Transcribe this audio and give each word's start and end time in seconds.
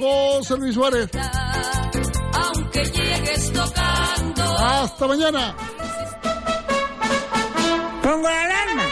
José 0.00 0.56
Luis 0.56 0.74
Suárez. 0.74 1.10
Aunque 2.32 2.84
llegues 2.84 3.52
tocando. 3.52 4.42
Hasta 4.58 5.06
mañana. 5.06 5.54
Pongo 8.02 8.28
la 8.28 8.44
alarma. 8.44 8.84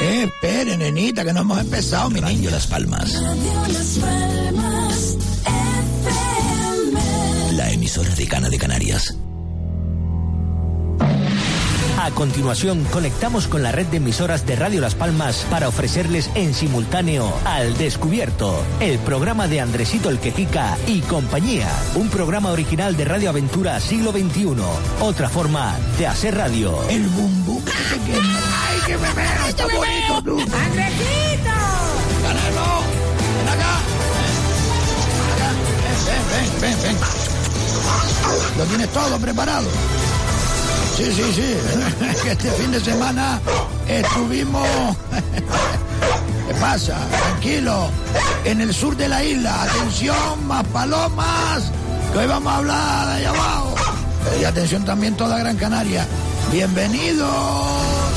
Eh, 0.00 0.24
espere, 0.24 0.76
nenita, 0.76 1.24
que 1.24 1.32
no 1.32 1.42
hemos 1.42 1.60
empezado, 1.60 2.10
mi 2.10 2.20
niño, 2.20 2.50
Las 2.50 2.66
Palmas. 2.66 3.22
La 7.52 7.70
emisora 7.70 8.12
de 8.14 8.26
Cana 8.26 8.48
de 8.50 8.58
Canarias. 8.58 9.16
A 12.02 12.10
continuación, 12.10 12.82
conectamos 12.90 13.46
con 13.46 13.62
la 13.62 13.70
red 13.70 13.86
de 13.86 13.98
emisoras 13.98 14.44
de 14.44 14.56
Radio 14.56 14.80
Las 14.80 14.96
Palmas 14.96 15.46
para 15.48 15.68
ofrecerles 15.68 16.30
en 16.34 16.52
simultáneo 16.52 17.32
Al 17.44 17.78
Descubierto, 17.78 18.60
el 18.80 18.98
programa 18.98 19.46
de 19.46 19.60
Andresito 19.60 20.10
el 20.10 20.18
Quejica 20.18 20.76
y 20.88 21.00
compañía. 21.02 21.68
Un 21.94 22.08
programa 22.08 22.50
original 22.50 22.96
de 22.96 23.04
Radio 23.04 23.30
Aventura 23.30 23.78
Siglo 23.78 24.10
XXI. 24.10 24.56
Otra 25.00 25.28
forma 25.28 25.78
de 25.96 26.08
hacer 26.08 26.34
radio. 26.34 26.76
El 26.88 27.06
bumbu 27.06 27.64
que 27.64 27.70
te 27.70 28.10
quema. 28.10 28.40
¡Ay, 28.66 28.80
que 28.84 28.98
me 28.98 29.12
veo! 29.14 29.46
¡Está 29.48 29.64
bonito! 29.66 30.40
¡Andresito! 30.56 31.54
¡Canelo! 32.24 32.82
¡Ven 33.38 33.48
acá! 33.48 33.78
Ven, 36.06 36.22
ven, 36.32 36.50
ven, 36.60 36.82
ven, 36.82 36.82
ven. 36.82 36.96
¿Lo 38.58 38.64
tienes 38.64 38.88
todo 38.88 39.18
preparado? 39.20 39.68
Sí, 40.96 41.04
sí, 41.10 41.22
sí. 41.34 41.56
Que 42.22 42.30
este 42.32 42.50
fin 42.52 42.70
de 42.70 42.80
semana 42.80 43.40
estuvimos. 43.88 44.66
¿Qué 46.48 46.54
pasa? 46.60 46.98
Tranquilo. 47.08 47.88
En 48.44 48.60
el 48.60 48.74
sur 48.74 48.96
de 48.96 49.08
la 49.08 49.24
isla. 49.24 49.62
Atención, 49.62 50.46
más 50.46 50.64
palomas. 50.66 51.72
Que 52.12 52.18
hoy 52.18 52.26
vamos 52.26 52.52
a 52.52 52.56
hablar 52.58 53.06
de 53.08 53.14
allá 53.14 53.30
abajo. 53.30 53.74
Y 54.40 54.44
atención 54.44 54.84
también 54.84 55.16
toda 55.16 55.38
Gran 55.38 55.56
Canaria. 55.56 56.06
Bienvenidos. 56.50 58.12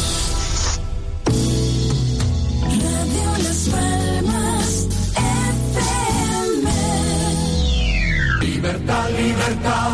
Libertad, 8.41 9.09
libertad, 9.11 9.89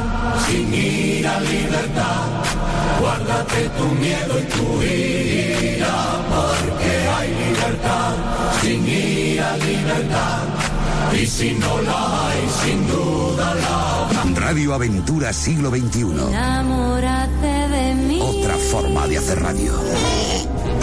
sin 0.48 0.74
ira, 0.74 1.40
libertad. 1.42 2.61
Guárdate 3.02 3.70
tu 3.80 3.86
miedo 3.96 4.40
y 4.40 4.44
tu 4.54 4.84
ira, 4.84 5.98
porque 6.30 6.92
hay 7.16 7.30
libertad, 7.30 8.14
sin 8.62 8.88
ira, 8.88 9.58
libertad. 9.58 10.44
Y 11.20 11.26
si 11.26 11.52
no 11.54 11.82
la 11.82 12.28
hay, 12.30 12.50
sin 12.64 12.88
duda 12.88 13.56
la 13.56 14.04
habrá. 14.06 14.40
Radio 14.40 14.76
Aventura 14.76 15.34
Siglo 15.34 15.72
XXI. 15.72 16.02
Enamórate 16.30 17.68
de 17.70 17.91
Otra 18.20 18.58
forma 18.58 19.08
de 19.08 19.18
hacer 19.18 19.42
radio. 19.42 19.74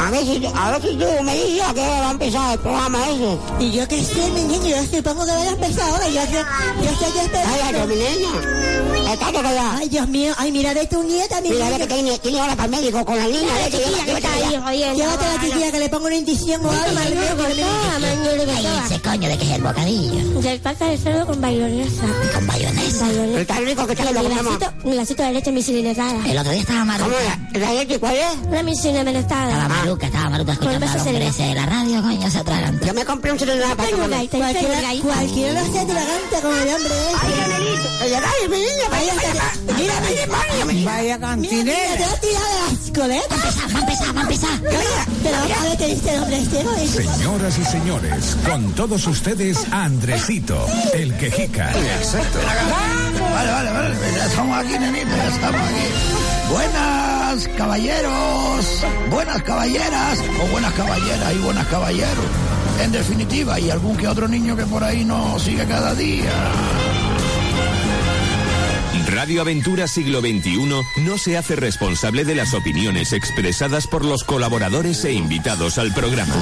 A 0.01 0.11
ver 0.11 0.25
si, 0.25 0.47
a 0.55 0.71
ver 0.71 0.83
si 0.83 0.97
tú 0.97 1.05
me 1.25 1.35
dices 1.35 1.63
a 1.69 1.75
qué 1.75 1.81
hora 1.81 2.01
va 2.01 2.09
a 2.09 2.11
empezar 2.13 2.53
el 2.53 2.59
programa 2.61 2.99
ese. 3.11 3.39
Y 3.65 3.73
yo 3.73 3.89
que 3.89 4.05
sé, 4.05 4.31
mi 4.31 4.43
niño, 4.45 4.69
yo 4.77 4.97
supongo 4.97 5.25
que 5.27 5.33
vaya 5.33 5.51
a 5.51 5.53
empezar 5.55 5.91
ahora. 5.91 6.09
Yo, 6.09 6.21
yo, 6.27 6.41
yo 6.83 6.91
estoy 6.91 7.09
aquí 7.09 7.31
Cállate, 7.33 7.41
esperando. 7.43 7.87
mi 7.89 7.95
niña. 7.97 9.13
Estate 9.13 9.33
callada. 9.43 9.77
Ay, 9.79 9.89
Dios 9.89 10.09
mío, 10.09 10.35
ay, 10.39 10.53
mira 10.53 10.73
de 10.75 10.87
tu 10.87 11.03
nieta, 11.03 11.41
mi 11.41 11.51
Mira, 11.51 11.65
niño. 11.67 11.79
ve 11.79 11.87
que 11.87 11.95
tiene, 11.95 12.19
tiene 12.21 12.41
ahora 12.41 12.55
para 12.57 12.65
el 12.67 12.71
médico 12.71 13.05
con 13.05 13.17
la 13.17 13.25
niña. 13.25 13.41
Llévate, 13.41 13.71
que 13.71 14.13
está 14.13 14.15
vete 14.15 14.27
ahí. 14.27 14.79
Llévate 14.97 15.25
a 15.27 15.35
la 15.35 15.41
chiquilla 15.43 15.73
que 15.73 15.79
le 15.81 15.89
pongo 15.89 16.07
una 16.07 16.17
indición 16.17 16.65
o 16.65 16.71
algo. 16.71 16.85
que 16.85 17.65
Ay, 18.51 18.67
ese 18.87 19.01
coño 19.01 19.29
de 19.29 19.39
que 19.39 19.45
es 19.45 19.51
el 19.51 19.63
bocadillo. 19.63 20.41
Del 20.41 20.61
pata 20.61 20.87
de 20.87 20.99
cerdo 20.99 21.27
con 21.27 21.41
bayonesa. 21.41 22.03
Con 22.35 22.47
bayonesa. 22.47 23.07
Bayonesa. 23.07 23.41
Está 23.41 23.61
rico 23.61 23.87
que 23.87 23.93
está 23.93 24.11
Y 24.11 24.15
lo 24.15 24.23
mi 24.85 24.97
vasito 24.97 25.23
de 25.23 25.33
leche 25.33 25.53
misilinetada. 25.53 26.27
El 26.27 26.39
otro 26.39 26.53
día 26.53 26.61
estaba 26.61 26.81
¿Cómo 26.81 26.93
maruca. 26.93 27.17
La, 27.25 27.59
la 27.67 27.73
leche 27.75 27.99
cuál 27.99 28.17
es? 28.17 28.47
Una 28.47 28.63
misilinetada. 28.63 29.19
Estaba 29.51 29.69
maruca, 29.69 30.07
estaba 30.07 30.31
maruca 30.31 30.53
escuchando 30.53 30.87
de 30.89 31.55
la 31.55 31.67
radio, 31.67 32.03
coño, 32.03 32.31
se 32.31 32.39
atragantó. 32.39 32.87
Yo 32.87 32.95
me 32.95 33.05
compré 33.05 33.33
un 33.33 33.39
celular 33.39 33.77
para 33.77 33.91
comer. 33.91 34.29
Cualquiera, 34.29 34.81
cualquiera 35.03 35.61
atragante 35.61 36.37
como 36.43 36.55
el 36.55 36.69
hombre 36.75 36.95
Ay. 37.21 37.33
Canelito. 37.39 37.89
Oye, 38.05 38.11
dale, 38.11 38.49
mi 38.49 38.57
niña. 38.57 38.89
Vaya, 38.91 39.15
mira, 39.77 40.01
mi 40.01 40.15
demonio. 40.15 40.67
Mira, 40.67 40.91
Vaya 40.93 41.03
mira, 41.03 41.19
cantinera. 41.19 41.97
te 41.97 42.05
has 42.05 42.21
tirado 42.21 42.47
de 42.47 42.61
las 42.61 42.91
coletas. 42.95 43.75
Va 43.75 43.79
a 43.79 43.81
empezar, 43.81 44.17
va 44.17 44.21
a 44.21 44.23
empezar. 44.23 44.61
Pero 45.23 45.37
a 45.37 45.63
ver, 45.63 45.77
te 45.79 45.87
dice 45.87 46.15
el 46.15 46.23
hombre 46.23 46.39
este, 46.39 47.03
Señoras 47.03 47.59
y 47.59 47.65
señores, 47.65 48.37
con 48.47 48.73
todos 48.73 49.07
ustedes, 49.07 49.59
Andresito, 49.73 50.67
el 50.95 51.17
quejica. 51.17 51.71
Exacto. 51.99 52.39
Vale, 53.19 53.51
vale, 53.51 53.71
vale. 53.71 53.95
Estamos 54.27 54.59
aquí, 54.59 54.79
nenita, 54.79 55.29
estamos 55.29 55.61
aquí. 55.61 56.38
Buenas 56.51 57.49
caballeros, 57.57 58.85
buenas 59.11 59.43
caballeras, 59.43 60.19
o 60.43 60.47
buenas 60.47 60.73
caballeras 60.73 61.35
y 61.35 61.39
buenas 61.39 61.67
caballeros. 61.67 62.25
En 62.83 62.93
definitiva, 62.93 63.61
y 63.61 63.71
algún 63.71 63.97
que 63.97 64.09
otro 64.09 64.29
niño 64.29 64.57
que 64.57 64.65
por 64.65 64.83
ahí 64.83 65.05
nos 65.05 65.43
sigue 65.43 65.67
cada 65.67 65.95
día. 65.95 66.33
Radio 69.09 69.41
Aventura 69.41 69.89
Siglo 69.89 70.21
XXI 70.21 70.71
no 70.99 71.19
se 71.19 71.37
hace 71.37 71.57
responsable 71.57 72.25
de 72.25 72.35
las 72.35 72.55
opiniones 72.55 73.13
expresadas 73.13 73.87
por 73.87 74.05
los 74.05 74.23
colaboradores 74.23 75.05
e 75.05 75.13
invitados 75.13 75.79
al 75.79 75.93
programa. 75.93 76.35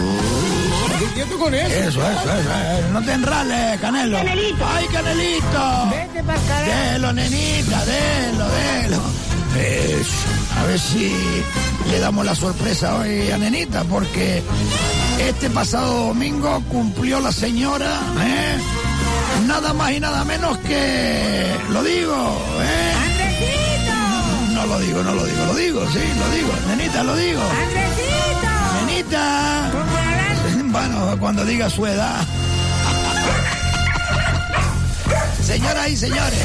con 1.39 1.55
eso? 1.55 1.75
Eso, 1.75 2.11
eso, 2.11 2.33
eso. 2.33 2.93
No 2.93 3.03
te 3.03 3.13
enrales, 3.13 3.81
Canelo. 3.81 4.19
Canelito. 4.19 4.67
¡Ay, 4.67 4.87
Canelito! 4.93 5.91
Vete 5.91 6.25
para 6.25 6.41
carajo. 6.43 6.93
Delo, 6.93 7.13
nenita, 7.13 7.85
delo, 7.85 8.49
delo. 8.49 9.36
Eso. 9.59 10.29
A 10.59 10.65
ver 10.65 10.79
si 10.79 11.13
le 11.91 11.99
damos 12.01 12.25
la 12.25 12.35
sorpresa 12.35 12.97
hoy 12.97 13.31
a 13.31 13.39
Nenita, 13.39 13.85
porque 13.85 14.43
este 15.19 15.51
pasado 15.51 16.07
domingo 16.09 16.63
cumplió 16.69 17.21
la 17.21 17.33
señora, 17.33 18.01
¿eh? 18.21 18.59
Nada 19.47 19.73
más 19.75 19.93
y 19.93 20.01
nada 20.01 20.25
menos 20.25 20.57
que... 20.59 21.47
Lo 21.71 21.83
digo, 21.83 22.15
¿eh? 22.63 22.93
¡Andresito! 23.05 23.95
No 24.55 24.67
lo 24.67 24.79
digo, 24.81 25.03
no 25.03 25.15
lo 25.15 25.25
digo, 25.25 25.45
lo 25.47 25.55
digo, 25.55 25.87
sí, 25.93 26.01
lo 26.19 26.31
digo. 26.35 26.53
Nenita, 26.69 27.03
lo 27.05 27.17
digo. 27.17 27.43
¡Andresito! 27.43 28.87
Nenita. 28.87 29.73
Bueno, 30.69 31.17
cuando 31.19 31.45
diga 31.47 31.71
su 31.71 31.87
edad. 31.87 32.21
Señoras 35.43 35.89
y 35.89 35.97
señores, 35.97 36.41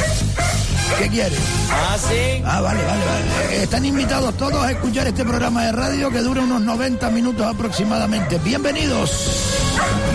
¿qué 1.00 1.10
quiere? 1.10 1.36
Ah, 1.70 1.98
sí. 1.98 2.42
Ah, 2.46 2.62
vale, 2.62 2.84
vale, 2.84 3.06
vale. 3.06 3.64
Están 3.64 3.86
invitados 3.86 4.36
todos 4.38 4.64
a 4.64 4.72
escuchar 4.72 5.08
este 5.08 5.24
programa 5.24 5.66
de 5.66 5.72
radio 5.72 6.10
que 6.10 6.20
dura 6.20 6.42
unos 6.42 6.62
90 6.62 7.10
minutos 7.12 7.46
aproximadamente. 7.46 8.40
Bienvenidos. 8.40 9.12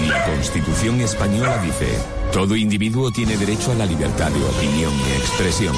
La 0.09 0.25
Constitución 0.25 1.01
española 1.01 1.59
dice, 1.59 1.99
todo 2.37 2.55
individuo 2.55 3.11
tiene 3.11 3.35
derecho 3.39 3.73
a 3.73 3.75
la 3.77 3.87
libertad 3.87 4.31
de 4.31 4.45
opinión 4.45 4.93
y 4.93 5.13
expresión. 5.17 5.75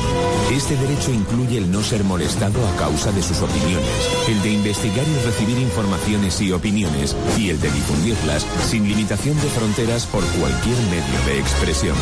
Este 0.51 0.77
derecho 0.77 1.13
incluye 1.13 1.57
el 1.57 1.71
no 1.71 1.85
ser 1.85 2.03
molestado 2.03 2.59
a 2.67 2.75
causa 2.77 3.13
de 3.13 3.23
sus 3.23 3.41
opiniones, 3.43 3.89
el 4.27 4.43
de 4.43 4.51
investigar 4.55 5.07
y 5.07 5.25
recibir 5.25 5.57
informaciones 5.57 6.41
y 6.41 6.51
opiniones, 6.51 7.15
y 7.37 7.51
el 7.51 7.61
de 7.61 7.71
difundirlas 7.71 8.45
sin 8.69 8.89
limitación 8.89 9.37
de 9.37 9.49
fronteras 9.51 10.07
por 10.07 10.25
cualquier 10.25 10.77
medio 10.91 11.25
de 11.27 11.39
expresión. 11.39 11.97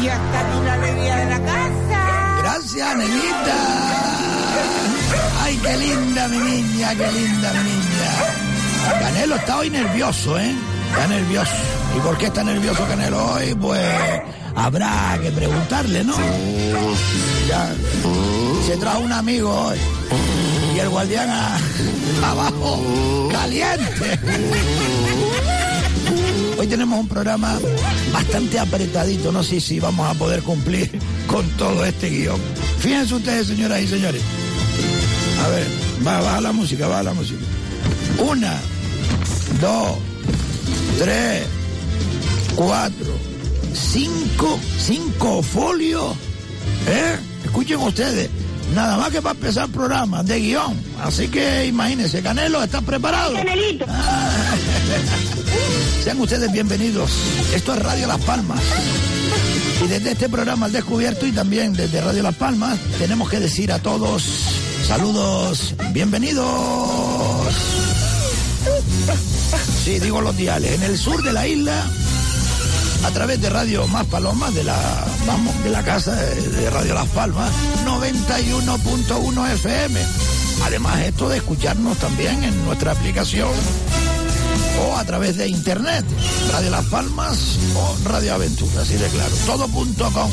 Y 0.00 0.06
hasta 0.06 0.40
aquí 0.48 0.64
la 0.64 0.74
alegría 0.74 1.16
de 1.16 1.30
la 1.30 1.44
casa. 1.44 2.38
Gracias, 2.42 2.96
nenita. 2.98 3.56
Ay, 5.42 5.58
qué 5.60 5.76
linda 5.76 6.28
mi 6.28 6.38
niña, 6.38 6.94
qué 6.94 7.12
linda 7.12 7.52
mi 7.54 7.68
niña. 7.68 9.00
Canelo 9.00 9.34
está 9.34 9.58
hoy 9.58 9.70
nervioso, 9.70 10.38
¿eh? 10.38 10.54
Está 10.90 11.06
nervioso. 11.06 11.52
¿Y 11.96 12.00
por 12.00 12.18
qué 12.18 12.26
está 12.26 12.44
nervioso 12.44 12.86
Canelo 12.86 13.32
hoy? 13.32 13.54
Pues 13.54 13.80
habrá 14.54 15.18
que 15.22 15.30
preguntarle, 15.30 16.04
¿no? 16.04 16.14
Ya. 17.48 17.72
Se 18.66 18.76
trajo 18.76 19.00
un 19.00 19.12
amigo 19.12 19.50
hoy. 19.50 19.78
Y 20.74 20.78
el 20.78 20.88
guardián 20.88 21.28
abajo, 22.24 23.28
caliente. 23.32 24.18
Hoy 26.58 26.66
tenemos 26.66 27.00
un 27.00 27.08
programa 27.08 27.58
bastante 28.12 28.58
apretadito, 28.58 29.32
no 29.32 29.42
sé 29.42 29.60
si 29.60 29.80
vamos 29.80 30.08
a 30.08 30.14
poder 30.14 30.42
cumplir 30.42 30.90
con 31.26 31.48
todo 31.50 31.84
este 31.84 32.10
guion. 32.10 32.38
Fíjense 32.80 33.14
ustedes, 33.14 33.46
señoras 33.46 33.80
y 33.80 33.88
señores. 33.88 34.22
A 35.44 35.48
ver, 35.48 35.66
va, 36.06 36.20
baja 36.20 36.40
la 36.42 36.52
música, 36.52 36.86
baja 36.86 37.04
la 37.04 37.14
música. 37.14 37.40
Una, 38.18 38.58
dos, 39.60 39.96
tres, 40.98 41.46
cuatro, 42.54 43.14
cinco, 43.74 44.58
cinco 44.78 45.42
folios. 45.42 46.14
¿Eh? 46.86 47.16
Escuchen 47.44 47.78
ustedes. 47.80 48.30
Nada 48.74 48.96
más 48.96 49.10
que 49.10 49.20
para 49.20 49.34
empezar 49.34 49.66
el 49.66 49.72
programa 49.72 50.22
de 50.22 50.38
guion. 50.40 50.80
Así 51.02 51.28
que 51.28 51.66
imagínense, 51.66 52.22
Canelo, 52.22 52.62
¿estás 52.62 52.84
preparado? 52.84 53.34
Canelito. 53.34 53.84
Sean 56.04 56.20
ustedes 56.20 56.52
bienvenidos. 56.52 57.10
Esto 57.54 57.74
es 57.74 57.82
Radio 57.82 58.06
Las 58.06 58.20
Palmas. 58.20 58.60
Y 59.84 59.88
desde 59.88 60.12
este 60.12 60.28
programa 60.28 60.66
al 60.66 60.72
descubierto 60.72 61.26
y 61.26 61.32
también 61.32 61.72
desde 61.72 62.00
Radio 62.00 62.22
Las 62.22 62.36
Palmas 62.36 62.78
tenemos 62.98 63.28
que 63.28 63.40
decir 63.40 63.72
a 63.72 63.78
todos 63.78 64.22
saludos, 64.90 65.74
bienvenidos. 65.92 67.79
Sí, 69.84 69.98
digo 69.98 70.20
los 70.20 70.36
diales. 70.36 70.72
En 70.72 70.82
el 70.82 70.98
sur 70.98 71.22
de 71.22 71.32
la 71.32 71.46
isla, 71.46 71.84
a 73.04 73.10
través 73.12 73.40
de 73.40 73.48
Radio 73.48 73.86
Más 73.88 74.04
Palomas, 74.06 74.54
de 74.54 74.62
la, 74.62 74.76
vamos, 75.26 75.62
de 75.64 75.70
la 75.70 75.82
casa 75.82 76.14
de, 76.14 76.68
Radio 76.70 76.94
Las 76.94 77.08
Palmas, 77.08 77.50
91.1 77.86 79.50
FM. 79.52 80.00
Además, 80.64 81.00
esto 81.00 81.28
de 81.30 81.38
escucharnos 81.38 81.96
también 81.96 82.44
en 82.44 82.64
nuestra 82.66 82.92
aplicación 82.92 83.48
o 84.86 84.96
a 84.96 85.04
través 85.04 85.36
de 85.38 85.48
internet, 85.48 86.04
Radio 86.52 86.70
Las 86.70 86.84
Palmas 86.86 87.58
o 87.74 87.96
Radio 88.04 88.34
Aventura, 88.34 88.82
así 88.82 88.94
de 88.94 89.08
claro, 89.08 89.34
todo.com. 89.46 90.30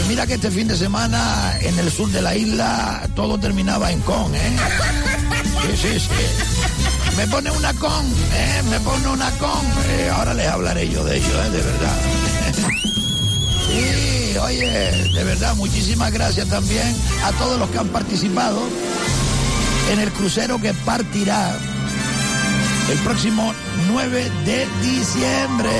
Y 0.00 0.08
mira 0.08 0.26
que 0.26 0.34
este 0.34 0.50
fin 0.50 0.66
de 0.66 0.76
semana 0.76 1.58
en 1.60 1.78
el 1.78 1.92
sur 1.92 2.10
de 2.10 2.22
la 2.22 2.34
isla 2.34 3.08
todo 3.14 3.38
terminaba 3.38 3.92
en 3.92 4.00
con, 4.00 4.34
¿eh? 4.34 4.56
Sí, 5.80 6.00
sí. 6.00 6.08
Me 7.16 7.26
pone 7.26 7.50
una 7.50 7.74
con, 7.74 8.06
¿eh? 8.06 8.62
Me 8.70 8.80
pone 8.80 9.08
una 9.08 9.30
con. 9.32 9.66
Eh, 9.90 10.10
ahora 10.14 10.34
les 10.34 10.48
hablaré 10.48 10.88
yo 10.88 11.04
de 11.04 11.16
ello, 11.16 11.42
¿eh? 11.42 11.50
De 11.50 11.62
verdad. 11.62 11.96
Sí, 13.72 14.36
oye, 14.36 14.66
de 15.14 15.24
verdad, 15.24 15.54
muchísimas 15.56 16.12
gracias 16.12 16.46
también 16.48 16.94
a 17.24 17.32
todos 17.32 17.58
los 17.58 17.70
que 17.70 17.78
han 17.78 17.88
participado 17.88 18.60
en 19.90 19.98
el 19.98 20.12
crucero 20.12 20.60
que 20.60 20.74
partirá 20.74 21.56
el 22.90 22.98
próximo 22.98 23.54
9 23.88 24.30
de 24.44 24.66
diciembre. 24.82 25.70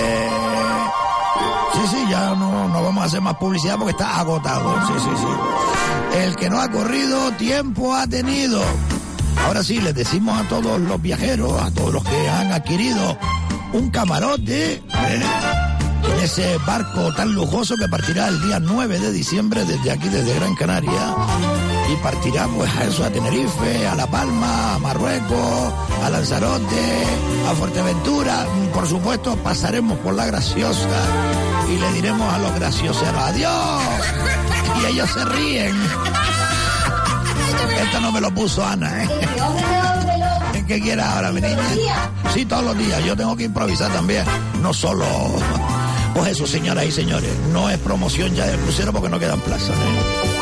Sí, 1.75 1.81
sí, 1.91 2.05
ya 2.11 2.35
no, 2.35 2.69
no 2.69 2.83
vamos 2.83 3.03
a 3.03 3.07
hacer 3.07 3.21
más 3.21 3.37
publicidad 3.37 3.77
porque 3.77 3.93
está 3.93 4.19
agotado. 4.19 4.75
Sí, 4.87 4.93
sí, 4.99 5.11
sí. 5.17 6.19
El 6.19 6.37
que 6.37 6.49
no 6.49 6.61
ha 6.61 6.71
corrido, 6.71 7.33
tiempo 7.33 7.95
ha 7.95 8.07
tenido. 8.07 8.63
Ahora 9.39 9.63
sí, 9.63 9.81
les 9.81 9.95
decimos 9.95 10.41
a 10.41 10.49
todos 10.49 10.81
los 10.81 11.01
viajeros, 11.01 11.61
a 11.61 11.71
todos 11.71 11.93
los 11.93 12.05
que 12.05 12.29
han 12.29 12.53
adquirido 12.53 13.19
un 13.73 13.91
camarote, 13.91 14.75
¿eh? 14.75 14.83
en 16.05 16.25
ese 16.25 16.59
barco 16.67 17.13
tan 17.15 17.33
lujoso 17.35 17.77
que 17.77 17.89
partirá 17.89 18.29
el 18.29 18.41
día 18.43 18.61
9 18.61 18.99
de 18.99 19.13
diciembre 19.13 19.65
desde 19.65 19.91
aquí, 19.91 20.09
desde 20.09 20.35
Gran 20.35 20.55
Canaria, 20.55 21.15
y 21.93 21.97
partirá 21.97 22.47
pues 22.49 22.71
a 22.77 22.85
eso, 22.85 23.05
a 23.05 23.11
Tenerife, 23.11 23.87
a 23.87 23.95
La 23.95 24.07
Palma, 24.07 24.75
a 24.75 24.79
Marruecos, 24.79 25.73
a 26.05 26.11
Lanzarote, 26.11 27.05
a 27.49 27.55
Fuerteventura. 27.55 28.47
Por 28.73 28.87
supuesto, 28.87 29.37
pasaremos 29.37 29.99
por 29.99 30.15
la 30.15 30.27
graciosa 30.27 30.89
y 31.69 31.79
le 31.79 31.93
diremos 31.93 32.33
a 32.33 32.39
los 32.39 32.55
gracioseros 32.55 33.23
adiós. 33.23 33.83
Y 34.81 34.87
ellos 34.87 35.11
se 35.11 35.25
ríen. 35.25 35.77
Esto 37.83 38.01
no 38.01 38.13
me 38.13 38.21
lo 38.21 38.33
puso 38.35 38.65
Ana, 38.65 39.05
¿eh? 39.05 39.09
¿Qué 40.73 40.81
quieres 40.81 41.05
ahora, 41.05 41.33
mi 41.33 41.43
niña? 41.43 41.63
Sí, 42.33 42.47
todos 42.47 42.65
los 42.65 42.79
días. 42.79 43.05
Yo 43.05 43.15
tengo 43.15 43.37
que 43.37 43.45
improvisar 43.45 43.93
también. 43.93 44.25
No 44.63 44.73
solo. 44.73 45.05
Pues 46.15 46.31
eso, 46.31 46.47
señoras 46.47 46.87
y 46.87 46.93
señores. 46.93 47.31
No 47.53 47.69
es 47.69 47.79
promoción 47.79 48.35
ya 48.35 48.47
del 48.47 48.59
crucero 48.59 48.91
porque 48.91 49.11
no 49.11 49.19
quedan 49.19 49.39
plazas. 49.41 49.77
¿eh? 49.77 50.33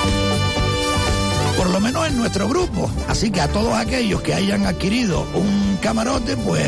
Por 1.57 1.71
lo 1.71 1.81
menos 1.81 2.07
en 2.07 2.17
nuestro 2.17 2.49
grupo. 2.49 2.89
Así 3.09 3.33
que 3.33 3.41
a 3.41 3.49
todos 3.49 3.75
aquellos 3.75 4.23
que 4.23 4.35
hayan 4.35 4.67
adquirido 4.67 5.27
un 5.35 5.79
camarote, 5.83 6.37
pues 6.37 6.63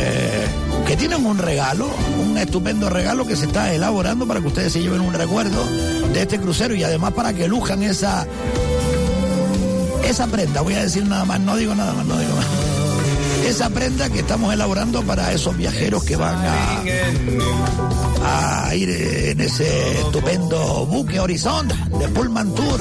que 0.87 0.97
tienen 0.97 1.25
un 1.25 1.39
regalo, 1.39 1.89
un 2.21 2.37
estupendo 2.39 2.91
regalo 2.91 3.25
que 3.27 3.37
se 3.37 3.47
está 3.47 3.73
elaborando 3.73 4.27
para 4.27 4.41
que 4.41 4.49
ustedes 4.49 4.73
se 4.73 4.83
lleven 4.83 5.03
un 5.03 5.15
recuerdo 5.15 5.65
de 6.13 6.23
este 6.23 6.41
crucero 6.41 6.75
y 6.75 6.83
además 6.83 7.13
para 7.13 7.33
que 7.33 7.47
lujan 7.47 7.85
esa 7.85 8.27
esa 10.05 10.27
prenda, 10.27 10.61
voy 10.61 10.75
a 10.75 10.83
decir 10.83 11.07
nada 11.07 11.25
más, 11.25 11.41
no 11.41 11.57
digo 11.57 11.75
nada 11.75 11.95
más, 11.95 12.05
no 12.07 12.19
digo 12.19 12.37
más. 12.37 12.47
Esa 13.47 13.71
prenda 13.71 14.09
que 14.09 14.21
estamos 14.21 14.55
elaborando 14.55 15.03
para 15.03 15.33
esos 15.33 15.57
viajeros 15.57 16.05
que 16.05 16.15
van 16.17 16.39
a, 16.45 16.85
ir 18.75 18.89
en 18.89 19.39
ese 19.41 19.99
estupendo 19.99 20.87
buque 20.87 21.21
Horizon 21.21 21.69
de 21.69 22.09
Pullman 22.09 22.55
Tour. 22.55 22.81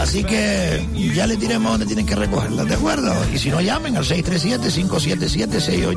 Así 0.00 0.22
que 0.22 0.86
ya 1.14 1.26
les 1.26 1.40
diremos 1.40 1.72
dónde 1.72 1.86
tienen 1.86 2.06
que 2.06 2.14
recogerla, 2.14 2.62
¿de 2.64 2.74
acuerdo? 2.74 3.12
Y 3.34 3.38
si 3.38 3.50
no, 3.50 3.60
llamen 3.60 3.96
al 3.96 4.04
637-577-687. 4.04 5.96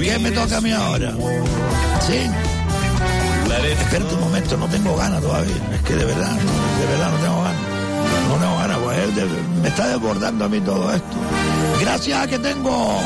¿Qué 0.00 0.18
me 0.18 0.32
toca 0.32 0.56
a 0.56 0.60
mí 0.60 0.72
ahora? 0.72 1.14
¿Sí? 2.04 2.28
Espérate 3.62 4.14
un 4.14 4.20
momento, 4.20 4.56
no 4.56 4.68
tengo 4.68 4.96
ganas 4.96 5.20
todavía. 5.22 5.54
Es 5.72 5.82
que 5.82 5.94
de 5.94 6.04
verdad, 6.04 6.32
de 6.32 6.86
verdad 6.86 7.10
no 7.12 7.18
tengo 7.18 7.42
ganas. 7.42 7.62
No 8.28 8.34
tengo 8.34 8.56
ganas, 8.56 8.78
pues 8.78 9.62
me 9.62 9.68
está 9.68 9.88
desbordando 9.88 10.44
a 10.44 10.48
mí 10.48 10.60
todo 10.60 10.92
esto. 10.92 11.16
Gracias 11.80 12.20
a 12.20 12.26
que 12.26 12.38
tengo 12.38 13.00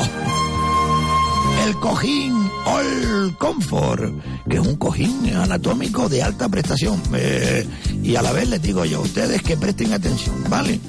el 1.67 1.75
cojín 1.77 2.51
All 2.65 3.37
Comfort, 3.37 4.15
que 4.49 4.57
es 4.57 4.67
un 4.67 4.77
cojín 4.77 5.35
anatómico 5.37 6.09
de 6.09 6.23
alta 6.23 6.49
prestación. 6.49 7.01
Eh, 7.15 7.67
y 8.03 8.17
a 8.17 8.23
la 8.23 8.33
vez 8.33 8.49
les 8.49 8.63
digo 8.63 8.85
yo 8.85 8.99
a 8.99 9.03
ustedes 9.03 9.43
que 9.43 9.57
presten 9.57 9.93
atención, 9.93 10.37
¿vale? 10.49 10.81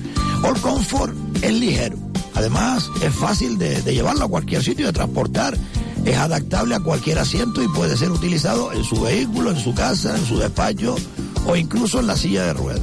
All 0.44 0.60
Comfort 0.62 1.14
es 1.42 1.54
ligero. 1.54 1.98
Además, 2.36 2.90
es 3.04 3.14
fácil 3.14 3.58
de, 3.58 3.82
de 3.82 3.94
llevarlo 3.94 4.26
a 4.26 4.30
cualquier 4.30 4.64
sitio, 4.64 4.86
de 4.86 4.94
transportar 4.94 5.58
es 6.06 6.18
adaptable 6.18 6.76
a 6.76 6.80
cualquier 6.80 7.20
asiento 7.20 7.62
y 7.62 7.68
puede 7.68 7.98
ser 7.98 8.12
utilizado 8.12 8.72
en 8.74 8.84
su 8.84 9.02
vehículo, 9.02 9.52
en 9.52 9.60
su 9.60 9.74
casa, 9.74 10.16
en 10.16 10.26
su 10.26 10.38
despacho 10.38 10.96
o 11.46 11.56
incluso 11.56 12.00
en 12.00 12.08
la 12.08 12.16
silla 12.16 12.46
de 12.46 12.54
ruedas. 12.54 12.82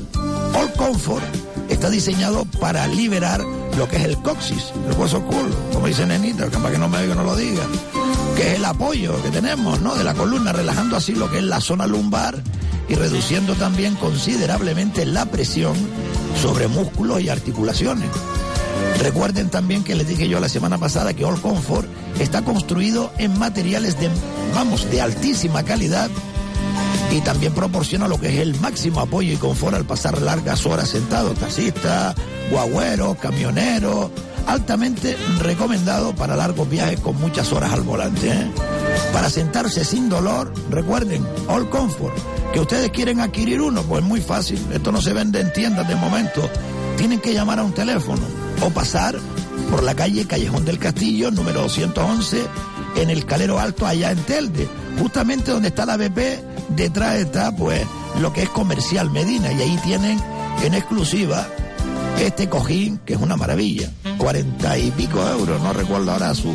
All 0.55 0.73
Comfort 0.75 1.25
está 1.69 1.91
diseñado 1.91 2.45
para 2.61 2.87
liberar 2.87 3.43
lo 3.77 3.89
que 3.89 3.97
es 3.97 4.05
el 4.05 4.17
coxis, 4.23 4.73
el 4.89 4.99
hueso 4.99 5.21
cool, 5.23 5.55
como 5.73 5.87
dice 5.87 6.07
Nenita, 6.07 6.47
para 6.49 6.71
que 6.71 6.79
no 6.79 6.89
me 6.89 6.99
oiga 6.99 7.15
no 7.15 7.25
lo 7.25 7.37
diga, 7.37 7.63
que 8.37 8.53
es 8.53 8.55
el 8.55 8.65
apoyo 8.65 9.21
que 9.23 9.31
tenemos, 9.31 9.81
¿no? 9.81 9.95
De 9.95 10.05
la 10.05 10.15
columna, 10.15 10.53
relajando 10.53 10.97
así 10.97 11.15
lo 11.15 11.31
que 11.31 11.39
es 11.39 11.45
la 11.45 11.61
zona 11.61 11.87
lumbar 11.87 12.43
y 12.89 12.95
reduciendo 12.95 13.55
también 13.55 13.95
considerablemente 13.97 15.05
la 15.05 15.27
presión 15.27 15.75
sobre 16.41 16.69
músculos 16.69 17.21
y 17.21 17.29
articulaciones. 17.29 18.09
Recuerden 19.01 19.51
también 19.51 19.85
que 19.85 19.95
les 19.95 20.09
dije 20.09 20.29
yo 20.29 20.41
la 20.41 20.49
semana 20.49 20.79
pasada 20.79 21.15
que 21.15 21.25
All 21.25 21.41
Comfort 21.41 21.89
está 22.19 22.43
construido 22.43 23.13
en 23.19 23.39
materiales 23.39 23.99
de, 24.01 24.11
vamos, 24.55 24.91
de 24.91 25.01
altísima 25.01 25.63
calidad 25.63 26.11
y 27.11 27.21
también 27.21 27.55
proporciona 27.55 28.09
lo 28.09 28.19
que 28.19 28.29
es 28.29 28.41
el 28.41 28.59
máximo 28.61 29.01
apoyo 29.01 29.33
y 29.33 29.37
confort 29.37 29.77
al 29.77 29.85
pasar 29.85 30.21
largas 30.21 30.67
horas 30.67 30.89
sentado, 30.89 31.35
taxista, 31.35 32.15
guagüero, 32.51 33.17
camionero, 33.17 34.11
altamente 34.47 35.17
recomendado 35.41 36.15
para 36.15 36.37
largos 36.37 36.69
viajes 36.69 37.01
con 37.01 37.17
muchas 37.21 37.53
horas 37.53 37.73
al 37.73 37.83
volante. 37.83 38.29
¿eh? 38.29 38.51
Para 39.13 39.31
sentarse 39.31 39.85
sin 39.85 40.09
dolor, 40.09 40.53
recuerden, 40.71 41.25
All 41.49 41.71
Comfort, 41.71 42.17
que 42.53 42.61
ustedes 42.61 42.91
quieren 42.91 43.21
adquirir 43.21 43.61
uno, 43.61 43.83
pues 43.83 44.03
muy 44.03 44.21
fácil, 44.21 44.61
esto 44.73 44.91
no 44.91 45.01
se 45.01 45.13
vende 45.13 45.41
en 45.41 45.53
tiendas 45.53 45.87
de 45.87 45.95
momento, 45.95 46.51
tienen 46.97 47.21
que 47.21 47.33
llamar 47.33 47.61
a 47.61 47.65
un 47.65 47.73
teléfono 47.73 48.46
o 48.63 48.71
pasar 48.71 49.17
por 49.71 49.83
la 49.83 49.95
calle 49.95 50.27
Callejón 50.27 50.65
del 50.65 50.79
Castillo, 50.79 51.31
número 51.31 51.63
211, 51.63 52.45
en 52.97 53.11
el 53.11 53.25
Calero 53.27 53.59
Alto, 53.59 53.87
allá 53.87 54.11
en 54.11 54.19
Telde, 54.21 54.69
justamente 55.01 55.51
donde 55.51 55.69
está 55.69 55.87
la 55.87 55.97
BP, 55.97 56.19
detrás 56.71 57.17
está 57.17 57.55
pues 57.55 57.85
lo 58.21 58.33
que 58.33 58.43
es 58.43 58.49
Comercial 58.51 59.11
Medina, 59.11 59.53
y 59.53 59.63
ahí 59.63 59.81
tienen 59.85 60.21
en 60.63 60.75
exclusiva 60.75 61.47
este 62.21 62.49
cojín, 62.49 62.99
que 62.99 63.15
es 63.15 63.21
una 63.21 63.37
maravilla, 63.37 63.91
cuarenta 64.17 64.79
y 64.79 64.91
pico 64.91 65.21
euros, 65.21 65.61
no 65.61 65.73
recuerdo 65.73 66.13
ahora 66.13 66.35
su, 66.35 66.55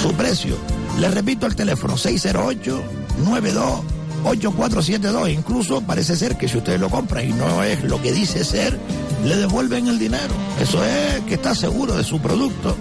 su 0.00 0.12
precio. 0.14 0.56
Les 0.98 1.12
repito 1.12 1.46
el 1.46 1.54
teléfono, 1.54 1.96
608 1.96 2.82
92 3.24 3.96
8472. 4.24 5.30
Incluso 5.30 5.80
parece 5.82 6.16
ser 6.16 6.36
que 6.36 6.48
si 6.48 6.58
ustedes 6.58 6.80
lo 6.80 6.90
compran 6.90 7.28
y 7.28 7.32
no 7.32 7.62
es 7.62 7.84
lo 7.84 8.00
que 8.02 8.12
dice 8.12 8.44
ser, 8.44 8.78
le 9.24 9.36
devuelven 9.36 9.88
el 9.88 9.98
dinero. 9.98 10.34
Eso 10.60 10.84
es 10.84 11.20
que 11.22 11.34
está 11.34 11.54
seguro 11.54 11.94
de 11.94 12.04
su 12.04 12.20
producto. 12.20 12.76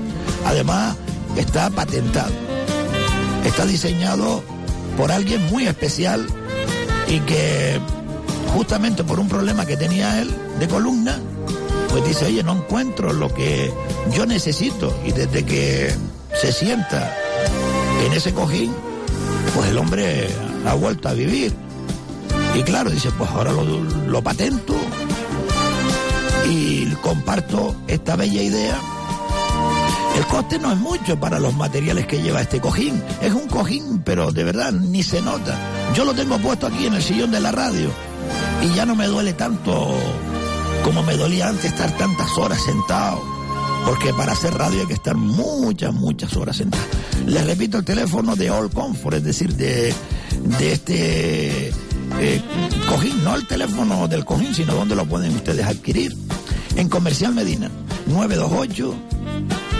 Además, 0.46 0.96
está 1.38 1.70
patentado. 1.70 2.34
está 3.44 3.66
diseñado 3.66 4.44
por 4.98 5.12
alguien 5.12 5.46
muy 5.52 5.68
especial 5.68 6.26
y 7.08 7.20
que 7.20 7.80
justamente 8.54 9.04
por 9.04 9.20
un 9.20 9.28
problema 9.28 9.66
que 9.66 9.78
tenía 9.78 10.22
él 10.22 10.34
de 10.60 10.68
columna, 10.68 11.20
pues 11.90 12.06
dice, 12.08 12.26
oye, 12.26 12.44
no 12.44 12.54
encuentro 12.54 13.14
lo 13.14 13.34
que 13.34 13.72
yo 14.14 14.26
necesito. 14.26 14.94
Y 15.06 15.12
desde 15.12 15.46
que 15.46 15.94
se 16.42 16.52
sienta 16.52 17.16
en 18.06 18.14
ese 18.14 18.34
cojín, 18.34 18.74
pues 19.54 19.70
el 19.70 19.78
hombre 19.78 20.28
ha 20.66 20.74
vuelto 20.74 21.10
a 21.10 21.14
vivir. 21.14 21.54
Y 22.56 22.64
claro, 22.64 22.90
dice, 22.90 23.10
pues 23.18 23.30
ahora 23.30 23.52
lo, 23.52 23.64
lo 23.64 24.22
patento 24.22 24.76
y 26.50 26.86
comparto 27.02 27.76
esta 27.88 28.16
bella 28.16 28.42
idea. 28.42 28.80
El 30.16 30.26
coste 30.28 30.60
no 30.60 30.72
es 30.72 30.78
mucho 30.78 31.20
para 31.20 31.40
los 31.40 31.54
materiales 31.56 32.08
que 32.08 32.22
lleva 32.22 32.42
este 32.42 32.62
cojín. 32.62 33.02
Es 33.22 33.34
un 33.34 33.48
cojín, 33.48 34.02
pero 34.04 34.32
de 34.32 34.44
verdad 34.44 34.72
ni 34.72 35.04
se 35.04 35.22
nota. 35.22 35.58
Yo 35.94 36.06
lo 36.06 36.14
tengo 36.14 36.38
puesto 36.40 36.68
aquí 36.68 36.86
en 36.86 36.94
el 36.94 37.04
sillón 37.04 37.32
de 37.32 37.42
la 37.42 37.52
radio 37.52 37.90
y 38.64 38.74
ya 38.74 38.86
no 38.86 38.96
me 38.96 39.08
duele 39.08 39.34
tanto 39.34 39.94
como 40.84 41.04
me 41.04 41.18
dolía 41.18 41.50
antes 41.50 41.66
estar 41.66 41.92
tantas 41.98 42.38
horas 42.38 42.64
sentado. 42.64 43.22
Porque 43.86 44.14
para 44.14 44.32
hacer 44.32 44.54
radio 44.54 44.82
hay 44.82 44.88
que 44.88 44.94
estar 44.94 45.16
muchas, 45.16 45.94
muchas 45.94 46.36
horas 46.38 46.58
sentado. 46.58 46.84
Les 47.26 47.46
repito 47.46 47.80
el 47.80 47.86
teléfono 47.86 48.36
de 48.36 48.50
All 48.50 48.72
Comfort, 48.72 49.18
es 49.18 49.24
decir, 49.24 49.56
de, 49.56 49.94
de 50.60 50.72
este 50.72 51.74
eh, 52.20 52.42
cojín, 52.90 53.24
no 53.24 53.36
el 53.36 53.46
teléfono 53.48 54.08
del 54.08 54.26
cojín, 54.26 54.54
sino 54.54 54.74
donde 54.74 54.96
lo 54.96 55.06
pueden 55.06 55.36
ustedes 55.36 55.66
adquirir. 55.66 56.16
En 56.76 56.90
Comercial 56.90 57.34
Medina, 57.34 57.70
928 58.08 58.94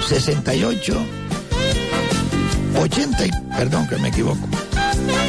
68 0.08 0.98
80, 2.82 3.26
y- 3.26 3.32
perdón 3.58 3.88
que 3.88 3.98
me 3.98 4.10
equivoco, 4.10 4.48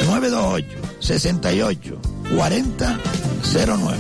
928 0.06 0.66
68 1.00 1.98
40 2.36 2.98
09. 3.42 3.96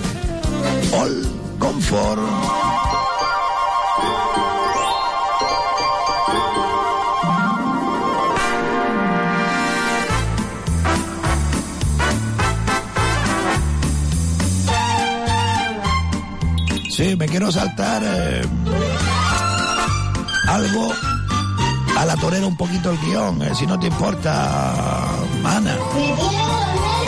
All 0.92 1.26
Comfort. 1.58 2.18
Sí, 16.96 17.14
me 17.14 17.26
quiero 17.26 17.52
saltar 17.52 18.02
eh, 18.02 18.40
algo 20.48 20.90
a 21.94 22.06
la 22.06 22.16
torera 22.16 22.46
un 22.46 22.56
poquito 22.56 22.90
el 22.90 22.98
guion, 23.00 23.42
eh, 23.42 23.54
si 23.54 23.66
no 23.66 23.78
te 23.78 23.88
importa, 23.88 25.06
Ana. 25.44 25.76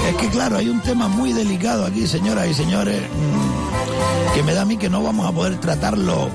Es 0.07 0.15
que 0.17 0.29
claro, 0.29 0.59
hay 0.59 0.69
un 0.69 0.81
tema 0.81 1.09
muy 1.09 1.33
delicado 1.33 1.87
aquí, 1.87 2.07
señoras 2.07 2.49
y 2.49 2.53
señores, 2.53 3.01
mm, 3.01 4.35
que 4.35 4.43
me 4.43 4.53
da 4.53 4.61
a 4.61 4.65
mí 4.67 4.77
que 4.77 4.91
no 4.91 5.03
vamos 5.03 5.27
a 5.27 5.33
poder 5.33 5.57
tratarlo 5.59 6.29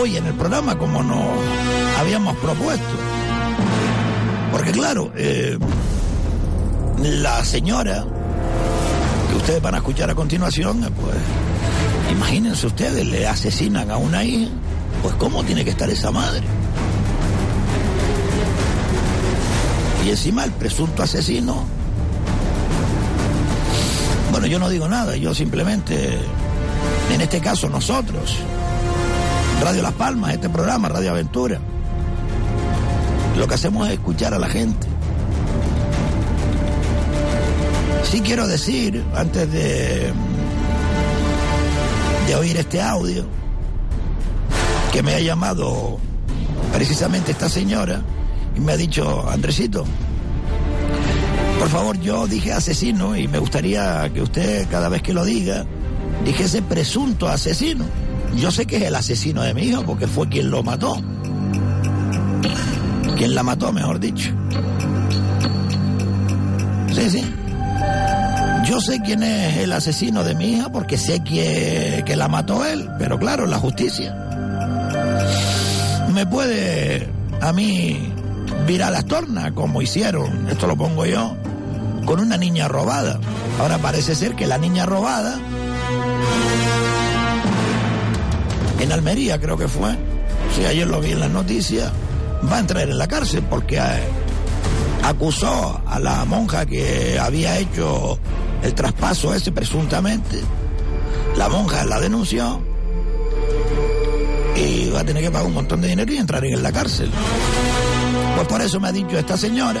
hoy 0.00 0.16
en 0.16 0.24
el 0.24 0.32
programa 0.32 0.78
como 0.78 1.02
nos 1.02 1.22
habíamos 1.98 2.34
propuesto. 2.38 2.96
Porque 4.52 4.70
claro, 4.70 5.12
eh, 5.16 5.58
la 7.02 7.44
señora 7.44 8.06
que 9.28 9.36
ustedes 9.36 9.60
van 9.60 9.74
a 9.74 9.78
escuchar 9.78 10.08
a 10.08 10.14
continuación, 10.14 10.80
pues 10.98 11.18
imagínense 12.10 12.66
ustedes, 12.66 13.06
le 13.06 13.26
asesinan 13.26 13.90
a 13.90 13.96
una 13.96 14.24
hija, 14.24 14.50
pues 15.02 15.14
cómo 15.14 15.42
tiene 15.44 15.64
que 15.64 15.70
estar 15.70 15.88
esa 15.90 16.10
madre. 16.10 16.42
Y 20.04 20.10
encima 20.10 20.44
el 20.44 20.52
presunto 20.52 21.02
asesino, 21.02 21.64
bueno, 24.30 24.46
yo 24.46 24.58
no 24.58 24.68
digo 24.68 24.88
nada, 24.88 25.16
yo 25.16 25.34
simplemente, 25.34 26.18
en 27.12 27.20
este 27.20 27.40
caso 27.40 27.68
nosotros, 27.68 28.36
Radio 29.62 29.82
Las 29.82 29.92
Palmas, 29.92 30.32
este 30.32 30.48
programa, 30.48 30.88
Radio 30.88 31.10
Aventura, 31.10 31.60
lo 33.36 33.46
que 33.46 33.54
hacemos 33.54 33.86
es 33.88 33.94
escuchar 33.94 34.32
a 34.34 34.38
la 34.38 34.48
gente. 34.48 34.86
Sí 38.04 38.22
quiero 38.22 38.46
decir, 38.46 39.04
antes 39.14 39.52
de, 39.52 40.12
de 42.30 42.36
oír 42.36 42.56
este 42.58 42.80
audio, 42.80 43.24
que 44.92 45.02
me 45.02 45.14
ha 45.14 45.18
llamado 45.18 45.98
precisamente 46.72 47.32
esta 47.32 47.48
señora 47.48 48.02
y 48.54 48.60
me 48.60 48.70
ha 48.70 48.76
dicho, 48.76 49.28
Andresito, 49.28 49.84
por 51.58 51.68
favor, 51.68 51.98
yo 51.98 52.28
dije 52.28 52.52
asesino 52.52 53.16
y 53.16 53.26
me 53.26 53.40
gustaría 53.40 54.08
que 54.14 54.22
usted 54.22 54.68
cada 54.70 54.88
vez 54.88 55.02
que 55.02 55.12
lo 55.12 55.24
diga, 55.24 55.66
dijese 56.24 56.62
presunto 56.62 57.26
asesino. 57.26 57.84
Yo 58.36 58.52
sé 58.52 58.64
que 58.64 58.76
es 58.76 58.82
el 58.84 58.94
asesino 58.94 59.42
de 59.42 59.52
mi 59.52 59.62
hijo 59.62 59.82
porque 59.84 60.06
fue 60.06 60.28
quien 60.28 60.52
lo 60.52 60.62
mató. 60.62 61.02
Quien 63.16 63.34
la 63.34 63.42
mató, 63.42 63.72
mejor 63.72 63.98
dicho. 63.98 64.30
Sí, 66.92 67.10
sí. 67.10 67.24
Yo 68.70 68.80
sé 68.80 69.00
quién 69.00 69.24
es 69.24 69.56
el 69.56 69.72
asesino 69.72 70.22
de 70.22 70.36
mi 70.36 70.52
hija 70.52 70.70
porque 70.70 70.96
sé 70.96 71.24
que, 71.24 72.04
que 72.06 72.14
la 72.14 72.28
mató 72.28 72.64
él, 72.64 72.88
pero 73.00 73.18
claro, 73.18 73.44
la 73.46 73.58
justicia 73.58 74.14
me 76.14 76.24
puede 76.24 77.08
a 77.40 77.52
mí 77.52 78.12
virar 78.68 78.92
las 78.92 79.06
tornas 79.06 79.50
como 79.54 79.82
hicieron, 79.82 80.48
esto 80.48 80.68
lo 80.68 80.76
pongo 80.76 81.04
yo, 81.04 81.36
con 82.04 82.20
una 82.20 82.36
niña 82.36 82.68
robada. 82.68 83.18
Ahora 83.58 83.78
parece 83.78 84.14
ser 84.14 84.36
que 84.36 84.46
la 84.46 84.56
niña 84.56 84.86
robada, 84.86 85.36
en 88.78 88.92
Almería 88.92 89.40
creo 89.40 89.56
que 89.56 89.66
fue, 89.66 89.96
sí, 90.54 90.64
ayer 90.64 90.86
lo 90.86 91.00
vi 91.00 91.10
en 91.10 91.18
las 91.18 91.30
noticias, 91.30 91.90
va 92.48 92.58
a 92.58 92.60
entrar 92.60 92.88
en 92.88 92.98
la 92.98 93.08
cárcel 93.08 93.42
porque 93.50 93.78
eh, 93.78 93.80
acusó 95.02 95.82
a 95.84 95.98
la 95.98 96.24
monja 96.24 96.66
que 96.66 97.18
había 97.18 97.58
hecho 97.58 98.20
el 98.62 98.74
traspaso 98.74 99.34
ese 99.34 99.52
presuntamente. 99.52 100.40
La 101.36 101.48
monja 101.48 101.84
la 101.84 102.00
denunció 102.00 102.60
y 104.56 104.90
va 104.90 105.00
a 105.00 105.04
tener 105.04 105.22
que 105.22 105.30
pagar 105.30 105.46
un 105.46 105.54
montón 105.54 105.80
de 105.80 105.88
dinero 105.88 106.12
y 106.12 106.18
entrar 106.18 106.44
en 106.44 106.62
la 106.62 106.72
cárcel. 106.72 107.10
Pues 108.36 108.48
por 108.48 108.60
eso 108.60 108.80
me 108.80 108.88
ha 108.88 108.92
dicho 108.92 109.18
esta 109.18 109.36
señora 109.36 109.80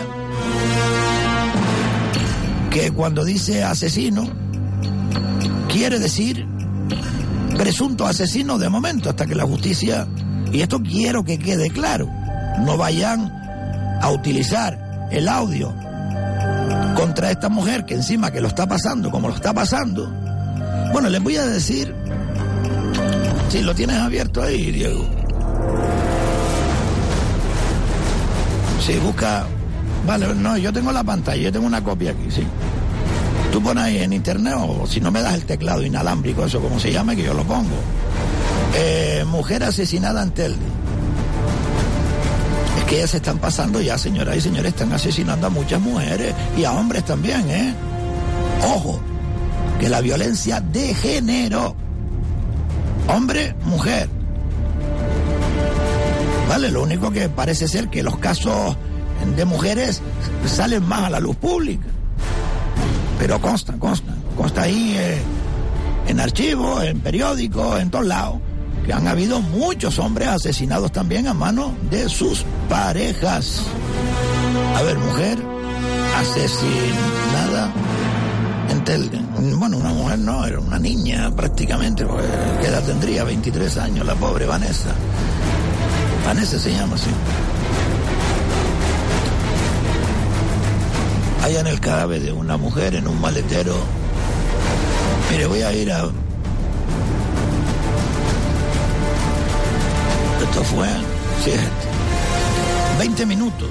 que 2.70 2.92
cuando 2.92 3.24
dice 3.24 3.64
asesino 3.64 4.28
quiere 5.68 5.98
decir 5.98 6.46
presunto 7.56 8.06
asesino 8.06 8.58
de 8.58 8.68
momento 8.68 9.10
hasta 9.10 9.26
que 9.26 9.34
la 9.34 9.44
justicia 9.44 10.06
y 10.52 10.60
esto 10.62 10.80
quiero 10.80 11.24
que 11.24 11.38
quede 11.38 11.70
claro 11.70 12.08
no 12.60 12.76
vayan 12.76 13.30
a 14.00 14.10
utilizar 14.10 15.08
el 15.10 15.28
audio 15.28 15.74
contra 17.00 17.30
esta 17.30 17.48
mujer 17.48 17.86
que 17.86 17.94
encima 17.94 18.30
que 18.30 18.40
lo 18.40 18.48
está 18.48 18.66
pasando 18.66 19.10
como 19.10 19.28
lo 19.28 19.34
está 19.34 19.54
pasando 19.54 20.06
bueno 20.92 21.08
les 21.08 21.22
voy 21.22 21.36
a 21.36 21.46
decir 21.46 21.94
si 23.48 23.62
lo 23.62 23.74
tienes 23.74 23.96
abierto 23.96 24.42
ahí 24.42 24.70
Diego 24.70 25.04
si 28.84 28.98
busca 28.98 29.46
vale 30.06 30.34
no 30.34 30.58
yo 30.58 30.72
tengo 30.72 30.92
la 30.92 31.02
pantalla 31.02 31.40
yo 31.40 31.50
tengo 31.52 31.66
una 31.66 31.82
copia 31.82 32.10
aquí 32.10 32.30
sí 32.30 32.46
Tú 33.52 33.60
pones 33.60 33.82
ahí 33.82 33.98
en 33.98 34.12
internet 34.12 34.54
o 34.56 34.86
si 34.86 35.00
no 35.00 35.10
me 35.10 35.22
das 35.22 35.34
el 35.34 35.44
teclado 35.44 35.82
inalámbrico, 35.82 36.44
eso 36.44 36.60
como 36.60 36.78
se 36.78 36.92
llama, 36.92 37.16
que 37.16 37.24
yo 37.24 37.34
lo 37.34 37.42
pongo. 37.42 37.74
Eh, 38.76 39.24
mujer 39.26 39.64
asesinada 39.64 40.22
en 40.22 40.30
Telde. 40.30 40.66
Es 42.78 42.84
que 42.84 42.98
ya 42.98 43.06
se 43.06 43.18
están 43.18 43.38
pasando 43.38 43.80
ya, 43.80 43.98
señoras 43.98 44.36
y 44.36 44.40
señores, 44.40 44.72
están 44.72 44.92
asesinando 44.92 45.46
a 45.46 45.50
muchas 45.50 45.80
mujeres 45.80 46.34
y 46.56 46.64
a 46.64 46.72
hombres 46.72 47.04
también, 47.04 47.48
¿eh? 47.50 47.74
Ojo, 48.74 49.00
que 49.78 49.88
la 49.88 50.00
violencia 50.00 50.60
de 50.60 50.94
género. 50.94 51.74
Hombre, 53.08 53.54
mujer. 53.64 54.08
Vale, 56.48 56.70
lo 56.70 56.82
único 56.82 57.10
que 57.10 57.28
parece 57.28 57.68
ser 57.68 57.88
que 57.88 58.02
los 58.02 58.18
casos 58.18 58.76
de 59.36 59.44
mujeres 59.44 60.02
salen 60.46 60.86
más 60.86 61.04
a 61.04 61.10
la 61.10 61.20
luz 61.20 61.36
pública 61.36 61.86
pero 63.20 63.38
consta, 63.38 63.74
consta, 63.74 64.14
consta 64.34 64.62
ahí 64.62 64.94
eh, 64.96 65.18
en 66.08 66.20
archivos, 66.20 66.82
en 66.84 67.00
periódicos, 67.00 67.78
en 67.78 67.90
todos 67.90 68.06
lados, 68.06 68.38
han 68.92 69.06
habido 69.08 69.40
muchos 69.40 69.98
hombres 69.98 70.28
asesinados 70.28 70.92
también 70.92 71.28
a 71.28 71.34
manos 71.34 71.72
de 71.90 72.08
sus 72.08 72.44
parejas. 72.68 73.62
A 74.76 74.82
ver, 74.82 74.98
mujer 74.98 75.38
asesinada 76.16 77.72
en 78.70 78.84
Telde. 78.84 79.20
Bueno, 79.56 79.78
una 79.78 79.90
mujer 79.90 80.18
no, 80.18 80.44
era 80.44 80.58
una 80.58 80.78
niña 80.78 81.30
prácticamente, 81.34 82.04
porque 82.04 82.26
¿qué 82.60 82.66
edad 82.68 82.82
tendría? 82.84 83.24
23 83.24 83.76
años, 83.78 84.06
la 84.06 84.14
pobre 84.14 84.46
Vanessa. 84.46 84.94
Vanessa 86.26 86.58
se 86.58 86.72
llama 86.72 86.94
así. 86.94 87.10
Hallan 91.42 91.66
el 91.66 91.80
cadáver 91.80 92.22
de 92.22 92.32
una 92.32 92.56
mujer 92.56 92.94
en 92.94 93.08
un 93.08 93.20
maletero. 93.20 93.74
Mire, 95.30 95.46
voy 95.46 95.62
a 95.62 95.72
ir 95.72 95.92
a... 95.92 96.10
Esto 100.50 100.64
fue... 100.64 100.88
Sí, 101.44 101.52
20 102.98 103.24
minutos. 103.26 103.68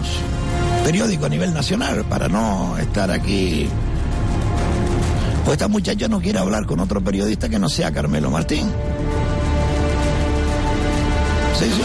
Periódico 0.85 1.25
a 1.25 1.29
nivel 1.29 1.53
nacional, 1.53 2.05
para 2.05 2.29
no 2.29 2.77
estar 2.77 3.11
aquí... 3.11 3.67
Pues 5.43 5.55
esta 5.55 5.67
muchacha 5.67 6.07
no 6.07 6.21
quiere 6.21 6.39
hablar 6.39 6.65
con 6.65 6.79
otro 6.79 7.01
periodista 7.01 7.49
que 7.49 7.59
no 7.59 7.67
sea 7.67 7.91
Carmelo 7.91 8.31
Martín. 8.31 8.71
Sí, 11.59 11.65
sí. 11.65 11.81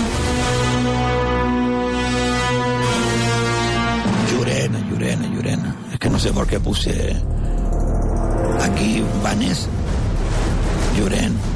Llurena, 4.32 4.78
Llurena, 4.90 5.26
Llurena. 5.26 5.76
Es 5.92 5.98
que 5.98 6.08
no 6.08 6.18
sé 6.20 6.32
por 6.32 6.46
qué 6.46 6.60
puse 6.60 7.16
aquí 8.62 9.02
Vanessa. 9.22 9.68
Llurena. 10.96 11.53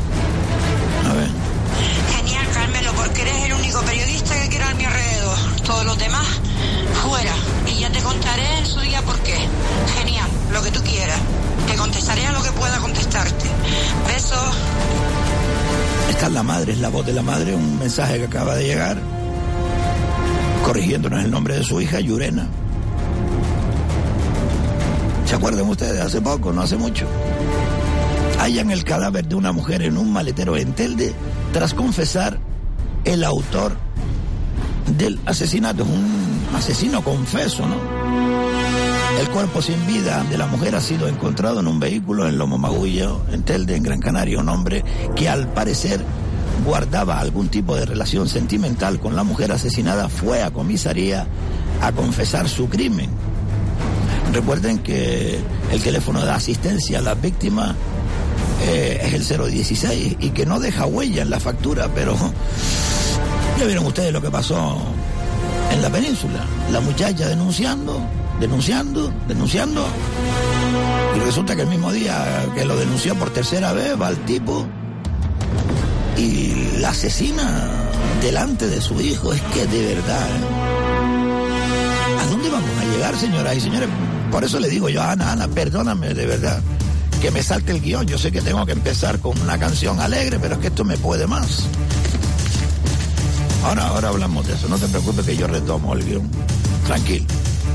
Todos 5.68 5.84
los 5.84 5.98
demás, 5.98 6.26
fuera. 7.02 7.34
Y 7.66 7.80
ya 7.80 7.92
te 7.92 8.00
contaré 8.00 8.58
en 8.58 8.64
su 8.64 8.80
día 8.80 9.02
por 9.02 9.18
qué. 9.18 9.37
Genial, 9.98 10.26
lo 10.50 10.62
que 10.62 10.70
tú 10.70 10.80
quieras. 10.80 11.20
Te 11.66 11.75
contestaré 11.76 12.25
a 12.25 12.32
lo 12.32 12.42
que 12.42 12.50
pueda 12.52 12.78
contestarte. 12.78 13.44
Besos. 14.06 14.56
Esta 16.08 16.26
es 16.28 16.32
la 16.32 16.42
madre, 16.42 16.72
es 16.72 16.78
la 16.78 16.88
voz 16.88 17.04
de 17.04 17.12
la 17.12 17.22
madre, 17.22 17.54
un 17.54 17.78
mensaje 17.78 18.16
que 18.16 18.25
acaba 18.25 18.54
de 18.54 18.64
llegar, 18.64 18.96
corrigiéndonos 20.64 21.22
el 21.22 21.30
nombre 21.30 21.58
de 21.58 21.62
su 21.62 21.78
hija, 21.82 22.00
Yurena. 22.00 22.46
¿Se 25.26 25.34
acuerdan 25.34 25.68
ustedes? 25.68 26.00
Hace 26.00 26.22
poco, 26.22 26.50
no 26.50 26.62
hace 26.62 26.78
mucho. 26.78 27.06
Hallan 28.40 28.70
el 28.70 28.84
cadáver 28.84 29.28
de 29.28 29.34
una 29.34 29.52
mujer 29.52 29.82
en 29.82 29.98
un 29.98 30.14
maletero 30.14 30.56
en 30.56 30.72
Telde 30.72 31.14
tras 31.52 31.75
confesar 31.75 32.38
el 33.04 33.22
autor 33.22 33.76
del 34.99 35.19
asesinato. 35.25 35.85
Es 35.85 35.88
un 35.88 36.57
asesino 36.57 37.02
confeso, 37.02 37.67
¿no? 37.67 37.76
El 39.21 39.28
cuerpo 39.31 39.62
sin 39.62 39.85
vida 39.87 40.25
de 40.31 40.38
la 40.38 40.47
mujer 40.47 40.75
ha 40.75 40.81
sido 40.81 41.09
encontrado 41.09 41.61
en 41.61 41.67
un 41.67 41.81
vehículo 41.81 42.28
en 42.28 42.38
Lomo 42.38 42.59
Magullo, 42.59 43.23
en 43.33 43.43
Telde, 43.43 43.76
en 43.76 43.83
Gran 43.83 44.00
Canaria. 44.00 44.38
Un 44.38 44.49
hombre 44.49 44.85
que 45.17 45.28
al 45.28 45.49
parecer 45.52 46.05
guardaba 46.64 47.19
algún 47.19 47.49
tipo 47.49 47.76
de 47.76 47.87
relación 47.87 48.28
sentimental 48.28 49.00
con 49.00 49.17
la 49.17 49.25
mujer 49.25 49.52
asesinada 49.52 50.09
fue 50.09 50.43
a 50.43 50.50
comisaría 50.50 51.26
a 51.81 51.93
confesar 51.93 52.49
su 52.49 52.69
crimen. 52.69 53.11
Recuerden 54.33 54.78
que 54.78 55.38
el 55.73 55.83
teléfono 55.83 56.25
de 56.25 56.31
asistencia 56.31 56.99
a 56.99 57.02
las 57.02 57.21
víctimas 57.21 57.75
eh, 58.67 59.00
es 59.02 59.31
el 59.31 59.50
016 59.50 60.17
y 60.21 60.31
que 60.31 60.45
no 60.45 60.61
deja 60.61 60.87
huella 60.87 61.23
en 61.23 61.31
la 61.31 61.40
factura, 61.40 61.88
pero 61.95 62.17
ya 63.58 63.66
vieron 63.66 63.86
ustedes 63.86 64.12
lo 64.12 64.22
que 64.22 64.30
pasó 64.30 64.78
en 65.72 65.82
la 65.82 65.90
península. 65.90 66.44
La 66.70 66.80
muchacha 66.80 67.28
denunciando, 67.28 68.00
denunciando, 68.38 69.12
denunciando. 69.26 69.84
Y 71.16 71.20
resulta 71.20 71.56
que 71.56 71.62
el 71.62 71.68
mismo 71.68 71.92
día 71.92 72.46
que 72.54 72.64
lo 72.64 72.76
denunció 72.76 73.16
por 73.16 73.30
tercera 73.30 73.72
vez 73.72 74.00
va 74.00 74.10
el 74.10 74.18
tipo 74.24 74.64
y 76.16 76.78
la 76.78 76.90
asesina 76.90 77.68
delante 78.22 78.68
de 78.68 78.80
su 78.80 79.00
hijo. 79.00 79.32
Es 79.32 79.42
que 79.42 79.66
de 79.66 79.94
verdad. 79.94 80.28
¿A 82.20 82.26
dónde 82.30 82.48
vamos 82.50 82.70
a 82.80 82.84
llegar, 82.92 83.16
señoras 83.16 83.56
y 83.56 83.60
señores? 83.60 83.88
Por 84.30 84.44
eso 84.44 84.60
le 84.60 84.68
digo 84.68 84.88
yo 84.88 85.02
Ana, 85.02 85.32
Ana, 85.32 85.48
perdóname 85.48 86.12
de 86.12 86.26
verdad 86.26 86.60
que 87.20 87.30
me 87.32 87.42
salte 87.42 87.72
el 87.72 87.80
guion. 87.80 88.06
Yo 88.06 88.18
sé 88.18 88.30
que 88.30 88.40
tengo 88.40 88.64
que 88.64 88.72
empezar 88.72 89.18
con 89.18 89.38
una 89.40 89.58
canción 89.58 89.99
alegre, 89.99 90.38
pero 90.38 90.54
es 90.54 90.60
que 90.60 90.68
esto 90.68 90.84
me 90.84 90.97
puede 90.97 91.26
más. 91.26 91.64
Ahora, 93.69 93.89
ahora 93.89 94.09
hablamos 94.09 94.47
de 94.47 94.54
eso. 94.54 94.67
No 94.67 94.78
te 94.78 94.89
preocupes 94.89 95.26
que 95.26 95.37
yo 95.37 95.47
retomo 95.47 95.93
el 95.93 96.02
guion. 96.02 96.31
Tranquilo. 96.87 97.26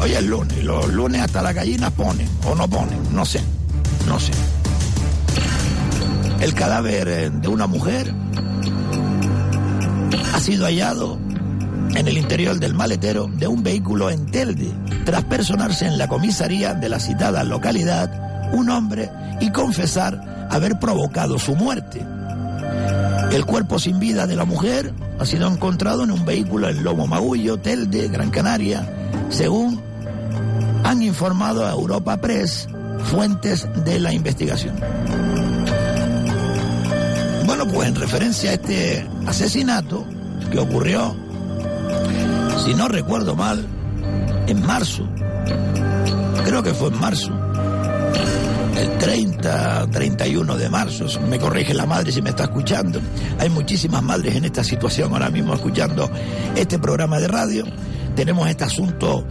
Hoy 0.01 0.11
es 0.11 0.23
lunes 0.23 0.63
los 0.63 0.91
lunes 0.91 1.21
hasta 1.21 1.43
las 1.43 1.53
gallinas 1.53 1.91
ponen 1.91 2.27
o 2.45 2.55
no 2.55 2.67
ponen. 2.67 2.99
No 3.13 3.23
sé. 3.25 3.41
No 4.07 4.19
sé. 4.19 4.31
El 6.41 6.55
cadáver 6.55 7.07
eh, 7.07 7.29
de 7.29 7.47
una 7.47 7.67
mujer 7.67 8.11
ha 10.33 10.39
sido 10.39 10.65
hallado 10.65 11.19
en 11.95 12.07
el 12.07 12.17
interior 12.17 12.57
del 12.57 12.73
maletero 12.73 13.27
de 13.27 13.47
un 13.47 13.61
vehículo 13.61 14.09
en 14.09 14.25
Telde, 14.25 14.71
tras 15.05 15.23
personarse 15.25 15.85
en 15.85 15.99
la 15.99 16.07
comisaría 16.07 16.73
de 16.73 16.89
la 16.89 16.99
citada 16.99 17.43
localidad 17.43 18.51
un 18.51 18.71
hombre 18.71 19.11
y 19.39 19.51
confesar 19.51 20.47
haber 20.49 20.79
provocado 20.79 21.37
su 21.37 21.55
muerte. 21.55 22.03
El 23.33 23.45
cuerpo 23.47 23.79
sin 23.79 23.99
vida 23.99 24.27
de 24.27 24.35
la 24.35 24.45
mujer 24.45 24.93
ha 25.19 25.25
sido 25.25 25.47
encontrado 25.47 26.03
en 26.03 26.11
un 26.11 26.23
vehículo 26.23 26.69
en 26.69 26.83
Lomo 26.83 27.07
Magullo, 27.07 27.57
Telde, 27.57 28.07
Gran 28.07 28.29
Canaria, 28.29 28.87
según 29.29 29.81
han 30.83 31.01
informado 31.01 31.65
a 31.65 31.71
Europa 31.71 32.17
Press 32.17 32.67
fuentes 33.05 33.67
de 33.85 33.99
la 33.99 34.13
investigación. 34.13 34.75
Bueno, 37.47 37.67
pues 37.67 37.87
en 37.87 37.95
referencia 37.95 38.51
a 38.51 38.53
este 38.53 39.07
asesinato 39.25 40.05
que 40.51 40.59
ocurrió, 40.59 41.15
si 42.63 42.75
no 42.75 42.87
recuerdo 42.87 43.35
mal, 43.35 43.65
en 44.45 44.63
marzo, 44.63 45.09
creo 46.45 46.61
que 46.61 46.75
fue 46.75 46.89
en 46.89 46.99
marzo, 46.99 47.31
el 48.77 48.97
30, 48.97 49.87
31 49.91 50.57
de 50.57 50.69
marzo, 50.69 51.05
me 51.29 51.39
corrige 51.39 51.73
la 51.73 51.85
madre 51.85 52.11
si 52.11 52.21
me 52.21 52.29
está 52.29 52.43
escuchando. 52.43 52.99
Hay 53.39 53.49
muchísimas 53.49 54.01
madres 54.01 54.35
en 54.35 54.45
esta 54.45 54.63
situación 54.63 55.13
ahora 55.13 55.29
mismo 55.29 55.53
escuchando 55.53 56.09
este 56.55 56.79
programa 56.79 57.19
de 57.19 57.27
radio. 57.27 57.65
Tenemos 58.15 58.47
este 58.49 58.63
asunto 58.63 59.25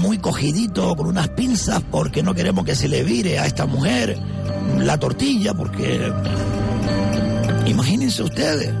muy 0.00 0.18
cogidito 0.18 0.94
con 0.94 1.06
unas 1.06 1.28
pinzas 1.30 1.82
porque 1.90 2.22
no 2.22 2.34
queremos 2.34 2.64
que 2.64 2.74
se 2.74 2.88
le 2.88 3.02
vire 3.02 3.38
a 3.38 3.46
esta 3.46 3.66
mujer 3.66 4.18
la 4.78 4.98
tortilla 4.98 5.54
porque 5.54 6.12
imagínense 7.66 8.22
ustedes 8.22 8.72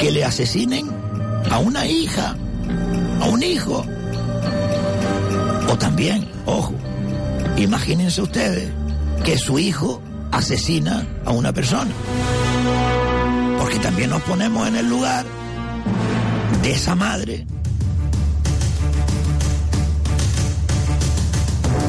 que 0.00 0.10
le 0.10 0.24
asesinen 0.24 0.88
a 1.50 1.58
una 1.58 1.86
hija, 1.86 2.36
a 3.20 3.28
un 3.28 3.42
hijo. 3.42 3.84
O 5.70 5.76
también, 5.76 6.26
ojo, 6.46 6.72
imagínense 7.62 8.22
ustedes 8.22 8.70
que 9.24 9.36
su 9.38 9.58
hijo 9.58 10.02
asesina 10.30 11.06
a 11.24 11.32
una 11.32 11.52
persona. 11.52 11.90
Porque 13.58 13.78
también 13.78 14.10
nos 14.10 14.22
ponemos 14.22 14.66
en 14.68 14.76
el 14.76 14.88
lugar 14.88 15.26
de 16.62 16.72
esa 16.72 16.94
madre, 16.94 17.46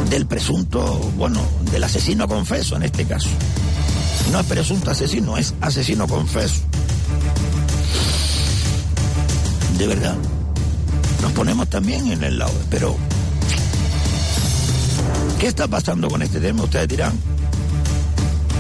del 0.10 0.26
presunto, 0.26 0.98
bueno, 1.18 1.40
del 1.72 1.84
asesino 1.84 2.28
confeso 2.28 2.76
en 2.76 2.84
este 2.84 3.06
caso. 3.06 3.30
No 4.32 4.40
es 4.40 4.46
presunto 4.46 4.92
asesino, 4.92 5.38
es 5.38 5.54
asesino 5.62 6.08
confeso. 6.08 6.62
De 9.78 9.88
verdad. 9.88 10.16
Nos 11.22 11.32
ponemos 11.34 11.68
también 11.70 12.08
en 12.12 12.24
el 12.24 12.40
lado, 12.40 12.54
pero 12.70 12.96
¿qué 15.40 15.48
está 15.48 15.68
pasando 15.68 16.10
con 16.10 16.22
este 16.22 16.40
tema? 16.40 16.64
Ustedes 16.64 16.88
dirán. 16.88 17.14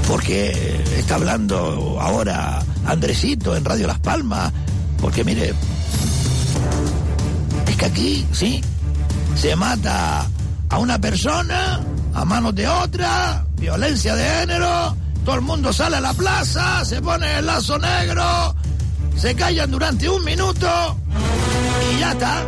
Porque 0.08 0.82
está 0.98 1.16
hablando 1.16 1.98
ahora 2.00 2.64
Andresito 2.86 3.56
en 3.56 3.66
Radio 3.66 3.86
Las 3.88 4.00
Palmas. 4.00 4.52
Porque 5.00 5.24
mire, 5.24 5.54
es 7.68 7.76
que 7.76 7.86
aquí, 7.86 8.26
sí, 8.32 8.62
se 9.36 9.56
mata 9.56 10.28
a 10.70 10.78
una 10.80 11.00
persona 11.00 11.82
a 12.14 12.26
manos 12.26 12.56
de 12.56 12.68
otra, 12.68 13.46
violencia 13.58 14.16
de 14.16 14.24
género, 14.24 14.96
todo 15.26 15.36
el 15.36 15.42
mundo 15.42 15.72
sale 15.72 15.98
a 15.98 16.02
la 16.02 16.14
plaza, 16.14 16.84
se 16.86 17.02
pone 17.02 17.40
el 17.40 17.46
lazo 17.46 17.78
negro, 17.78 18.56
se 19.16 19.36
callan 19.36 19.72
durante 19.72 20.10
un 20.10 20.24
minuto 20.24 20.98
y 21.94 22.00
ya 22.00 22.12
está. 22.12 22.46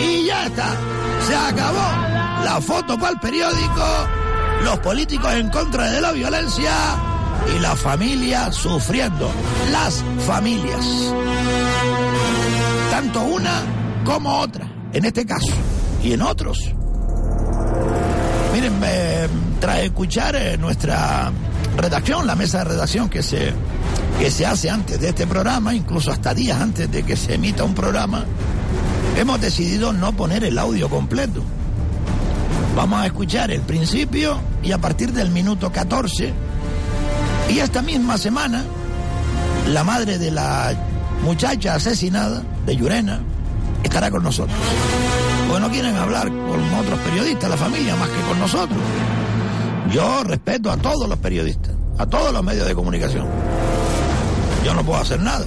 Y 0.00 0.26
ya 0.26 0.46
está. 0.46 0.76
Se 1.26 1.34
acabó. 1.34 2.05
La 2.46 2.60
foto 2.60 2.96
para 2.96 3.10
el 3.10 3.18
periódico, 3.18 3.84
los 4.62 4.78
políticos 4.78 5.34
en 5.34 5.50
contra 5.50 5.90
de 5.90 6.00
la 6.00 6.12
violencia 6.12 6.70
y 7.52 7.58
la 7.58 7.74
familia 7.74 8.52
sufriendo. 8.52 9.28
Las 9.72 10.04
familias. 10.24 10.86
Tanto 12.88 13.24
una 13.24 13.62
como 14.04 14.38
otra, 14.38 14.70
en 14.92 15.04
este 15.06 15.26
caso 15.26 15.52
y 16.04 16.12
en 16.12 16.22
otros. 16.22 16.72
Miren, 18.52 18.74
tras 19.58 19.80
escuchar 19.80 20.36
eh, 20.36 20.56
nuestra 20.56 21.32
redacción, 21.76 22.28
la 22.28 22.36
mesa 22.36 22.58
de 22.58 22.64
redacción 22.66 23.08
que 23.08 23.24
se, 23.24 23.52
que 24.20 24.30
se 24.30 24.46
hace 24.46 24.70
antes 24.70 25.00
de 25.00 25.08
este 25.08 25.26
programa, 25.26 25.74
incluso 25.74 26.12
hasta 26.12 26.32
días 26.32 26.60
antes 26.60 26.88
de 26.92 27.02
que 27.02 27.16
se 27.16 27.34
emita 27.34 27.64
un 27.64 27.74
programa, 27.74 28.24
hemos 29.16 29.40
decidido 29.40 29.92
no 29.92 30.12
poner 30.12 30.44
el 30.44 30.56
audio 30.60 30.88
completo. 30.88 31.42
Vamos 32.76 33.00
a 33.00 33.06
escuchar 33.06 33.50
el 33.50 33.62
principio 33.62 34.38
y 34.62 34.70
a 34.70 34.76
partir 34.76 35.10
del 35.10 35.30
minuto 35.30 35.72
14 35.72 36.34
y 37.48 37.58
esta 37.58 37.80
misma 37.80 38.18
semana 38.18 38.64
la 39.68 39.82
madre 39.82 40.18
de 40.18 40.30
la 40.30 40.74
muchacha 41.24 41.74
asesinada 41.74 42.42
de 42.66 42.76
Llurena 42.76 43.22
estará 43.82 44.10
con 44.10 44.22
nosotros. 44.22 44.58
Porque 45.48 45.60
no 45.62 45.70
quieren 45.70 45.96
hablar 45.96 46.28
con 46.28 46.74
otros 46.74 47.00
periodistas, 47.00 47.48
la 47.48 47.56
familia, 47.56 47.96
más 47.96 48.10
que 48.10 48.20
con 48.28 48.38
nosotros. 48.38 48.78
Yo 49.90 50.22
respeto 50.24 50.70
a 50.70 50.76
todos 50.76 51.08
los 51.08 51.18
periodistas, 51.18 51.74
a 51.96 52.04
todos 52.04 52.30
los 52.30 52.44
medios 52.44 52.68
de 52.68 52.74
comunicación. 52.74 53.26
Yo 54.66 54.74
no 54.74 54.84
puedo 54.84 55.00
hacer 55.00 55.20
nada. 55.20 55.46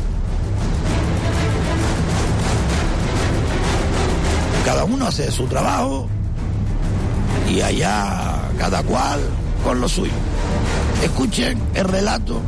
Cada 4.66 4.84
uno 4.84 5.06
hace 5.06 5.32
su 5.32 5.46
trabajo 5.46 6.10
y 7.50 7.62
allá 7.62 8.42
cada 8.58 8.84
cual 8.84 9.20
con 9.64 9.82
lo 9.82 9.90
suyo. 9.90 10.12
Escuchen 11.04 11.60
el 11.74 11.86
relato 11.86 12.42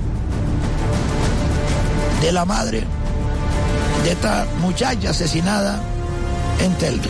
de 2.21 2.31
la 2.31 2.45
madre 2.45 2.83
de 4.03 4.11
esta 4.11 4.45
muchacha 4.59 5.09
asesinada 5.09 5.81
en 6.59 6.73
Telvi. 6.75 7.09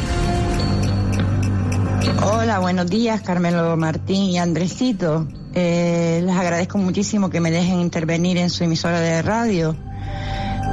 Hola, 2.24 2.60
buenos 2.60 2.88
días, 2.90 3.22
Carmelo 3.22 3.76
Martín 3.78 4.30
y 4.30 4.38
Andresito. 4.38 5.28
Eh, 5.54 6.22
les 6.26 6.36
agradezco 6.36 6.78
muchísimo 6.78 7.30
que 7.30 7.42
me 7.42 7.52
dejen 7.52 7.82
intervenir 7.82 8.38
en 8.38 8.50
su 8.50 8.64
emisora 8.64 9.00
de 9.00 9.22
radio. 9.22 9.76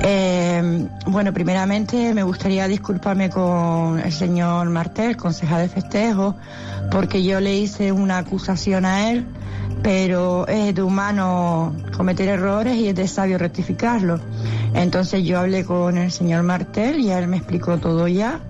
Eh, 0.01 0.89
bueno, 1.07 1.33
primeramente 1.33 2.15
me 2.15 2.23
gustaría 2.23 2.69
disculparme 2.69 3.31
con 3.31 3.99
el 3.99 4.13
señor 4.13 4.69
Martel, 4.71 5.17
concejal 5.17 5.63
de 5.63 5.69
festejo, 5.69 6.37
porque 6.91 7.23
yo 7.25 7.41
le 7.41 7.57
hice 7.57 7.91
una 7.93 8.19
acusación 8.19 8.85
a 8.85 9.11
él, 9.11 9.27
pero 9.83 10.47
es 10.47 10.75
de 10.75 10.83
humano 10.83 11.75
cometer 11.97 12.29
errores 12.29 12.77
y 12.77 12.89
es 12.89 12.95
de 12.95 13.09
sabio 13.09 13.39
rectificarlo. 13.39 14.21
Entonces 14.75 15.25
yo 15.25 15.41
hablé 15.41 15.65
con 15.65 15.99
el 15.99 16.13
señor 16.13 16.43
Martel 16.45 17.01
y 17.01 17.11
él 17.11 17.27
me 17.27 17.39
explicó 17.39 17.79
todo 17.79 18.07
ya 18.07 18.41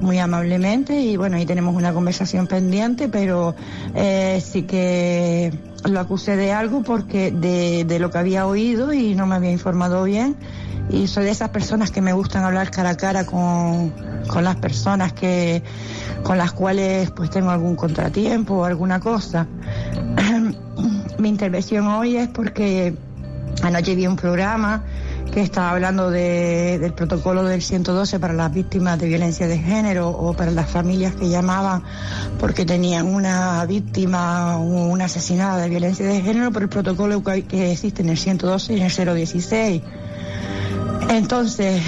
muy 0.00 0.18
amablemente 0.18 1.00
y 1.00 1.16
bueno, 1.16 1.36
ahí 1.36 1.46
tenemos 1.46 1.74
una 1.74 1.92
conversación 1.92 2.46
pendiente, 2.46 3.08
pero 3.08 3.54
eh, 3.94 4.42
sí 4.44 4.62
que 4.62 5.52
lo 5.88 6.00
acusé 6.00 6.36
de 6.36 6.52
algo 6.52 6.82
porque 6.82 7.30
de, 7.30 7.84
de 7.84 7.98
lo 7.98 8.10
que 8.10 8.18
había 8.18 8.46
oído 8.46 8.92
y 8.92 9.14
no 9.14 9.26
me 9.26 9.34
había 9.34 9.50
informado 9.50 10.04
bien 10.04 10.36
y 10.90 11.06
soy 11.06 11.24
de 11.24 11.30
esas 11.30 11.50
personas 11.50 11.90
que 11.90 12.00
me 12.00 12.12
gustan 12.12 12.44
hablar 12.44 12.70
cara 12.70 12.90
a 12.90 12.96
cara 12.96 13.26
con, 13.26 13.92
con 14.26 14.44
las 14.44 14.56
personas 14.56 15.12
que 15.12 15.62
con 16.22 16.38
las 16.38 16.52
cuales 16.52 17.10
pues 17.10 17.30
tengo 17.30 17.50
algún 17.50 17.76
contratiempo 17.76 18.54
o 18.54 18.64
alguna 18.64 19.00
cosa. 19.00 19.46
Mi 21.18 21.28
intervención 21.28 21.86
hoy 21.86 22.16
es 22.16 22.28
porque 22.28 22.94
anoche 23.62 23.94
vi 23.94 24.06
un 24.06 24.16
programa 24.16 24.84
que 25.32 25.42
estaba 25.42 25.70
hablando 25.70 26.10
de, 26.10 26.78
del 26.78 26.94
protocolo 26.94 27.44
del 27.44 27.60
112 27.60 28.18
para 28.18 28.32
las 28.32 28.52
víctimas 28.52 28.98
de 28.98 29.08
violencia 29.08 29.46
de 29.46 29.58
género 29.58 30.08
o 30.08 30.32
para 30.32 30.50
las 30.50 30.70
familias 30.70 31.14
que 31.14 31.28
llamaban 31.28 31.82
porque 32.38 32.64
tenían 32.64 33.06
una 33.06 33.64
víctima 33.66 34.56
o 34.56 34.62
una 34.62 35.04
asesinada 35.04 35.58
de 35.58 35.68
violencia 35.68 36.06
de 36.06 36.22
género 36.22 36.50
por 36.50 36.62
el 36.62 36.68
protocolo 36.68 37.22
que 37.22 37.72
existe 37.72 38.02
en 38.02 38.08
el 38.08 38.16
112 38.16 38.74
y 38.74 38.80
en 38.80 38.86
el 38.86 39.14
016. 39.16 39.82
Entonces, 41.10 41.82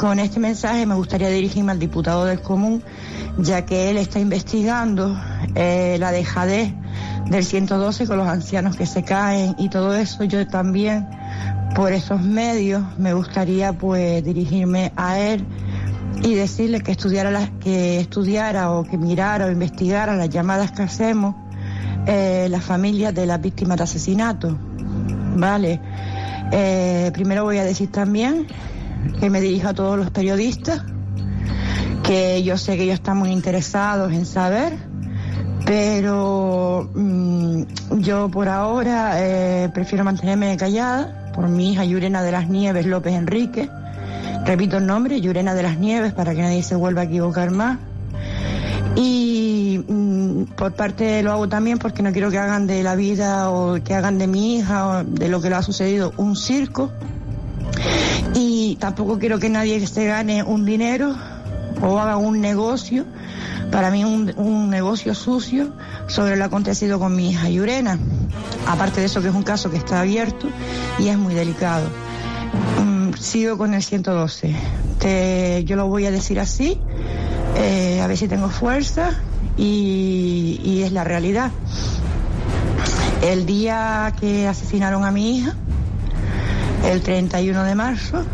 con 0.00 0.18
este 0.18 0.40
mensaje 0.40 0.86
me 0.86 0.94
gustaría 0.94 1.28
dirigirme 1.28 1.72
al 1.72 1.78
diputado 1.78 2.24
del 2.24 2.40
común, 2.40 2.82
ya 3.38 3.64
que 3.66 3.90
él 3.90 3.98
está 3.98 4.18
investigando 4.18 5.16
eh, 5.54 5.96
la 5.98 6.10
dejadez 6.10 6.72
del 7.26 7.44
112 7.44 8.06
con 8.06 8.18
los 8.18 8.28
ancianos 8.28 8.76
que 8.76 8.86
se 8.86 9.04
caen 9.04 9.54
y 9.58 9.68
todo 9.68 9.94
eso. 9.94 10.24
Yo 10.24 10.46
también, 10.46 11.06
por 11.74 11.92
esos 11.92 12.22
medios, 12.22 12.82
me 12.98 13.12
gustaría 13.14 13.72
pues 13.72 14.24
dirigirme 14.24 14.92
a 14.96 15.18
él 15.18 15.44
y 16.22 16.34
decirle 16.34 16.80
que 16.80 16.92
estudiara, 16.92 17.30
las, 17.30 17.50
que 17.60 18.00
estudiara 18.00 18.70
o 18.70 18.84
que 18.84 18.96
mirara 18.96 19.46
o 19.46 19.50
investigara 19.50 20.16
las 20.16 20.30
llamadas 20.30 20.72
que 20.72 20.82
hacemos 20.82 21.34
eh, 22.06 22.48
las 22.50 22.64
familias 22.64 23.14
de 23.14 23.26
las 23.26 23.40
víctimas 23.40 23.76
de 23.76 23.84
asesinato. 23.84 24.58
Vale. 25.36 25.80
Eh, 26.52 27.10
primero 27.14 27.44
voy 27.44 27.56
a 27.58 27.64
decir 27.64 27.90
también 27.90 28.46
que 29.18 29.30
me 29.30 29.40
dirijo 29.40 29.68
a 29.68 29.74
todos 29.74 29.96
los 29.96 30.10
periodistas, 30.10 30.82
que 32.02 32.42
yo 32.42 32.58
sé 32.58 32.76
que 32.76 32.82
ellos 32.82 32.96
están 32.96 33.16
muy 33.16 33.30
interesados 33.30 34.12
en 34.12 34.26
saber, 34.26 34.76
pero 35.64 36.90
mmm, 36.94 37.62
yo 38.00 38.28
por 38.28 38.48
ahora 38.48 39.14
eh, 39.16 39.70
prefiero 39.72 40.04
mantenerme 40.04 40.54
callada 40.58 41.32
por 41.34 41.48
mi 41.48 41.72
hija 41.72 41.84
Yurena 41.84 42.22
de 42.22 42.32
las 42.32 42.48
Nieves 42.48 42.84
López 42.84 43.14
Enrique. 43.14 43.70
Repito 44.44 44.76
el 44.76 44.86
nombre, 44.86 45.20
Yurena 45.20 45.54
de 45.54 45.62
las 45.62 45.78
Nieves, 45.78 46.12
para 46.12 46.34
que 46.34 46.42
nadie 46.42 46.62
se 46.62 46.74
vuelva 46.74 47.02
a 47.02 47.04
equivocar 47.04 47.50
más. 47.50 47.78
Y 48.96 49.84
mmm, 49.88 50.44
por 50.56 50.72
parte 50.72 51.22
lo 51.22 51.32
hago 51.32 51.48
también 51.48 51.78
porque 51.78 52.02
no 52.02 52.12
quiero 52.12 52.30
que 52.30 52.38
hagan 52.38 52.66
de 52.66 52.82
la 52.82 52.94
vida 52.94 53.50
o 53.50 53.82
que 53.82 53.94
hagan 53.94 54.18
de 54.18 54.26
mi 54.26 54.56
hija 54.56 54.86
o 54.86 55.04
de 55.04 55.28
lo 55.28 55.40
que 55.40 55.48
le 55.48 55.56
ha 55.56 55.62
sucedido 55.62 56.12
un 56.16 56.36
circo. 56.36 56.90
Y 58.34 58.76
tampoco 58.76 59.18
quiero 59.18 59.38
que 59.38 59.48
nadie 59.48 59.86
se 59.86 60.06
gane 60.06 60.42
un 60.42 60.64
dinero 60.64 61.14
o 61.80 61.98
haga 61.98 62.16
un 62.16 62.40
negocio, 62.40 63.04
para 63.70 63.90
mí 63.90 64.04
un, 64.04 64.32
un 64.36 64.70
negocio 64.70 65.14
sucio 65.14 65.72
sobre 66.06 66.36
lo 66.36 66.44
acontecido 66.44 66.98
con 66.98 67.16
mi 67.16 67.30
hija 67.30 67.48
Yurena. 67.48 67.98
Aparte 68.66 69.00
de 69.00 69.06
eso 69.06 69.22
que 69.22 69.28
es 69.28 69.34
un 69.34 69.42
caso 69.42 69.70
que 69.70 69.76
está 69.76 70.00
abierto 70.00 70.48
y 70.98 71.08
es 71.08 71.18
muy 71.18 71.34
delicado. 71.34 71.86
Mm, 72.84 73.14
sigo 73.14 73.58
con 73.58 73.74
el 73.74 73.82
112. 73.82 74.54
Te, 74.98 75.64
yo 75.64 75.76
lo 75.76 75.88
voy 75.88 76.06
a 76.06 76.10
decir 76.10 76.38
así, 76.38 76.78
eh, 77.56 78.00
a 78.00 78.06
ver 78.06 78.16
si 78.16 78.28
tengo 78.28 78.48
fuerza 78.48 79.10
y, 79.56 80.82
es 80.84 80.92
la 80.92 81.04
realidad. 81.04 81.50
El 83.22 83.46
día 83.46 84.12
que 84.18 84.48
asesinaron 84.48 85.04
a 85.04 85.10
mi 85.10 85.38
hija, 85.38 85.54
el 86.84 87.02
31 87.02 87.62
de 87.62 87.74
marzo, 87.74 88.24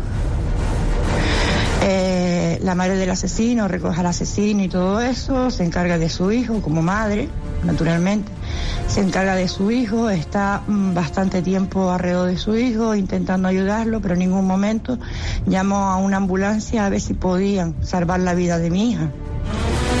eh, 1.83 2.59
la 2.63 2.75
madre 2.75 2.95
del 2.95 3.09
asesino 3.11 3.67
recoge 3.67 3.99
al 3.99 4.07
asesino 4.07 4.63
y 4.63 4.67
todo 4.67 4.99
eso, 4.99 5.51
se 5.51 5.63
encarga 5.63 5.97
de 5.97 6.09
su 6.09 6.31
hijo 6.31 6.61
como 6.61 6.81
madre, 6.81 7.29
naturalmente, 7.63 8.31
se 8.87 9.01
encarga 9.01 9.35
de 9.35 9.47
su 9.47 9.71
hijo, 9.71 10.09
está 10.09 10.63
mm, 10.67 10.93
bastante 10.93 11.41
tiempo 11.41 11.91
alrededor 11.91 12.29
de 12.29 12.37
su 12.37 12.57
hijo 12.57 12.95
intentando 12.95 13.47
ayudarlo, 13.47 14.01
pero 14.01 14.15
en 14.15 14.19
ningún 14.19 14.45
momento 14.45 14.97
llamó 15.45 15.91
a 15.91 15.97
una 15.97 16.17
ambulancia 16.17 16.85
a 16.85 16.89
ver 16.89 17.01
si 17.01 17.13
podían 17.13 17.75
salvar 17.83 18.19
la 18.19 18.33
vida 18.33 18.57
de 18.57 18.69
mi 18.69 18.91
hija. 18.91 19.11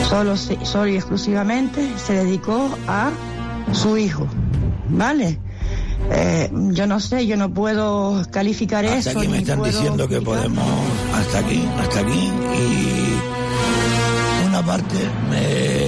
Solo, 0.07 0.35
solo 0.37 0.87
y 0.87 0.95
exclusivamente 0.95 1.87
se 1.97 2.13
dedicó 2.13 2.69
a 2.87 3.11
su 3.73 3.97
hijo, 3.97 4.27
¿vale? 4.89 5.39
Eh, 6.11 6.49
yo 6.71 6.87
no 6.87 6.99
sé, 6.99 7.27
yo 7.27 7.37
no 7.37 7.53
puedo 7.53 8.25
calificar 8.31 8.83
hasta 8.85 9.11
eso. 9.11 9.19
aquí 9.19 9.27
me 9.27 9.39
están 9.39 9.61
diciendo 9.61 10.07
que 10.07 10.19
podemos 10.21 10.65
hasta 11.13 11.39
aquí, 11.39 11.63
hasta 11.79 11.99
aquí 11.99 12.31
y 12.57 14.47
una 14.47 14.65
parte 14.65 14.95
me 15.29 15.78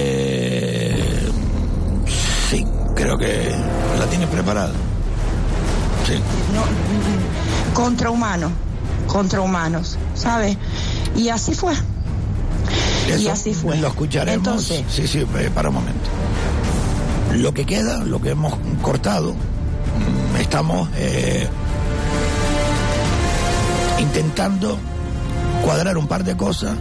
creo 3.16 3.18
que 3.18 3.56
la 3.98 4.06
tienes 4.06 4.28
preparada. 4.28 4.72
Sí. 6.06 6.14
No, 6.54 6.62
mm, 6.62 7.74
contra 7.74 8.10
humanos, 8.10 8.52
contra 9.06 9.40
humanos, 9.40 9.98
¿sabes? 10.14 10.56
Y 11.16 11.28
así 11.28 11.54
fue. 11.54 11.74
y 13.18 13.28
así 13.28 13.54
fue. 13.54 13.76
Lo 13.76 13.88
escucharemos. 13.88 14.46
Entonces, 14.46 14.84
sí, 14.88 15.06
sí, 15.06 15.20
eh, 15.20 15.50
para 15.54 15.68
un 15.68 15.76
momento. 15.76 16.10
Lo 17.34 17.52
que 17.54 17.64
queda, 17.64 17.98
lo 18.04 18.20
que 18.20 18.30
hemos 18.30 18.54
cortado, 18.82 19.32
mm, 19.32 20.36
estamos 20.40 20.88
eh, 20.96 21.48
intentando 23.98 24.78
cuadrar 25.64 25.96
un 25.96 26.06
par 26.06 26.24
de 26.24 26.36
cosas, 26.36 26.74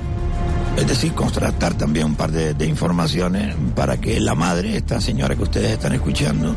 es 0.78 0.88
decir, 0.88 1.14
contrastar 1.14 1.74
también 1.76 2.06
un 2.06 2.16
par 2.16 2.32
de, 2.32 2.66
informaciones 2.66 3.56
para 3.76 4.00
que 4.00 4.20
la 4.20 4.36
madre, 4.36 4.78
esta 4.78 5.02
señora 5.02 5.36
que 5.36 5.44
ustedes 5.44 5.72
están 5.72 5.94
escuchando, 5.94 6.56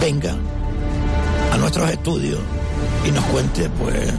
venga 0.00 0.34
a 1.52 1.56
nuestros 1.56 1.90
estudios 1.90 2.40
y 3.06 3.10
nos 3.10 3.24
cuente, 3.26 3.70
pues, 3.70 4.12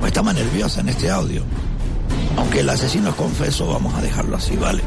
pues 0.00 0.22
más 0.22 0.34
nerviosa 0.34 0.80
en 0.80 0.90
este 0.90 1.10
audio. 1.10 1.42
Aunque 2.36 2.60
el 2.60 2.68
asesino 2.68 3.10
es 3.10 3.14
confeso, 3.14 3.66
vamos 3.66 3.94
a 3.94 4.02
dejarlo 4.02 4.36
así, 4.36 4.56
¿vale? 4.56 4.82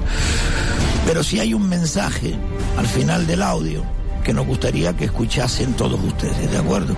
Pero 1.05 1.23
si 1.23 1.39
hay 1.39 1.53
un 1.53 1.67
mensaje 1.67 2.35
al 2.77 2.85
final 2.85 3.25
del 3.25 3.41
audio 3.41 3.83
que 4.23 4.33
nos 4.33 4.45
gustaría 4.45 4.95
que 4.95 5.05
escuchasen 5.05 5.73
todos 5.73 5.99
ustedes, 6.03 6.51
¿de 6.51 6.57
acuerdo? 6.57 6.95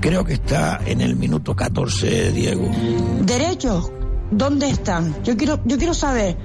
Creo 0.00 0.24
que 0.24 0.34
está 0.34 0.80
en 0.84 1.00
el 1.00 1.16
minuto 1.16 1.54
14, 1.54 2.32
Diego. 2.32 2.68
derechos, 3.20 3.90
¿dónde 4.36 4.68
están? 4.70 5.14
Yo 5.24 5.36
quiero, 5.36 5.60
yo 5.64 5.78
quiero 5.78 5.94
saber. 5.94 6.36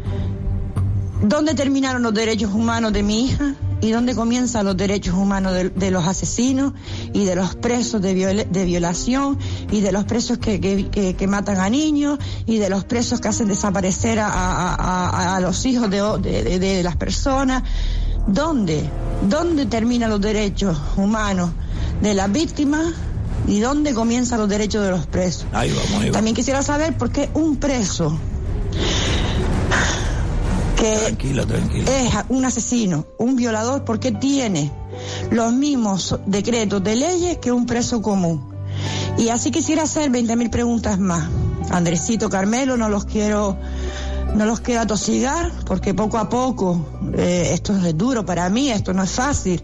¿Dónde 1.22 1.54
terminaron 1.54 2.02
los 2.02 2.14
derechos 2.14 2.54
humanos 2.54 2.94
de 2.94 3.04
mi 3.04 3.26
hija? 3.26 3.56
¿Y 3.82 3.92
dónde 3.92 4.14
comienzan 4.16 4.66
los 4.66 4.76
derechos 4.76 5.14
humanos 5.16 5.54
de, 5.74 5.92
los 5.92 6.06
asesinos 6.06 6.74
y 7.14 7.24
de 7.26 7.36
los 7.36 7.56
presos 7.56 8.02
de, 8.02 8.14
viol- 8.14 8.50
de 8.50 8.66
violación 8.66 9.38
y 9.72 9.80
de 9.82 9.92
los 9.94 10.04
presos 10.06 10.38
que, 10.38 11.26
matan 11.30 11.60
a 11.60 11.70
niños 11.70 12.20
y 12.46 12.58
de 12.58 12.70
los 12.70 12.84
presos 12.84 13.22
que 13.22 13.30
hacen 13.30 13.48
desaparecer 13.48 14.20
a, 14.22 15.40
los 15.42 15.66
hijos 15.66 15.90
de- 15.90 16.60
de 16.60 16.84
las 16.84 16.96
personas? 16.98 17.64
¿Dónde? 18.28 18.90
¿Dónde 19.30 19.66
terminan 19.66 20.10
los 20.10 20.22
derechos 20.22 20.78
humanos 20.98 21.52
de 22.02 22.14
las 22.14 22.32
víctimas 22.32 22.94
y 23.50 23.60
dónde 23.60 23.94
comienzan 23.94 24.40
los 24.40 24.48
derechos 24.48 24.84
de 24.84 24.92
los 24.92 25.08
presos? 25.08 25.48
Ahí 25.52 25.70
vamos, 25.72 25.90
ahí 25.92 25.98
vamos. 25.98 26.12
También 26.12 26.36
quisiera 26.36 26.62
saber 26.62 26.98
por 26.98 27.12
qué 27.12 27.30
un 27.34 27.58
preso 27.58 28.18
que 30.80 30.96
es 30.96 32.14
un 32.30 32.46
asesino, 32.46 33.06
un 33.18 33.36
violador, 33.36 33.84
¿por 33.84 34.00
qué 34.00 34.12
tiene 34.14 34.72
los 35.30 35.52
mismos 35.52 36.18
decretos 36.26 36.82
de 36.84 36.96
leyes 36.96 37.38
que 37.40 37.52
un 37.52 37.66
preso 37.66 38.02
común? 38.02 38.54
Y 39.18 39.30
así 39.30 39.52
quisiera 39.52 39.84
hacer 39.84 40.10
20.000 40.10 40.50
preguntas 40.50 40.98
más. 40.98 41.28
Andresito 41.70 42.30
Carmelo, 42.30 42.78
no 42.78 42.88
los 42.88 43.04
quiero, 43.04 43.58
no 44.36 44.46
los 44.46 44.62
quiero 44.62 44.82
atosigar, 44.82 45.52
porque 45.66 45.94
poco 45.94 46.18
a 46.18 46.30
poco, 46.30 46.86
eh, 47.14 47.50
esto 47.52 47.76
es 47.76 47.98
duro 47.98 48.26
para 48.26 48.50
mí, 48.50 48.70
esto 48.70 48.94
no 48.94 49.04
es 49.04 49.12
fácil. 49.12 49.62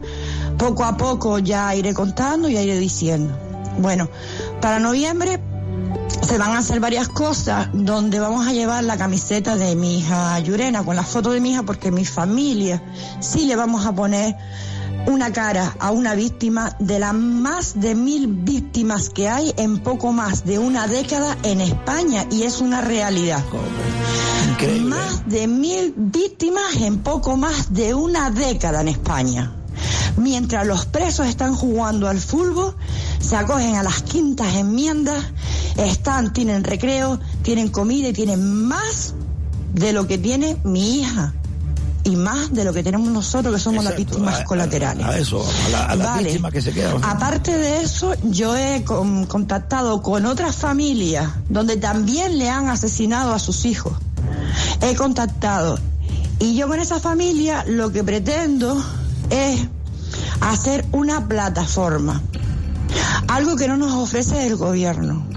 Poco 0.58 0.84
a 0.84 0.98
poco 0.98 1.39
ya 1.39 1.74
iré 1.76 1.93
contando 1.93 2.50
y 2.50 2.58
iré 2.58 2.78
diciendo. 2.78 3.45
Bueno, 3.78 4.10
para 4.62 4.80
noviembre 4.80 5.40
se 6.22 6.38
van 6.38 6.52
a 6.52 6.60
hacer 6.60 6.80
varias 6.80 7.08
cosas 7.10 7.70
donde 7.74 8.20
vamos 8.20 8.48
a 8.48 8.54
llevar 8.54 8.84
la 8.84 8.98
camiseta 8.98 9.56
de 9.56 9.76
mi 9.76 10.00
hija 10.00 10.40
Yurena 10.40 10.84
con 10.84 10.96
la 10.96 11.04
foto 11.04 11.32
de 11.32 11.40
mi 11.40 11.52
hija 11.52 11.64
porque 11.64 11.92
mi 11.92 12.06
familia 12.06 12.82
sí 13.20 13.46
le 13.46 13.56
vamos 13.56 13.86
a 13.86 13.94
poner 13.94 14.36
una 15.08 15.32
cara 15.32 15.76
a 15.80 15.92
una 15.92 16.16
víctima 16.16 16.76
de 16.80 17.00
las 17.00 17.14
más 17.14 17.80
de 17.80 17.96
mil 17.96 18.28
víctimas 18.28 19.10
que 19.10 19.30
hay 19.30 19.54
en 19.58 19.80
poco 19.80 20.12
más 20.12 20.46
de 20.46 20.58
una 20.58 20.88
década 20.88 21.38
en 21.44 21.62
España 21.62 22.26
y 22.32 22.44
es 22.44 22.60
una 22.60 22.82
realidad. 22.82 23.44
Increíble. 24.52 24.90
Más 24.90 25.28
de 25.28 25.48
mil 25.48 25.94
víctimas 25.96 26.76
en 26.78 27.00
poco 27.00 27.38
más 27.38 27.74
de 27.74 27.94
una 27.94 28.32
década 28.32 28.82
en 28.82 28.88
España. 28.88 29.56
Mientras 30.18 30.66
los 30.66 30.86
presos 30.86 31.28
están 31.28 31.56
jugando 31.56 32.08
al 32.08 32.20
fútbol, 32.20 32.76
se 33.26 33.36
acogen 33.36 33.76
a 33.76 33.84
las 33.84 34.02
quintas 34.04 34.54
enmiendas, 34.56 35.24
están, 35.78 36.32
tienen 36.34 36.64
recreo, 36.64 37.20
tienen 37.42 37.70
comida 37.70 38.10
y 38.10 38.14
tienen 38.14 38.64
más 38.66 39.14
de 39.74 39.92
lo 39.94 40.08
que 40.08 40.18
tiene 40.18 40.58
mi 40.64 41.00
hija 41.02 41.34
y 42.04 42.16
más 42.16 42.54
de 42.54 42.64
lo 42.64 42.72
que 42.72 42.84
tenemos 42.84 43.10
nosotros 43.12 43.56
que 43.56 43.60
somos 43.60 43.84
las 43.84 43.96
víctimas 43.98 44.42
a- 44.42 44.44
colaterales. 44.44 45.06
A, 45.06 45.18
eso, 45.18 45.44
a 45.66 45.70
la, 45.70 45.86
a 45.88 45.96
la 45.96 46.06
Vale. 46.06 46.24
víctima 46.26 46.52
que 46.52 46.62
se 46.62 46.72
queda. 46.72 46.94
Aparte 47.02 47.58
de 47.58 47.82
eso, 47.82 48.14
yo 48.24 48.56
he 48.56 48.84
con- 48.84 49.26
contactado 49.26 50.02
con 50.04 50.26
otras 50.28 50.56
familias 50.56 51.30
donde 51.50 51.78
también 51.78 52.38
le 52.38 52.50
han 52.50 52.70
asesinado 52.70 53.34
a 53.34 53.40
sus 53.40 53.66
hijos. 53.66 53.94
He 54.82 54.96
contactado. 54.96 55.80
Y 56.40 56.56
yo 56.56 56.68
con 56.68 56.80
esa 56.80 57.00
familia 57.00 57.64
lo 57.68 57.92
que 57.92 58.04
pretendo 58.04 58.82
es 59.32 59.62
hacer 60.42 60.86
una 60.92 61.28
plataforma. 61.28 62.22
Algo 63.28 63.56
que 63.56 63.68
no 63.68 63.78
nos 63.78 63.94
ofrece 63.94 64.46
el 64.48 64.56
gobierno. 64.56 65.28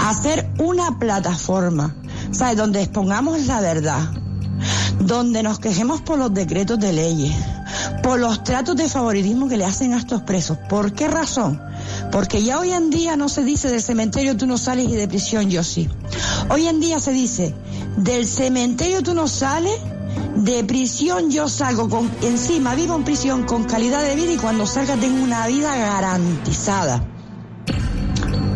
Hacer 0.00 0.50
una 0.58 0.98
plataforma, 0.98 1.94
¿sabes? 2.32 2.56
Donde 2.56 2.82
expongamos 2.82 3.46
la 3.46 3.60
verdad. 3.60 4.10
Donde 4.98 5.42
nos 5.42 5.58
quejemos 5.58 6.00
por 6.00 6.18
los 6.18 6.32
decretos 6.34 6.78
de 6.78 6.92
leyes. 6.92 7.34
Por 8.02 8.18
los 8.18 8.44
tratos 8.44 8.76
de 8.76 8.88
favoritismo 8.88 9.48
que 9.48 9.56
le 9.56 9.64
hacen 9.64 9.94
a 9.94 9.98
estos 9.98 10.22
presos. 10.22 10.58
¿Por 10.68 10.92
qué 10.92 11.08
razón? 11.08 11.60
Porque 12.10 12.42
ya 12.42 12.58
hoy 12.58 12.72
en 12.72 12.90
día 12.90 13.16
no 13.16 13.28
se 13.28 13.44
dice 13.44 13.70
del 13.70 13.82
cementerio 13.82 14.36
tú 14.36 14.46
no 14.46 14.58
sales 14.58 14.88
y 14.88 14.96
de 14.96 15.08
prisión 15.08 15.50
yo 15.50 15.62
sí. 15.62 15.88
Hoy 16.48 16.66
en 16.66 16.80
día 16.80 17.00
se 17.00 17.12
dice 17.12 17.54
del 17.96 18.26
cementerio 18.26 19.02
tú 19.02 19.14
no 19.14 19.28
sales, 19.28 19.78
de 20.40 20.64
prisión 20.64 21.30
yo 21.30 21.48
salgo 21.50 21.90
con 21.90 22.10
encima 22.22 22.74
vivo 22.74 22.94
en 22.96 23.04
prisión 23.04 23.42
con 23.42 23.64
calidad 23.64 24.02
de 24.02 24.16
vida 24.16 24.32
y 24.32 24.36
cuando 24.36 24.66
salga 24.66 24.96
tengo 24.96 25.22
una 25.22 25.46
vida 25.46 25.76
garantizada. 25.76 27.04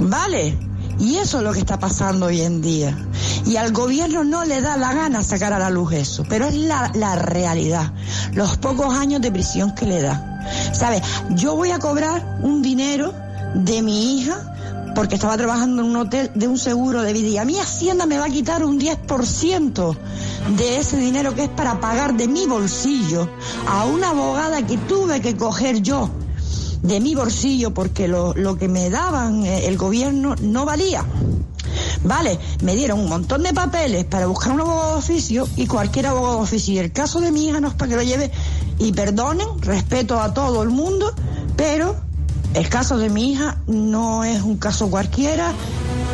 ¿Vale? 0.01 0.59
Y 0.99 1.17
eso 1.17 1.39
es 1.39 1.45
lo 1.45 1.53
que 1.53 1.59
está 1.59 1.79
pasando 1.79 2.27
hoy 2.27 2.41
en 2.41 2.63
día. 2.63 2.97
Y 3.45 3.57
al 3.57 3.73
gobierno 3.73 4.25
no 4.25 4.45
le 4.45 4.63
da 4.63 4.79
la 4.79 4.95
gana 4.95 5.23
sacar 5.23 5.53
a 5.53 5.59
la 5.59 5.69
luz 5.69 5.93
eso, 5.93 6.25
pero 6.27 6.47
es 6.47 6.55
la, 6.55 6.91
la 6.95 7.17
realidad. 7.17 7.93
Los 8.33 8.57
pocos 8.57 8.95
años 8.95 9.21
de 9.21 9.31
prisión 9.31 9.75
que 9.75 9.85
le 9.85 10.01
da. 10.01 10.43
¿Sabes? 10.73 11.03
Yo 11.31 11.55
voy 11.55 11.71
a 11.71 11.79
cobrar 11.79 12.39
un 12.43 12.63
dinero 12.63 13.13
de 13.55 13.83
mi 13.83 14.19
hija 14.19 14.54
porque 14.95 15.17
estaba 15.17 15.37
trabajando 15.37 15.83
en 15.83 15.89
un 15.89 15.97
hotel 15.97 16.31
de 16.35 16.49
un 16.49 16.59
seguro 16.59 17.03
de 17.03 17.13
vida 17.13 17.29
y 17.29 17.39
a 17.39 17.45
mi 17.45 17.59
Hacienda 17.59 18.07
me 18.07 18.19
va 18.19 18.27
a 18.27 18.31
quitar 18.31 18.65
un 18.65 18.81
10% 18.81 19.97
de 20.57 20.79
ese 20.79 20.97
dinero 20.97 21.35
que 21.35 21.45
es 21.45 21.51
para 21.51 21.81
pagar 21.81 22.15
de 22.15 22.29
mi 22.29 22.47
bolsillo 22.47 23.29
a 23.67 23.85
una 23.87 24.11
abogada 24.11 24.65
que 24.67 24.77
tuve 24.77 25.21
que 25.21 25.37
coger 25.37 25.83
yo 25.83 26.11
de 26.83 27.01
mi 27.01 27.15
bolsillo 27.15 27.73
porque 27.73 28.09
lo, 28.09 28.35
lo 28.35 28.57
que 28.57 28.69
me 28.69 28.91
daban 28.91 29.45
eh, 29.45 29.67
el 29.67 29.77
gobierno 29.77 30.37
no 30.41 30.65
valía. 30.65 31.05
Vale, 32.05 32.39
me 32.63 32.77
dieron 32.77 33.01
un 33.01 33.09
montón 33.09 33.43
de 33.43 33.55
papeles 33.55 34.05
para 34.05 34.27
buscar 34.27 34.53
un 34.53 34.61
abogado 34.61 34.93
de 34.93 34.99
oficio 34.99 35.49
y 35.57 35.67
cualquier 35.67 36.07
abogado 36.07 36.37
de 36.37 36.43
oficio. 36.43 36.75
Y 36.75 36.79
el 36.79 36.93
caso 36.93 37.21
de 37.21 37.33
mi 37.33 37.47
hija 37.47 37.61
no 37.61 37.69
es 37.69 37.75
para 37.75 37.89
que 37.89 37.97
lo 37.97 38.03
lleve. 38.03 38.31
Y 38.79 38.93
perdonen, 38.93 39.49
respeto 39.61 40.21
a 40.21 40.35
todo 40.35 40.63
el 40.63 40.69
mundo, 40.69 41.15
pero 41.57 41.97
el 42.55 42.69
caso 42.69 42.97
de 42.99 43.11
mi 43.11 43.33
hija 43.33 43.59
no 43.67 44.25
es 44.25 44.43
un 44.43 44.57
caso 44.57 44.89
cualquiera 44.89 45.53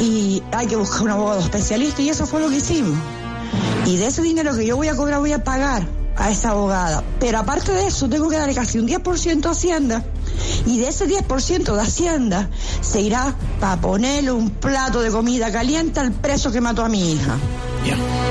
y 0.00 0.42
hay 0.52 0.66
que 0.66 0.76
buscar 0.76 1.02
un 1.02 1.10
abogado 1.10 1.40
especialista 1.40 2.00
y 2.00 2.08
eso 2.08 2.26
fue 2.26 2.40
lo 2.40 2.48
que 2.48 2.56
hicimos. 2.56 2.98
Y 3.86 3.96
de 3.96 4.06
ese 4.06 4.22
dinero 4.22 4.54
que 4.56 4.64
yo 4.66 4.76
voy 4.76 4.88
a 4.88 4.96
cobrar 4.96 5.20
voy 5.20 5.32
a 5.32 5.44
pagar 5.44 5.86
a 6.16 6.30
esa 6.30 6.50
abogada. 6.50 7.04
Pero 7.18 7.38
aparte 7.38 7.72
de 7.72 7.86
eso 7.86 8.08
tengo 8.08 8.28
que 8.28 8.36
darle 8.36 8.54
casi 8.54 8.78
un 8.78 8.88
10% 8.88 9.46
a 9.46 9.50
Hacienda 9.50 10.02
y 10.64 10.78
de 10.78 10.88
ese 10.88 11.06
10% 11.06 11.74
de 11.74 11.80
Hacienda 11.80 12.48
se 12.80 13.02
irá 13.02 13.34
para 13.60 13.80
ponerle 13.80 14.32
un 14.32 14.50
plato 14.50 15.02
de 15.02 15.10
comida 15.10 15.52
caliente 15.52 16.00
al 16.00 16.12
preso 16.12 16.50
que 16.50 16.60
mató 16.60 16.84
a 16.84 16.88
mi 16.88 17.12
hija. 17.12 17.36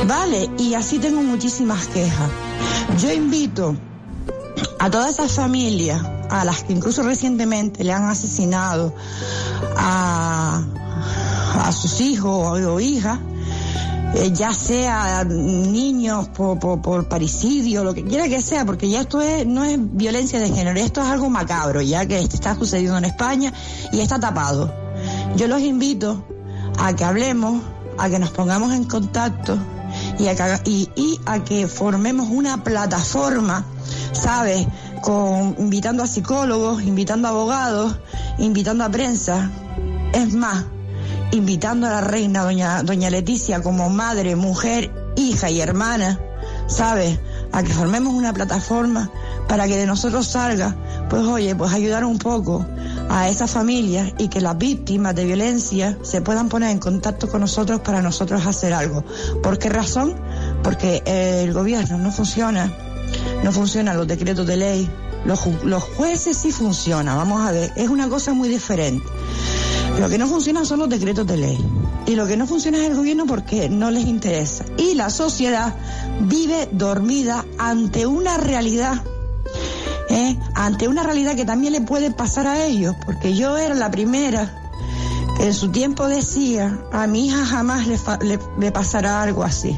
Vale, 0.07 0.49
y 0.57 0.73
así 0.73 0.97
tengo 0.97 1.21
muchísimas 1.21 1.87
quejas. 1.87 2.29
Yo 2.99 3.11
invito 3.11 3.75
a 4.79 4.89
todas 4.89 5.11
esas 5.11 5.31
familias, 5.31 6.01
a 6.29 6.45
las 6.45 6.63
que 6.63 6.73
incluso 6.73 7.03
recientemente 7.03 7.83
le 7.83 7.93
han 7.93 8.05
asesinado 8.05 8.93
a, 9.77 10.63
a 11.63 11.71
sus 11.71 12.01
hijos 12.01 12.59
o 12.59 12.79
hijas, 12.79 13.19
eh, 14.15 14.31
ya 14.33 14.53
sea 14.53 15.23
niños 15.23 16.29
por, 16.29 16.57
por, 16.59 17.05
lo 17.07 17.93
que 17.93 18.03
quiera 18.03 18.27
que 18.27 18.41
sea, 18.41 18.65
porque 18.65 18.89
ya 18.89 19.01
esto 19.01 19.21
es, 19.21 19.45
no 19.45 19.63
es 19.63 19.77
violencia 19.79 20.39
de 20.39 20.49
género, 20.49 20.79
esto 20.79 21.01
es 21.01 21.07
algo 21.07 21.29
macabro, 21.29 21.81
ya 21.81 22.05
que 22.05 22.19
está 22.19 22.55
sucediendo 22.55 22.97
en 22.97 23.05
España 23.05 23.53
y 23.91 23.99
está 23.99 24.19
tapado. 24.19 24.73
Yo 25.35 25.47
los 25.47 25.61
invito 25.61 26.25
a 26.79 26.95
que 26.95 27.03
hablemos, 27.03 27.61
a 27.97 28.09
que 28.09 28.17
nos 28.17 28.31
pongamos 28.31 28.73
en 28.73 28.85
contacto 28.85 29.57
y 30.19 30.27
a 31.25 31.43
que, 31.45 31.67
formemos 31.67 32.29
una 32.29 32.63
plataforma, 32.63 33.65
¿sabes? 34.11 34.67
Con, 35.01 35.55
invitando 35.57 36.03
a 36.03 36.07
psicólogos, 36.07 36.83
invitando 36.83 37.29
a 37.29 37.31
abogados, 37.31 37.95
invitando 38.37 38.83
a 38.83 38.89
prensa. 38.89 39.49
Es 40.13 40.33
más, 40.33 40.65
invitando 41.31 41.87
a 41.87 41.91
la 41.91 42.01
reina 42.01 42.43
doña, 42.43 42.83
doña 42.83 43.09
Leticia 43.09 43.61
como 43.61 43.89
madre, 43.89 44.35
mujer, 44.35 44.91
hija 45.15 45.49
y 45.49 45.61
hermana, 45.61 46.19
¿sabes? 46.67 47.17
A 47.53 47.63
que 47.63 47.73
formemos 47.73 48.13
una 48.13 48.33
plataforma 48.33 49.09
para 49.47 49.67
que 49.67 49.77
de 49.77 49.85
nosotros 49.85 50.27
salga, 50.27 50.75
pues 51.09 51.23
oye, 51.23 51.55
pues 51.55 51.71
ayudar 51.71 52.03
un 52.03 52.19
poco 52.19 52.65
a 53.09 53.27
esas 53.27 53.51
familias 53.51 54.13
y 54.17 54.27
que 54.27 54.39
las 54.39 54.57
víctimas 54.57 55.15
de 55.15 55.25
violencia 55.25 55.97
se 56.03 56.21
puedan 56.21 56.47
poner 56.47 56.71
en 56.71 56.79
contacto 56.79 57.27
con 57.27 57.41
nosotros 57.41 57.81
para 57.81 58.01
nosotros 58.01 58.45
hacer 58.45 58.73
algo. 58.73 59.03
¿Por 59.41 59.57
qué 59.57 59.69
razón? 59.69 60.15
Porque 60.63 61.01
el 61.05 61.51
gobierno 61.53 61.97
no 61.97 62.11
funciona, 62.11 62.71
no 63.43 63.51
funcionan 63.51 63.97
los 63.97 64.07
decretos 64.07 64.45
de 64.45 64.57
ley, 64.57 64.89
los, 65.25 65.39
los 65.63 65.83
jueces 65.83 66.37
sí 66.37 66.51
funcionan, 66.51 67.17
vamos 67.17 67.45
a 67.45 67.51
ver, 67.51 67.73
es 67.75 67.89
una 67.89 68.07
cosa 68.07 68.33
muy 68.33 68.47
diferente. 68.47 69.05
Lo 69.99 70.07
que 70.07 70.17
no 70.17 70.27
funciona 70.27 70.63
son 70.63 70.79
los 70.79 70.89
decretos 70.89 71.27
de 71.27 71.37
ley. 71.37 71.57
Y 72.05 72.15
lo 72.15 72.25
que 72.25 72.37
no 72.37 72.47
funciona 72.47 72.77
es 72.77 72.89
el 72.89 72.95
gobierno 72.95 73.25
porque 73.25 73.69
no 73.69 73.91
les 73.91 74.05
interesa. 74.05 74.63
Y 74.77 74.93
la 74.93 75.09
sociedad 75.09 75.75
vive 76.21 76.69
dormida 76.71 77.45
ante 77.57 78.05
una 78.05 78.37
realidad. 78.37 79.03
¿Eh? 80.09 80.37
Ante 80.55 80.87
una 80.87 81.03
realidad 81.03 81.35
que 81.35 81.45
también 81.45 81.73
le 81.73 81.81
puede 81.81 82.11
pasar 82.11 82.47
a 82.47 82.65
ellos. 82.65 82.95
Porque 83.05 83.33
yo 83.33 83.57
era 83.57 83.75
la 83.75 83.91
primera 83.91 84.51
que 85.37 85.47
en 85.47 85.53
su 85.53 85.69
tiempo 85.71 86.07
decía, 86.07 86.79
a 86.91 87.07
mi 87.07 87.27
hija 87.27 87.45
jamás 87.45 87.87
le, 87.87 88.39
le 88.59 88.71
pasará 88.71 89.21
algo 89.21 89.43
así. 89.43 89.77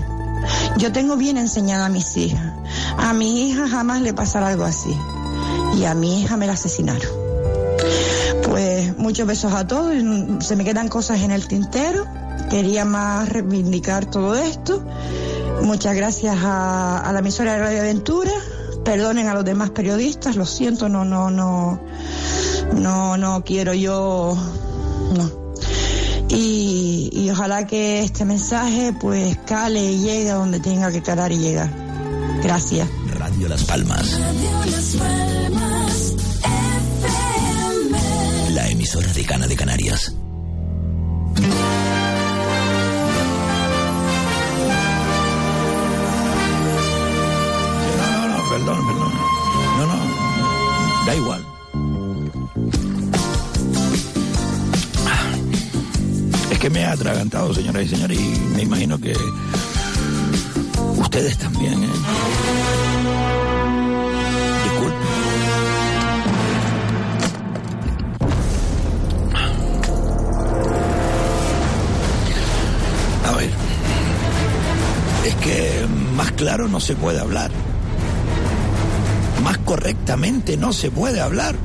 Yo 0.77 0.91
tengo 0.91 1.17
bien 1.17 1.37
enseñada 1.37 1.85
a 1.85 1.89
mis 1.89 2.17
hijas. 2.17 2.53
a 2.97 3.13
mi 3.13 3.47
hija 3.49 3.67
jamás 3.67 4.01
le 4.01 4.13
pasará 4.13 4.47
algo 4.47 4.63
así. 4.63 4.95
Y 5.77 5.85
a 5.85 5.93
mi 5.93 6.21
hija 6.21 6.37
me 6.37 6.47
la 6.47 6.53
asesinaron. 6.53 7.09
Pues 8.49 8.97
muchos 8.97 9.27
besos 9.27 9.53
a 9.53 9.67
todos. 9.67 9.93
Se 10.43 10.55
me 10.55 10.63
quedan 10.63 10.87
cosas 10.89 11.21
en 11.21 11.31
el 11.31 11.47
tintero. 11.47 12.05
Quería 12.49 12.85
más 12.85 13.29
reivindicar 13.29 14.05
todo 14.05 14.35
esto. 14.35 14.83
Muchas 15.61 15.95
gracias 15.95 16.37
a, 16.41 16.97
a 16.97 17.13
la 17.13 17.19
emisora 17.19 17.53
de 17.53 17.59
Radio 17.59 17.81
Aventura. 17.81 18.31
Perdonen 18.83 19.27
a 19.27 19.33
los 19.33 19.45
demás 19.45 19.69
periodistas. 19.71 20.35
Lo 20.35 20.45
siento, 20.45 20.89
no, 20.89 21.05
no, 21.05 21.29
no. 21.29 21.79
No, 22.73 23.17
no 23.17 23.43
quiero 23.43 23.73
yo. 23.73 24.37
No. 25.15 25.41
Y, 26.29 27.09
y 27.11 27.29
ojalá 27.29 27.67
que 27.67 28.03
este 28.03 28.23
mensaje 28.23 28.93
pues 28.99 29.37
cale 29.45 29.83
y 29.83 29.99
llegue 29.99 30.31
a 30.31 30.35
donde 30.35 30.59
tenga 30.59 30.91
que 30.91 31.01
calar 31.01 31.31
y 31.31 31.37
llegar. 31.39 31.69
Gracias. 32.41 32.87
Radio 33.17 33.47
Las 33.49 33.63
Palmas. 33.65 34.19
La 38.53 38.67
emisora 38.69 39.11
de 39.13 39.25
Cana 39.25 39.47
de 39.47 39.55
Canarias. 39.55 40.13
Da 51.05 51.15
igual. 51.15 51.45
Es 56.51 56.59
que 56.59 56.69
me 56.69 56.81
he 56.81 56.85
atragantado, 56.85 57.53
señoras 57.53 57.83
y 57.83 57.89
señores, 57.89 58.19
y 58.19 58.39
me 58.55 58.61
imagino 58.63 58.99
que 58.99 59.15
ustedes 60.97 61.37
también, 61.37 61.83
¿eh? 61.83 61.87
A 73.27 73.35
ver, 73.35 73.49
es 75.25 75.35
que 75.35 75.87
más 76.15 76.31
claro 76.33 76.67
no 76.67 76.79
se 76.79 76.95
puede 76.95 77.19
hablar. 77.19 77.51
Más 79.43 79.57
correctamente 79.59 80.57
no 80.57 80.73
se 80.73 80.91
puede 80.91 81.19
hablar. 81.19 81.55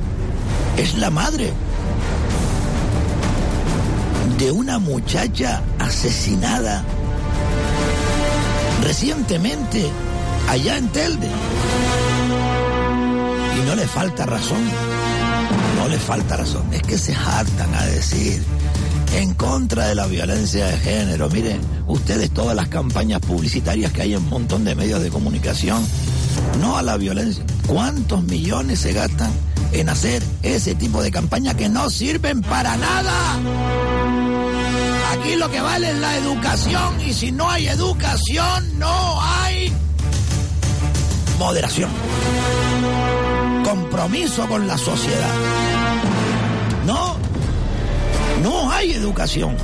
Es 0.77 0.95
la 0.95 1.09
madre 1.09 1.53
de 4.37 4.51
una 4.51 4.77
muchacha 4.77 5.63
asesinada 5.79 6.83
recientemente 8.83 9.89
allá 10.47 10.77
en 10.77 10.87
Telde. 10.89 11.27
Y 13.57 13.67
no 13.67 13.75
le 13.75 13.87
falta 13.87 14.25
razón. 14.25 14.59
No 15.77 15.87
le 15.87 15.97
falta 15.97 16.37
razón. 16.37 16.63
Es 16.71 16.83
que 16.83 16.97
se 16.97 17.15
hartan 17.15 17.73
a 17.73 17.85
decir 17.85 18.43
en 19.15 19.33
contra 19.33 19.87
de 19.87 19.95
la 19.95 20.05
violencia 20.07 20.67
de 20.67 20.77
género. 20.77 21.29
Miren, 21.29 21.59
ustedes 21.87 22.31
todas 22.31 22.55
las 22.55 22.67
campañas 22.67 23.19
publicitarias 23.19 23.91
que 23.91 24.03
hay 24.03 24.13
en 24.13 24.19
un 24.19 24.29
montón 24.29 24.63
de 24.63 24.75
medios 24.75 25.01
de 25.01 25.09
comunicación, 25.09 25.83
no 26.61 26.77
a 26.77 26.83
la 26.83 26.97
violencia. 26.97 27.43
¿Cuántos 27.67 28.23
millones 28.23 28.79
se 28.79 28.93
gastan 28.93 29.29
en 29.73 29.89
hacer 29.89 30.23
ese 30.41 30.73
tipo 30.73 31.03
de 31.03 31.11
campañas 31.11 31.55
que 31.55 31.67
no 31.67 31.89
sirven 31.89 32.41
para 32.41 32.77
nada? 32.77 33.39
Aquí 35.11 35.35
lo 35.35 35.51
que 35.51 35.59
vale 35.59 35.91
es 35.91 35.97
la 35.97 36.15
educación 36.17 37.01
y 37.05 37.13
si 37.13 37.31
no 37.33 37.49
hay 37.49 37.67
educación 37.67 38.79
no 38.79 39.21
hay 39.21 39.73
moderación. 41.37 41.89
Compromiso 43.65 44.47
con 44.47 44.65
la 44.65 44.77
sociedad. 44.77 45.33
No, 46.85 47.17
no 48.43 48.71
hay 48.71 48.93
educación. 48.93 49.57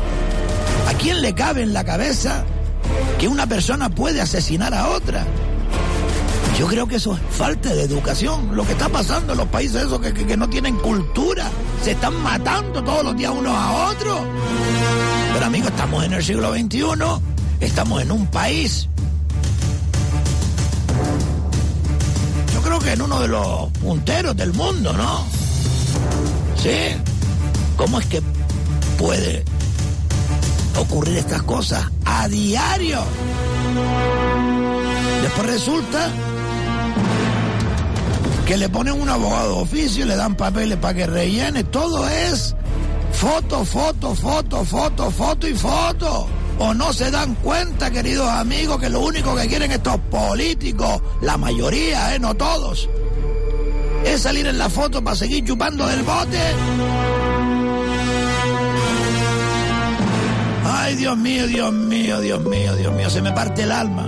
¿A 0.89 0.93
quién 0.95 1.21
le 1.21 1.33
cabe 1.33 1.63
en 1.63 1.71
la 1.71 1.85
cabeza 1.85 2.43
que 3.17 3.29
una 3.29 3.47
persona 3.47 3.89
puede 3.89 4.19
asesinar 4.19 4.73
a 4.73 4.89
otra? 4.89 5.25
Yo 6.57 6.67
creo 6.67 6.87
que 6.87 6.97
eso 6.97 7.15
es 7.15 7.35
falta 7.35 7.73
de 7.73 7.83
educación. 7.83 8.55
Lo 8.55 8.65
que 8.65 8.73
está 8.73 8.87
pasando 8.87 9.33
en 9.33 9.39
los 9.39 9.47
países 9.47 9.83
esos 9.83 9.99
que, 9.99 10.13
que, 10.13 10.37
no 10.37 10.47
tienen 10.49 10.75
cultura, 10.77 11.49
se 11.81 11.91
están 11.91 12.15
matando 12.21 12.83
todos 12.83 13.03
los 13.03 13.15
días 13.17 13.31
unos 13.31 13.55
a 13.55 13.89
otros. 13.89 14.19
Pero 15.33 15.45
amigos, 15.45 15.71
estamos 15.71 16.03
en 16.05 16.13
el 16.13 16.23
siglo 16.23 16.53
XXI, 16.53 16.83
estamos 17.59 18.01
en 18.01 18.11
un 18.11 18.27
país. 18.27 18.87
Yo 22.53 22.61
creo 22.61 22.79
que 22.79 22.93
en 22.93 23.01
uno 23.01 23.19
de 23.19 23.27
los 23.27 23.71
punteros 23.81 24.35
del 24.35 24.53
mundo, 24.53 24.93
¿no? 24.93 25.25
Sí. 26.61 26.95
¿Cómo 27.75 27.99
es 27.99 28.05
que 28.05 28.21
puede 28.99 29.43
ocurrir 30.79 31.17
estas 31.17 31.41
cosas 31.41 31.89
a 32.05 32.27
diario? 32.27 32.99
Después 35.23 35.47
resulta 35.47 36.09
que 38.45 38.57
le 38.57 38.69
ponen 38.69 38.99
un 38.99 39.09
abogado 39.09 39.55
de 39.55 39.61
oficio, 39.61 40.05
le 40.05 40.15
dan 40.15 40.35
papeles 40.35 40.77
para 40.77 40.93
que 40.93 41.07
rellene, 41.07 41.63
todo 41.63 42.07
es 42.07 42.55
foto, 43.11 43.63
foto, 43.63 44.13
foto, 44.15 44.65
foto, 44.65 45.11
foto 45.11 45.47
y 45.47 45.53
foto. 45.53 46.27
O 46.59 46.73
no 46.73 46.93
se 46.93 47.09
dan 47.09 47.35
cuenta, 47.35 47.89
queridos 47.89 48.27
amigos, 48.27 48.79
que 48.79 48.89
lo 48.89 48.99
único 48.99 49.35
que 49.35 49.47
quieren 49.47 49.71
estos 49.71 49.97
políticos, 50.11 51.01
la 51.21 51.37
mayoría, 51.37 52.13
¿eh? 52.13 52.19
no 52.19 52.35
todos, 52.35 52.89
es 54.05 54.21
salir 54.21 54.45
en 54.45 54.57
la 54.57 54.69
foto 54.69 55.03
para 55.03 55.15
seguir 55.15 55.43
chupando 55.45 55.87
del 55.87 56.03
bote. 56.03 56.39
Ay, 60.65 60.95
Dios 60.95 61.17
mío, 61.17 61.47
Dios 61.47 61.73
mío, 61.73 62.19
Dios 62.19 62.43
mío, 62.43 62.75
Dios 62.75 62.93
mío, 62.93 63.09
se 63.09 63.21
me 63.21 63.31
parte 63.31 63.63
el 63.63 63.71
alma 63.71 64.07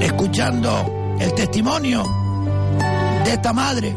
escuchando 0.00 1.16
el 1.20 1.32
testimonio 1.34 2.21
de 3.24 3.32
esta 3.32 3.52
madre 3.52 3.94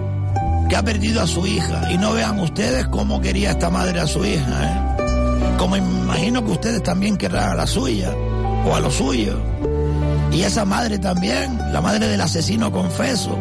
que 0.70 0.76
ha 0.76 0.84
perdido 0.84 1.22
a 1.22 1.28
su 1.28 1.46
hija. 1.46 1.92
Y 1.92 1.98
no 1.98 2.14
vean 2.14 2.40
ustedes 2.40 2.88
cómo 2.88 3.22
quería 3.22 3.52
esta 3.52 3.70
madre 3.70 4.00
a 4.00 4.08
su 4.08 4.26
hija. 4.26 4.64
¿eh? 4.64 5.56
Como 5.58 5.78
imagino 5.78 6.44
que 6.44 6.52
ustedes 6.52 6.84
también 6.84 7.18
querrán 7.18 7.52
a 7.52 7.56
la 7.56 7.68
suya 7.68 8.14
o 8.66 8.76
a 8.76 8.80
lo 8.80 8.92
suyo. 8.92 9.40
Y 10.32 10.42
esa 10.42 10.66
madre 10.66 11.00
también, 11.00 11.58
la 11.72 11.82
madre 11.82 12.08
del 12.08 12.20
asesino 12.20 12.72
confeso, 12.72 13.38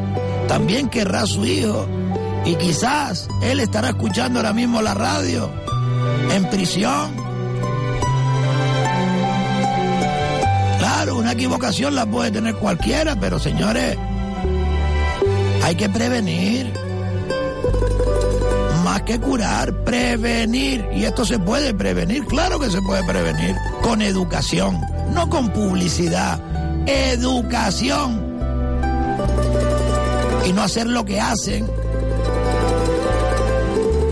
también 0.46 0.88
querrá 0.88 1.22
a 1.22 1.26
su 1.26 1.44
hijo. 1.44 1.86
Y 2.44 2.54
quizás 2.56 3.28
él 3.42 3.60
estará 3.60 3.88
escuchando 3.88 4.38
ahora 4.38 4.52
mismo 4.52 4.82
la 4.82 4.94
radio 4.94 5.50
en 6.30 6.48
prisión. 6.50 7.10
Claro, 10.78 11.16
una 11.16 11.32
equivocación 11.32 11.94
la 11.94 12.06
puede 12.06 12.30
tener 12.30 12.54
cualquiera, 12.56 13.16
pero 13.16 13.38
señores, 13.38 13.96
hay 15.64 15.76
que 15.76 15.88
prevenir. 15.88 16.70
Más 18.84 19.00
que 19.02 19.18
curar, 19.18 19.72
prevenir. 19.84 20.86
Y 20.92 21.04
esto 21.04 21.24
se 21.24 21.38
puede 21.38 21.72
prevenir, 21.72 22.26
claro 22.26 22.60
que 22.60 22.70
se 22.70 22.82
puede 22.82 23.02
prevenir. 23.04 23.56
Con 23.80 24.02
educación, 24.02 24.78
no 25.14 25.30
con 25.30 25.48
publicidad. 25.50 26.38
Educación. 26.86 28.22
Y 30.46 30.52
no 30.52 30.62
hacer 30.62 30.86
lo 30.86 31.06
que 31.06 31.18
hacen, 31.18 31.66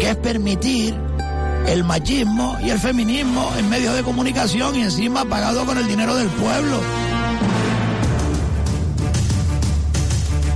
que 0.01 0.09
es 0.09 0.17
permitir 0.17 0.95
el 1.67 1.85
machismo 1.85 2.57
y 2.65 2.71
el 2.71 2.79
feminismo 2.79 3.53
en 3.59 3.69
medios 3.69 3.95
de 3.95 4.03
comunicación 4.03 4.75
y 4.75 4.81
encima 4.81 5.27
pagado 5.27 5.67
con 5.67 5.77
el 5.77 5.87
dinero 5.87 6.15
del 6.17 6.29
pueblo. 6.29 6.81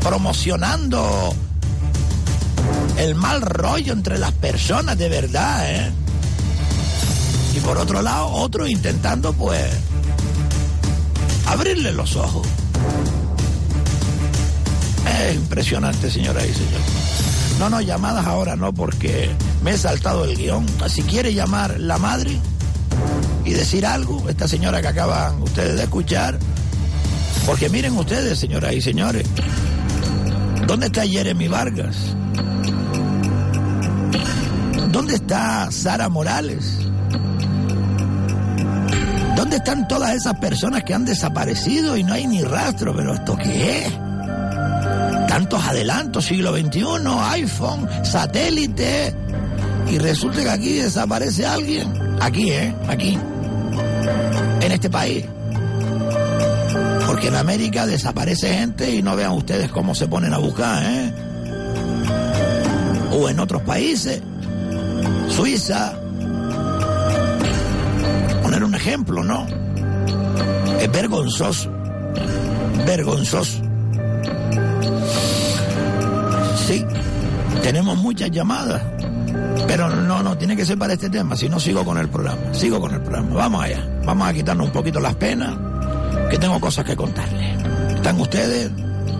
Promocionando 0.06 1.34
el 2.96 3.16
mal 3.16 3.40
rollo 3.40 3.92
entre 3.92 4.18
las 4.18 4.30
personas 4.30 4.96
de 4.96 5.08
verdad, 5.08 5.68
¿eh? 5.68 5.90
Y 7.56 7.58
por 7.58 7.76
otro 7.76 8.00
lado, 8.02 8.28
otros 8.28 8.70
intentando, 8.70 9.32
pues, 9.32 9.64
abrirle 11.46 11.90
los 11.90 12.14
ojos. 12.14 12.46
Es 15.08 15.34
impresionante, 15.34 16.08
señoras 16.08 16.44
y 16.44 16.54
señores. 16.54 16.86
No, 17.58 17.68
no, 17.68 17.80
llamadas 17.80 18.26
ahora 18.26 18.54
no, 18.54 18.72
porque 18.72 19.28
me 19.64 19.72
he 19.72 19.78
saltado 19.78 20.24
el 20.24 20.36
guion. 20.36 20.66
Si 20.88 21.02
quiere 21.02 21.34
llamar 21.34 21.80
la 21.80 21.98
madre 21.98 22.38
y 23.44 23.50
decir 23.50 23.84
algo, 23.84 24.28
esta 24.28 24.46
señora 24.46 24.80
que 24.80 24.88
acaban 24.88 25.42
ustedes 25.42 25.76
de 25.76 25.82
escuchar, 25.82 26.38
porque 27.44 27.68
miren 27.68 27.96
ustedes, 27.96 28.38
señoras 28.38 28.72
y 28.72 28.80
señores, 28.80 29.26
¿dónde 30.66 30.86
está 30.86 31.06
Jeremy 31.06 31.48
Vargas? 31.48 31.96
¿Dónde 34.90 35.14
está 35.14 35.70
Sara 35.70 36.08
Morales? 36.08 36.78
¿Dónde 39.36 39.56
están 39.56 39.86
todas 39.88 40.14
esas 40.14 40.38
personas 40.38 40.84
que 40.84 40.94
han 40.94 41.04
desaparecido 41.04 41.96
y 41.96 42.04
no 42.04 42.14
hay 42.14 42.26
ni 42.26 42.42
rastro? 42.42 42.94
¿Pero 42.96 43.14
esto 43.14 43.36
qué 43.36 43.86
es? 43.86 43.92
tantos 45.36 45.62
adelantos, 45.66 46.24
siglo 46.24 46.56
XXI, 46.56 46.82
iPhone, 47.32 47.86
satélite, 48.02 49.14
y 49.86 49.98
resulta 49.98 50.42
que 50.42 50.48
aquí 50.48 50.72
desaparece 50.74 51.44
alguien, 51.44 51.92
aquí, 52.22 52.52
¿eh? 52.52 52.74
Aquí, 52.88 53.18
en 54.62 54.72
este 54.72 54.88
país. 54.88 55.26
Porque 57.16 57.28
en 57.28 57.36
América 57.36 57.86
desaparece 57.86 58.52
gente 58.52 58.94
y 58.94 59.00
no 59.00 59.16
vean 59.16 59.32
ustedes 59.32 59.70
cómo 59.70 59.94
se 59.94 60.06
ponen 60.06 60.34
a 60.34 60.36
buscar, 60.36 60.82
¿eh? 60.84 61.14
O 63.10 63.30
en 63.30 63.40
otros 63.40 63.62
países, 63.62 64.20
Suiza, 65.30 65.94
poner 68.42 68.62
un 68.62 68.74
ejemplo, 68.74 69.24
¿no? 69.24 69.46
Es 70.78 70.92
vergonzoso, 70.92 71.70
vergonzoso. 72.84 73.62
Sí, 76.66 76.84
tenemos 77.62 77.96
muchas 77.96 78.30
llamadas, 78.30 78.82
pero 79.66 79.88
no, 79.88 80.22
no, 80.22 80.36
tiene 80.36 80.54
que 80.54 80.66
ser 80.66 80.76
para 80.76 80.92
este 80.92 81.08
tema, 81.08 81.34
si 81.34 81.48
no 81.48 81.58
sigo 81.58 81.82
con 81.82 81.96
el 81.96 82.10
programa, 82.10 82.52
sigo 82.52 82.78
con 82.78 82.92
el 82.92 83.00
programa. 83.00 83.34
Vamos 83.34 83.64
allá, 83.64 83.88
vamos 84.04 84.28
a 84.28 84.34
quitarnos 84.34 84.66
un 84.66 84.72
poquito 84.74 85.00
las 85.00 85.14
penas, 85.14 85.56
que 86.30 86.38
tengo 86.38 86.60
cosas 86.60 86.84
que 86.84 86.96
contarles. 86.96 87.62
¿Están 87.94 88.20
ustedes 88.20 88.70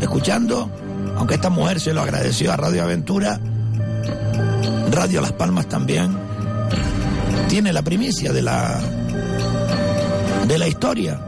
escuchando? 0.00 0.70
Aunque 1.16 1.34
esta 1.34 1.50
mujer 1.50 1.80
se 1.80 1.94
lo 1.94 2.02
agradeció 2.02 2.52
a 2.52 2.57
Radio 2.57 2.82
Aventura, 2.82 3.40
Radio 4.90 5.20
Las 5.20 5.32
Palmas 5.32 5.68
también 5.68 6.16
tiene 7.48 7.72
la 7.72 7.82
primicia 7.82 8.32
de 8.32 8.42
la 8.42 8.80
de 10.46 10.59
la 10.59 10.68
historia 10.68 11.20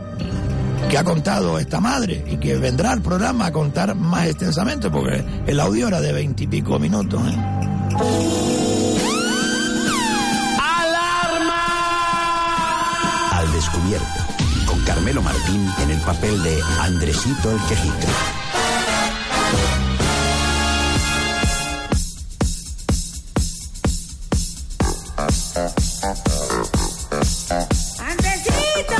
que 0.88 0.96
ha 0.96 1.04
contado 1.04 1.58
esta 1.58 1.80
madre 1.80 2.24
y 2.30 2.36
que 2.38 2.56
vendrá 2.56 2.92
al 2.92 3.02
programa 3.02 3.46
a 3.46 3.52
contar 3.52 3.94
más 3.94 4.26
extensamente 4.26 4.90
porque 4.90 5.22
el 5.46 5.60
audio 5.60 5.88
era 5.88 6.00
de 6.00 6.12
veintipico 6.12 6.78
minutos. 6.78 7.20
¿eh? 7.26 7.36
Al 13.32 13.52
descubierto, 13.52 14.17
Carmelo 14.88 15.20
Martín 15.20 15.70
en 15.82 15.90
el 15.90 16.00
papel 16.00 16.42
de 16.42 16.62
Andresito 16.80 17.50
el 17.50 17.60
Quejito. 17.68 18.06
¡Andresito! 28.00 28.96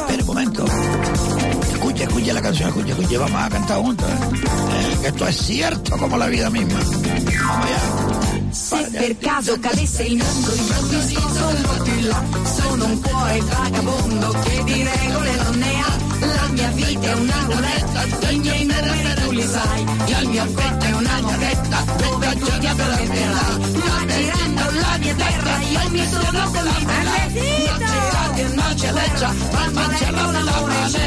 Espera 0.00 0.20
un 0.20 0.26
momento. 0.26 0.64
Escucha, 1.72 2.04
escucha 2.04 2.32
la 2.34 2.42
canción, 2.42 2.68
escucha, 2.68 2.92
escucha. 2.92 3.18
Vamos 3.20 3.42
a 3.42 3.48
cantar 3.48 3.78
juntos. 3.78 4.06
¿eh? 4.06 4.12
Eh, 4.12 4.98
que 5.00 5.08
esto 5.08 5.26
es 5.26 5.36
cierto 5.38 5.96
como 5.96 6.18
la 6.18 6.26
vida 6.26 6.50
misma. 6.50 6.78
Vamos 6.78 7.66
allá. 7.66 7.99
Per 9.10 9.18
caso 9.18 9.58
cadesse 9.58 10.04
il 10.04 10.18
mondo 10.18 10.54
improvviso 10.54 11.20
solo 11.34 11.82
di 11.82 12.02
là. 12.04 12.22
Sono 12.44 12.84
un 12.84 13.00
cuore 13.00 13.40
vagabondo 13.40 14.28
che 14.44 14.62
di 14.62 14.84
regole 14.84 15.34
non 15.34 15.58
ne 15.58 15.80
ha. 15.82 15.96
La 16.20 16.46
mia 16.50 16.68
vita 16.68 17.08
è 17.08 17.14
una 17.14 17.44
ruletta, 17.46 18.30
i 18.30 18.38
miei 18.38 18.64
numeri 18.66 19.14
tu 19.20 19.30
li 19.32 19.42
sai. 19.42 19.82
Il 20.06 20.28
mio 20.28 20.44
petto 20.52 20.84
è 20.84 20.92
una 20.92 21.20
mochetta 21.22 21.84
dove 21.96 22.38
giochi 22.38 22.66
a 22.66 22.74
perderà 22.76 23.58
Ma 23.82 24.06
girando 24.06 24.62
la 24.78 24.96
mia 24.98 25.14
terra 25.16 25.58
io 25.58 25.90
mi 25.90 26.08
sono 26.08 26.50
collimata 26.52 27.26
Non 27.66 28.34
c'è 28.34 28.44
una 28.44 28.76
celeccia, 28.76 29.34
ma 29.50 29.64
il 29.64 29.72
mancello 29.72 30.30
della 30.30 30.52
pane 30.52 30.98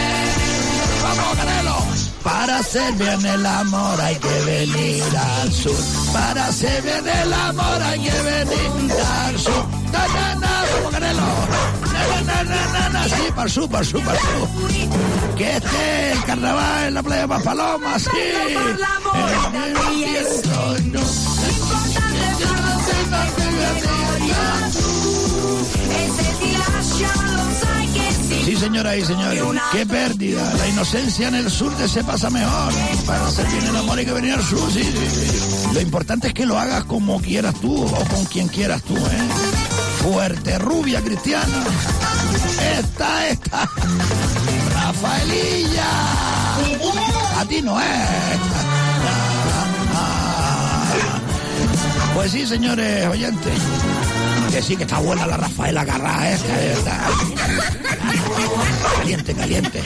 Vamos, 1.01 1.35
Canelo. 1.37 1.92
Para 2.23 2.59
hacer 2.59 2.93
bien 2.93 3.25
el 3.25 3.45
amor 3.45 3.99
hay 4.01 4.15
que 4.15 4.39
venir 4.45 5.03
al 5.41 5.51
sur. 5.51 5.75
Para 6.13 6.47
hacer 6.47 6.81
bien 6.81 7.05
el 7.07 7.33
amor 7.33 7.81
hay 7.83 7.99
que 7.99 8.21
venir 8.21 8.91
al 9.25 9.39
sur. 9.39 9.65
Na, 9.91 10.07
na, 10.07 10.35
na, 10.35 10.63
vamos, 10.73 10.91
Canelo. 10.91 11.21
Na, 11.91 12.21
na, 12.21 12.43
na, 12.43 12.67
na, 12.71 12.89
na, 12.89 13.03
sí, 13.09 13.23
para 13.35 13.43
el 13.43 13.51
sur, 13.51 13.69
para 13.69 13.81
el 13.83 13.89
sur, 13.89 14.01
para 14.03 14.17
el 14.17 14.23
sur. 14.23 15.35
Que 15.35 15.57
esté 15.57 16.11
el 16.11 16.23
carnaval 16.23 16.87
en 16.87 16.93
la 16.93 17.03
playa 17.03 17.27
Paspaloma, 17.27 17.99
sí. 17.99 18.09
Eh, 18.15 18.55
no, 18.55 19.01
no. 20.91 21.01
E 25.95 26.09
se 26.15 26.37
ti 26.39 26.57
lascia 26.57 27.11
lo 27.35 27.45
sai 27.59 27.63
che 27.63 27.69
sì 27.69 27.72
Sí, 28.45 28.55
señoras 28.57 28.97
y 28.97 29.05
señores, 29.05 29.41
qué 29.71 29.85
pérdida. 29.85 30.53
La 30.57 30.67
inocencia 30.67 31.27
en 31.27 31.35
el 31.35 31.49
sur 31.49 31.75
de 31.77 31.87
se 31.87 32.03
pasa 32.03 32.29
mejor. 32.29 32.73
Para 33.05 33.27
hacer 33.27 33.47
bien 33.47 33.65
el 33.65 33.75
amor 33.75 33.97
hay 33.97 34.05
que 34.05 34.13
venir 34.13 34.33
al 34.33 34.43
sur. 34.43 34.69
Lo 35.73 35.81
importante 35.81 36.27
es 36.27 36.33
que 36.33 36.45
lo 36.45 36.57
hagas 36.57 36.83
como 36.85 37.21
quieras 37.21 37.55
tú 37.61 37.85
o 37.85 38.05
con 38.05 38.25
quien 38.25 38.47
quieras 38.47 38.83
tú, 38.83 38.95
¿eh? 38.97 39.27
Fuerte, 40.01 40.59
rubia, 40.59 41.01
cristiana. 41.01 41.63
Esta, 42.77 43.27
esta. 43.29 43.69
Rafaelilla. 44.73 45.89
A 47.39 47.45
ti 47.47 47.61
no 47.61 47.79
es. 47.79 47.87
Pues 52.13 52.31
sí, 52.31 52.45
señores 52.45 53.07
oyentes. 53.07 53.53
Que 54.53 54.61
sí, 54.61 54.75
que 54.75 54.83
está 54.83 54.99
buena 54.99 55.25
la 55.25 55.35
Rafaela 55.35 55.83
Garra 55.83 56.29
esta. 56.29 57.09
Caliente, 58.99 59.33
caliente. 59.33 59.83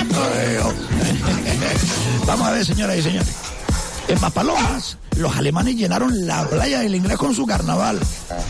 Vamos 2.25 2.47
a 2.47 2.51
ver, 2.51 2.65
señoras 2.65 2.97
y 2.97 3.01
señores. 3.01 3.29
En 4.09 4.19
Maspalomas, 4.19 4.97
los 5.15 5.33
alemanes 5.37 5.77
llenaron 5.77 6.27
la 6.27 6.45
playa 6.49 6.81
del 6.81 6.95
inglés 6.95 7.15
con 7.15 7.33
su 7.33 7.45
carnaval. 7.45 7.97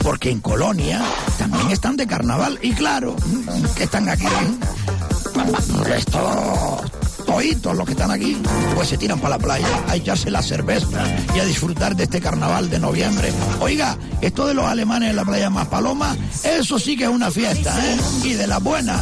Porque 0.01 0.32
en 0.32 0.39
Colonia 0.39 1.05
también 1.38 1.70
están 1.70 1.95
de 1.95 2.07
carnaval. 2.07 2.57
Y 2.63 2.74
claro, 2.74 3.15
que 3.76 3.84
están 3.84 4.09
aquí. 4.09 4.26
Estos 5.95 6.82
toitos 7.28 7.75
los 7.75 7.86
que 7.86 7.91
están 7.91 8.09
aquí, 8.09 8.38
pues 8.73 8.88
se 8.88 8.97
tiran 8.97 9.19
para 9.19 9.38
la 9.38 9.43
playa 9.43 9.67
a 9.88 9.95
echarse 9.95 10.32
la 10.32 10.41
cerveza 10.41 11.03
y 11.36 11.39
a 11.39 11.45
disfrutar 11.45 11.95
de 11.95 12.05
este 12.05 12.21
carnaval 12.21 12.69
de 12.69 12.80
noviembre. 12.80 13.32
Oiga, 13.59 13.97
esto 14.21 14.47
de 14.47 14.53
los 14.53 14.65
alemanes 14.65 15.09
en 15.09 15.17
la 15.17 15.25
playa 15.25 15.49
Maspaloma, 15.49 16.15
eso 16.43 16.80
sí 16.80 16.95
que 16.95 17.03
es 17.03 17.09
una 17.09 17.30
fiesta, 17.30 17.78
¿eh? 17.86 17.97
Y 18.23 18.34
de 18.34 18.47
la 18.47 18.59
buena. 18.59 18.97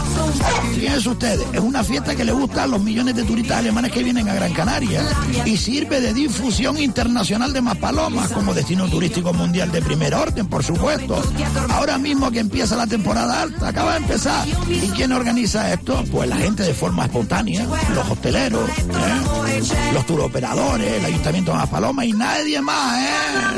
Fíjense 0.74 1.10
ustedes, 1.10 1.46
es 1.54 1.60
una 1.60 1.84
fiesta 1.84 2.16
que 2.16 2.26
le 2.26 2.32
gusta 2.32 2.64
a 2.64 2.68
los 2.68 2.82
millones 2.82 3.16
de 3.16 3.24
turistas 3.24 3.60
alemanes 3.60 3.92
que 3.92 4.04
vienen 4.04 4.28
a 4.28 4.34
Gran 4.34 4.54
Canaria 4.54 5.04
y 5.46 5.56
sirve 5.56 6.02
de 6.02 6.14
difusión 6.14 6.78
internacional 6.78 7.54
de 7.54 7.62
Maspalomas 7.62 8.32
como 8.32 8.54
destino 8.54 8.90
turístico 8.90 9.34
mundial 9.34 9.72
de 9.72 9.82
primer 9.82 10.16
orden, 10.16 10.48
por 10.48 10.64
supuesto. 10.64 11.22
Ahora 11.70 12.00
mismo 12.00 12.32
que 12.32 12.40
empieza 12.40 12.76
la 12.76 12.88
temporada 12.88 13.44
alta, 13.44 13.68
acaba 13.68 13.92
de 13.92 13.98
empezar. 13.98 14.48
¿Y 14.68 14.90
quién 14.90 15.12
organiza 15.12 15.72
esto? 15.72 16.04
Pues 16.12 16.28
la 16.28 16.38
gente 16.38 16.64
de 16.64 16.74
forma 16.74 17.06
espontánea, 17.06 17.66
los 17.94 18.15
hosteleros, 18.16 18.70
¿eh? 18.70 19.94
los 19.94 20.06
turoperadores, 20.06 20.92
el 20.92 21.06
Ayuntamiento 21.06 21.52
de 21.52 21.58
Maspalomas 21.58 22.06
y 22.06 22.14
nadie 22.14 22.62
más, 22.62 23.00
¿eh? 23.00 23.56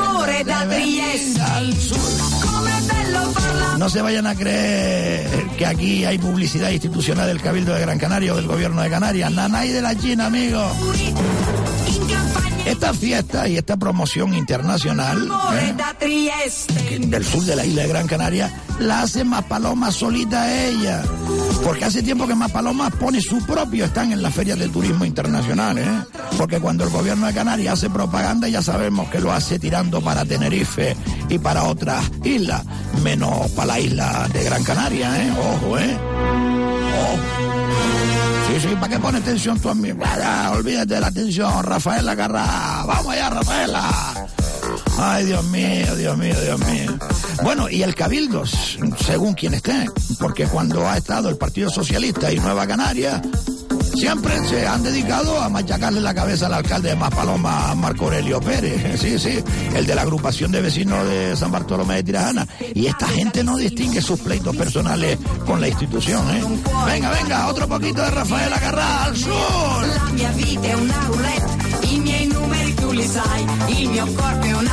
No 3.77 3.89
se 3.89 4.01
vayan 4.01 4.25
a 4.25 4.35
creer 4.35 5.29
que 5.57 5.65
aquí 5.65 6.03
hay 6.03 6.17
publicidad 6.17 6.71
institucional 6.71 7.27
del 7.27 7.41
Cabildo 7.41 7.73
de 7.73 7.81
Gran 7.81 7.99
Canaria 7.99 8.33
o 8.33 8.35
del 8.35 8.47
Gobierno 8.47 8.81
de 8.81 8.89
Canarias. 8.89 9.31
Nanay 9.31 9.69
de 9.69 9.81
la 9.81 9.95
China, 9.95 10.25
amigos. 10.25 10.71
Esta 12.67 12.93
fiesta 12.93 13.47
y 13.47 13.57
esta 13.57 13.77
promoción 13.77 14.33
internacional 14.33 15.29
¿eh? 15.53 15.75
Trieste 15.99 16.99
del 16.99 17.25
sur 17.25 17.43
de 17.43 17.55
la 17.55 17.65
isla 17.65 17.83
de 17.83 17.87
Gran 17.87 18.07
Canaria 18.07 18.51
la 18.79 19.01
hace 19.01 19.23
Maspalomas 19.23 19.95
solita 19.95 20.53
ella. 20.65 21.01
Porque 21.63 21.85
hace 21.85 22.03
tiempo 22.03 22.27
que 22.27 22.35
Maspalomas 22.35 22.93
pone 22.95 23.21
su 23.21 23.43
propio 23.45 23.85
stand 23.85 24.13
en 24.13 24.21
las 24.21 24.33
ferias 24.33 24.59
de 24.59 24.67
turismo 24.67 25.05
internacional. 25.05 25.77
¿eh? 25.77 25.87
Porque 26.37 26.59
cuando 26.59 26.83
el 26.83 26.89
gobierno 26.89 27.25
de 27.27 27.33
Canarias 27.33 27.75
hace 27.75 27.89
propaganda 27.89 28.47
ya 28.47 28.61
sabemos 28.61 29.09
que 29.09 29.19
lo 29.19 29.31
hace 29.31 29.59
tirando 29.59 30.01
para 30.01 30.25
Tenerife 30.25 30.95
y 31.29 31.39
para 31.39 31.63
otras 31.63 32.03
islas, 32.23 32.63
menos 33.01 33.49
para 33.51 33.67
la 33.67 33.79
isla 33.79 34.27
de 34.33 34.43
Gran 34.43 34.63
Canaria. 34.63 35.23
¿eh? 35.23 35.31
Ojo, 35.31 35.79
¿eh? 35.79 35.97
Ojo. 37.01 37.46
¿Para 38.65 38.89
qué 38.89 38.99
pones 38.99 39.23
tensión 39.23 39.59
tú 39.59 39.69
a 39.69 39.75
mí? 39.75 39.91
Vaya, 39.91 40.51
olvídate 40.51 40.95
de 40.95 40.99
la 40.99 41.11
tensión, 41.11 41.63
Rafaela 41.63 42.15
Garra. 42.15 42.83
Vamos 42.85 43.13
allá, 43.13 43.29
Rafaela. 43.29 44.27
Ay, 44.97 45.25
Dios 45.25 45.43
mío, 45.45 45.95
Dios 45.95 46.17
mío, 46.17 46.35
Dios 46.41 46.59
mío. 46.65 46.97
Bueno, 47.43 47.69
y 47.69 47.83
el 47.83 47.93
Cabildo, 47.93 48.43
según 48.45 49.33
quien 49.35 49.53
esté, 49.53 49.85
porque 50.19 50.45
cuando 50.47 50.87
ha 50.87 50.97
estado 50.97 51.29
el 51.29 51.37
Partido 51.37 51.69
Socialista 51.69 52.31
y 52.31 52.39
Nueva 52.39 52.65
Canaria, 52.65 53.21
siempre 53.99 54.47
se 54.47 54.65
han 54.65 54.83
dedicado 54.83 55.41
a 55.41 55.49
machacarle 55.49 55.99
la 56.01 56.13
cabeza 56.13 56.45
al 56.45 56.53
alcalde 56.53 56.89
de 56.89 56.95
Maspaloma, 56.95 57.73
Marco 57.75 58.05
Aurelio 58.05 58.39
Pérez. 58.39 58.97
Sí, 59.07 59.19
sí, 59.19 59.43
el 59.75 59.85
de 59.85 59.95
la 59.95 60.01
agrupación 60.01 60.51
de 60.51 60.59
vecinos 60.61 61.07
de 61.07 61.35
San 61.35 61.51
Bartolomé 61.51 61.95
de 61.95 62.03
Tirajana. 62.03 62.47
Y 62.73 62.87
esta 62.87 63.07
gente 63.07 63.43
no 63.43 63.55
distingue 63.55 64.01
sus 64.01 64.19
pleitos 64.19 64.55
personales 64.55 65.17
con 65.45 65.61
la 65.61 65.67
institución, 65.67 66.27
¿eh? 66.35 66.43
Venga, 66.87 67.11
venga, 67.11 67.47
otro 67.47 67.67
poquito 67.67 68.01
de 68.01 68.09
Rafael 68.09 68.51
Agarrá 68.51 69.03
al 69.05 69.15
sur. 69.15 69.85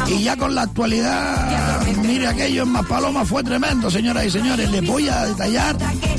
Y 0.06 0.22
ya 0.22 0.36
con 0.36 0.54
la 0.54 0.62
actualidad, 0.62 1.86
mire 2.02 2.26
aquello 2.26 2.62
en 2.62 2.68
Maspaloma 2.70 3.24
fue 3.24 3.42
tremendo, 3.42 3.90
señoras 3.90 4.26
y 4.26 4.30
señores. 4.30 4.70
Les 4.70 4.86
voy 4.86 5.08
a 5.08 5.26
detallar 5.26 5.76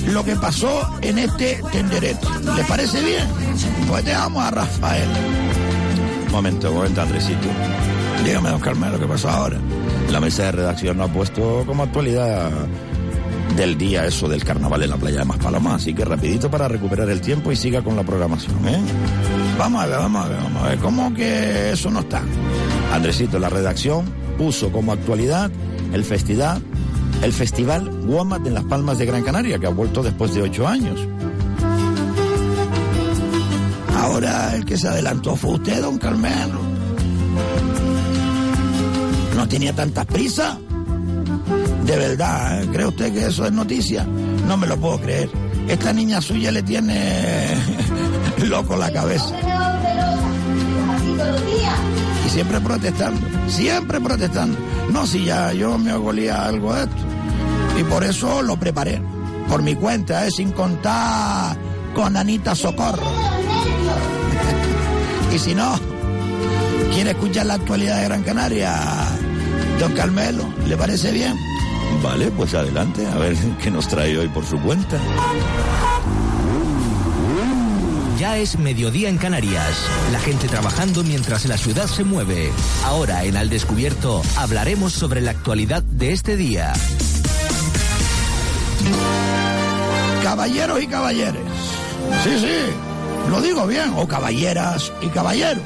lo 0.08 0.24
que 0.24 0.36
pasó 0.36 0.98
en 1.02 1.20
este 1.20 1.62
tenderete. 1.72 2.26
¿Les 2.56 2.66
parece 2.66 3.02
bien? 3.02 3.28
Pues 3.88 4.04
dejamos 4.06 4.44
a 4.44 4.52
Rafael. 4.52 5.10
Momento, 6.32 6.72
momento, 6.72 7.02
Andresito. 7.02 7.48
Dígame, 8.24 8.50
don 8.50 8.60
Carmelo, 8.60 9.00
¿qué 9.00 9.06
pasó 9.06 9.30
ahora? 9.30 9.58
La 10.10 10.20
mesa 10.20 10.44
de 10.44 10.52
redacción 10.54 10.98
no 10.98 11.04
ha 11.04 11.08
puesto 11.08 11.64
como 11.66 11.84
actualidad 11.84 12.52
del 13.56 13.78
día 13.78 14.06
eso 14.06 14.28
del 14.28 14.44
carnaval 14.44 14.84
en 14.84 14.90
la 14.90 14.98
playa 14.98 15.20
de 15.20 15.26
Maspaloma, 15.26 15.76
así 15.76 15.94
que 15.94 16.04
rapidito 16.04 16.52
para 16.52 16.68
recuperar 16.68 17.10
el 17.10 17.22
tiempo 17.22 17.52
y 17.52 17.56
siga 17.56 17.82
con 17.82 17.96
la 17.96 18.04
programación, 18.04 18.68
¿eh? 18.68 18.80
Vamos 19.58 19.84
a 19.84 19.88
ver, 19.88 19.98
vamos 19.98 20.26
a 20.26 20.30
ver, 20.30 20.38
vamos 20.38 20.64
a 20.64 20.68
ver. 20.70 20.80
¿Cómo 20.80 21.14
que 21.14 21.72
eso 21.72 21.90
no 21.90 22.02
está? 22.02 22.22
Andresito, 22.94 23.40
la 23.40 23.50
redacción 23.50 24.06
puso 24.38 24.72
como 24.72 24.92
actualidad 24.92 25.50
el 25.94 26.04
festival, 26.04 26.62
el 27.22 27.32
festival 27.32 27.90
Womat 28.06 28.46
en 28.48 28.54
Las 28.54 28.66
Palmas 28.66 28.98
de 28.98 29.06
Gran 29.06 29.24
Canaria, 29.24 29.58
que 29.58 29.68
ha 29.68 29.70
vuelto 29.70 30.04
después 30.04 30.34
de 30.34 30.42
ocho 30.42 30.68
años. 30.68 31.00
Ahora 33.98 34.56
el 34.56 34.66
que 34.66 34.78
se 34.78 34.88
adelantó 34.88 35.36
fue 35.36 35.52
usted, 35.52 35.82
don 35.82 35.98
Carmelo. 35.98 36.60
No 39.36 39.48
tenía 39.48 39.74
tantas 39.74 40.06
prisas. 40.06 40.58
De 41.86 41.98
verdad, 41.98 42.64
¿eh? 42.64 42.70
¿cree 42.72 42.88
usted 42.88 43.14
que 43.14 43.28
eso 43.28 43.46
es 43.46 43.52
noticia? 43.52 44.06
No 44.48 44.58
me 44.58 44.68
lo 44.68 44.78
puedo 44.78 45.00
creer. 45.00 45.30
Esta 45.68 45.94
niña 45.94 46.22
suya 46.22 46.52
le 46.52 46.62
tiene 46.62 47.56
loco 48.44 48.76
la 48.76 48.92
cabeza. 48.92 49.34
Y 52.26 52.30
siempre 52.30 52.60
protestando, 52.60 53.22
siempre 53.48 54.02
protestando. 54.02 54.58
No, 54.92 55.06
si 55.06 55.26
ya 55.26 55.54
yo 55.54 55.78
me 55.78 55.94
ogolía 55.94 56.46
algo 56.46 56.74
de 56.74 56.84
esto. 56.84 56.96
Y 57.80 57.84
por 57.84 58.04
eso 58.04 58.42
lo 58.42 58.58
preparé. 58.58 59.02
Por 59.50 59.62
mi 59.62 59.76
cuenta, 59.76 60.26
¿eh? 60.26 60.32
sin 60.32 60.52
contar 60.52 61.56
con 61.94 62.18
Anita 62.18 62.56
Socorro. 62.56 63.04
y 65.34 65.40
si 65.40 65.54
no, 65.54 65.76
quiere 66.94 67.12
escuchar 67.12 67.46
la 67.46 67.56
actualidad 67.56 68.00
de 68.00 68.06
Gran 68.06 68.24
Canaria, 68.24 68.74
don 69.80 69.94
Carmelo, 69.94 70.46
¿le 70.66 70.78
parece 70.78 71.12
bien? 71.12 71.36
Vale, 72.02 72.32
pues 72.32 72.54
adelante, 72.54 73.06
a 73.06 73.16
ver 73.16 73.36
qué 73.62 73.72
nos 73.72 73.88
trae 73.88 74.18
hoy 74.18 74.28
por 74.30 74.46
su 74.46 74.60
cuenta. 74.60 74.98
Ya 78.20 78.38
es 78.38 78.58
mediodía 78.58 79.10
en 79.10 79.18
Canarias. 79.18 79.76
La 80.14 80.20
gente 80.20 80.48
trabajando 80.48 81.04
mientras 81.04 81.46
la 81.46 81.58
ciudad 81.58 81.86
se 81.88 82.06
mueve. 82.06 82.50
Ahora 82.86 83.26
en 83.26 83.36
Al 83.36 83.50
Descubierto 83.50 84.22
hablaremos 84.38 84.94
sobre 84.94 85.20
la 85.20 85.32
actualidad 85.32 85.84
de 85.84 86.14
este 86.14 86.38
día. 86.38 86.72
Caballeros 90.24 90.82
y 90.82 90.88
caballeres. 90.88 91.44
Sí, 92.24 92.40
sí, 92.40 93.30
lo 93.30 93.42
digo 93.42 93.68
bien. 93.68 93.92
O 93.98 94.08
caballeras 94.08 94.94
y 95.02 95.08
caballeros. 95.08 95.64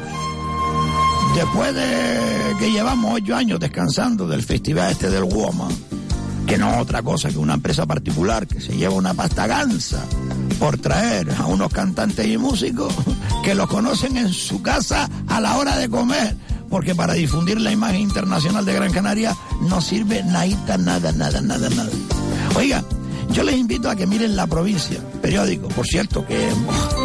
Después 1.35 1.75
de 1.75 2.55
que 2.57 2.71
llevamos 2.71 3.13
ocho 3.13 3.35
años 3.35 3.59
descansando 3.59 4.27
del 4.27 4.41
festival 4.41 4.91
este 4.91 5.11
del 5.11 5.23
Woman, 5.23 5.71
que 6.47 6.57
no 6.57 6.71
es 6.71 6.81
otra 6.81 7.03
cosa 7.03 7.29
que 7.29 7.37
una 7.37 7.53
empresa 7.53 7.85
particular 7.85 8.47
que 8.47 8.59
se 8.59 8.75
lleva 8.75 8.95
una 8.95 9.13
pasta 9.13 9.45
gansa 9.45 10.03
por 10.59 10.77
traer 10.77 11.31
a 11.31 11.45
unos 11.45 11.71
cantantes 11.71 12.27
y 12.27 12.37
músicos 12.37 12.93
que 13.43 13.55
los 13.55 13.67
conocen 13.67 14.17
en 14.17 14.33
su 14.33 14.61
casa 14.61 15.09
a 15.27 15.39
la 15.39 15.57
hora 15.57 15.77
de 15.77 15.89
comer, 15.89 16.35
porque 16.69 16.93
para 16.93 17.13
difundir 17.13 17.59
la 17.61 17.71
imagen 17.71 18.01
internacional 18.01 18.65
de 18.65 18.73
Gran 18.73 18.91
Canaria 18.91 19.35
no 19.61 19.79
sirve 19.79 20.21
nada, 20.23 20.77
nada, 20.77 21.11
nada, 21.13 21.41
nada, 21.41 21.69
nada. 21.69 21.89
Oiga, 22.55 22.83
yo 23.31 23.43
les 23.43 23.55
invito 23.55 23.89
a 23.89 23.95
que 23.95 24.05
miren 24.05 24.35
La 24.35 24.47
Provincia, 24.47 24.99
periódico, 25.21 25.69
por 25.69 25.87
cierto, 25.87 26.25
que 26.25 26.49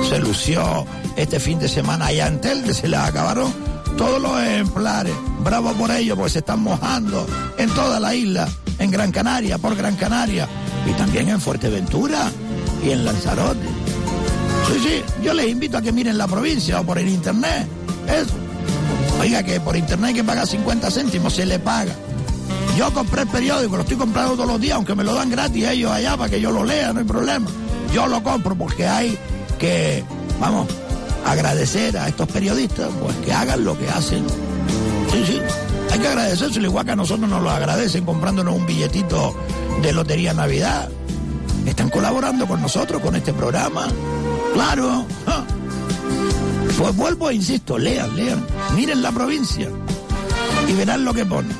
se 0.08 0.18
lució 0.18 0.84
este 1.16 1.38
fin 1.38 1.58
de 1.60 1.68
semana 1.68 2.06
allá 2.06 2.26
en 2.26 2.40
Tel, 2.40 2.64
que 2.64 2.74
se 2.74 2.88
les 2.88 2.98
acabaron 2.98 3.52
todos 3.96 4.20
los 4.20 4.40
ejemplares. 4.42 5.14
Bravo 5.44 5.72
por 5.74 5.90
ello, 5.92 6.16
porque 6.16 6.32
se 6.32 6.38
están 6.40 6.60
mojando 6.60 7.26
en 7.58 7.70
toda 7.70 8.00
la 8.00 8.14
isla, 8.14 8.48
en 8.78 8.90
Gran 8.90 9.12
Canaria, 9.12 9.58
por 9.58 9.76
Gran 9.76 9.94
Canaria, 9.94 10.48
y 10.86 10.92
también 10.94 11.28
en 11.28 11.40
Fuerteventura 11.40 12.30
y 12.84 12.90
en 12.90 13.04
Lanzarote. 13.04 13.66
Sí, 14.68 14.80
sí, 14.82 15.22
yo 15.22 15.34
les 15.34 15.48
invito 15.48 15.78
a 15.78 15.82
que 15.82 15.92
miren 15.92 16.18
la 16.18 16.26
provincia 16.26 16.80
o 16.80 16.84
por 16.84 16.98
el 16.98 17.08
internet. 17.08 17.66
Eso. 18.06 18.34
Oiga, 19.20 19.42
que 19.42 19.60
por 19.60 19.76
internet 19.76 20.08
hay 20.08 20.14
que 20.14 20.24
pagar 20.24 20.46
50 20.46 20.90
céntimos, 20.90 21.32
se 21.32 21.46
le 21.46 21.58
paga. 21.58 21.94
Yo 22.76 22.92
compré 22.92 23.22
el 23.22 23.28
periódico, 23.28 23.76
lo 23.76 23.82
estoy 23.82 23.96
comprando 23.96 24.34
todos 24.34 24.48
los 24.48 24.60
días, 24.60 24.76
aunque 24.76 24.94
me 24.94 25.04
lo 25.04 25.14
dan 25.14 25.30
gratis 25.30 25.66
ellos 25.66 25.92
allá 25.92 26.16
para 26.16 26.28
que 26.28 26.40
yo 26.40 26.50
lo 26.50 26.64
lea, 26.64 26.92
no 26.92 27.00
hay 27.00 27.06
problema. 27.06 27.46
Yo 27.92 28.06
lo 28.06 28.22
compro 28.22 28.56
porque 28.56 28.86
hay 28.86 29.16
que, 29.58 30.04
vamos, 30.40 30.66
agradecer 31.24 31.96
a 31.96 32.08
estos 32.08 32.28
periodistas, 32.28 32.88
pues 33.00 33.16
que 33.18 33.32
hagan 33.32 33.64
lo 33.64 33.78
que 33.78 33.88
hacen. 33.88 34.26
Sí, 35.12 35.24
sí, 35.26 35.40
hay 35.92 35.98
que 36.00 36.08
agradecérselo, 36.08 36.66
igual 36.66 36.84
que 36.84 36.92
a 36.92 36.96
nosotros 36.96 37.28
nos 37.28 37.42
lo 37.42 37.50
agradecen 37.50 38.04
comprándonos 38.04 38.56
un 38.56 38.66
billetito 38.66 39.34
de 39.80 39.92
Lotería 39.92 40.34
Navidad. 40.34 40.88
Están 41.66 41.90
colaborando 41.90 42.46
con 42.46 42.60
nosotros, 42.60 43.00
con 43.00 43.16
este 43.16 43.32
programa. 43.32 43.86
Claro. 44.52 45.06
ja. 45.26 45.44
Pues 46.78 46.96
vuelvo 46.96 47.30
e 47.30 47.34
insisto, 47.34 47.78
lean, 47.78 48.14
lean. 48.16 48.44
Miren 48.74 49.00
la 49.02 49.12
provincia 49.12 49.68
y 50.68 50.72
verán 50.72 51.04
lo 51.04 51.14
que 51.14 51.24
pone. 51.24 51.54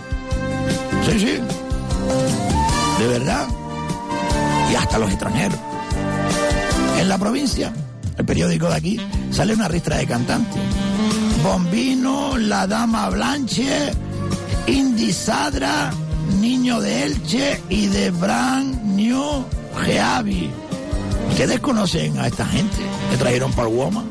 Sí, 1.07 1.19
sí. 1.19 1.39
De 2.99 3.09
verdad. 3.09 3.47
Y 4.71 4.75
hasta 4.75 4.99
los 4.99 5.11
extranjeros. 5.11 5.59
En 6.99 7.09
la 7.09 7.19
provincia, 7.19 7.73
el 8.17 8.25
periódico 8.25 8.69
de 8.69 8.75
aquí, 8.75 9.01
sale 9.31 9.55
una 9.55 9.69
ristra 9.69 9.97
de 9.97 10.07
cantantes. 10.07 10.61
Bombino, 11.43 12.37
La 12.39 12.67
Dama 12.67 13.11
Blanche, 13.11 13.93
Indy 14.67 15.13
Sadra, 15.13 15.93
Niño 16.41 16.81
de 16.81 17.05
Elche 17.05 17.63
y 17.69 17.87
de 17.87 18.11
Brand 18.11 18.83
New 18.83 19.45
Geavi. 19.83 20.51
¿Ustedes 21.31 21.61
conocen 21.61 22.19
a 22.19 22.27
esta 22.27 22.47
gente 22.47 22.77
que 23.11 23.17
trajeron 23.17 23.53
para 23.53 23.69
Woman? 23.69 24.07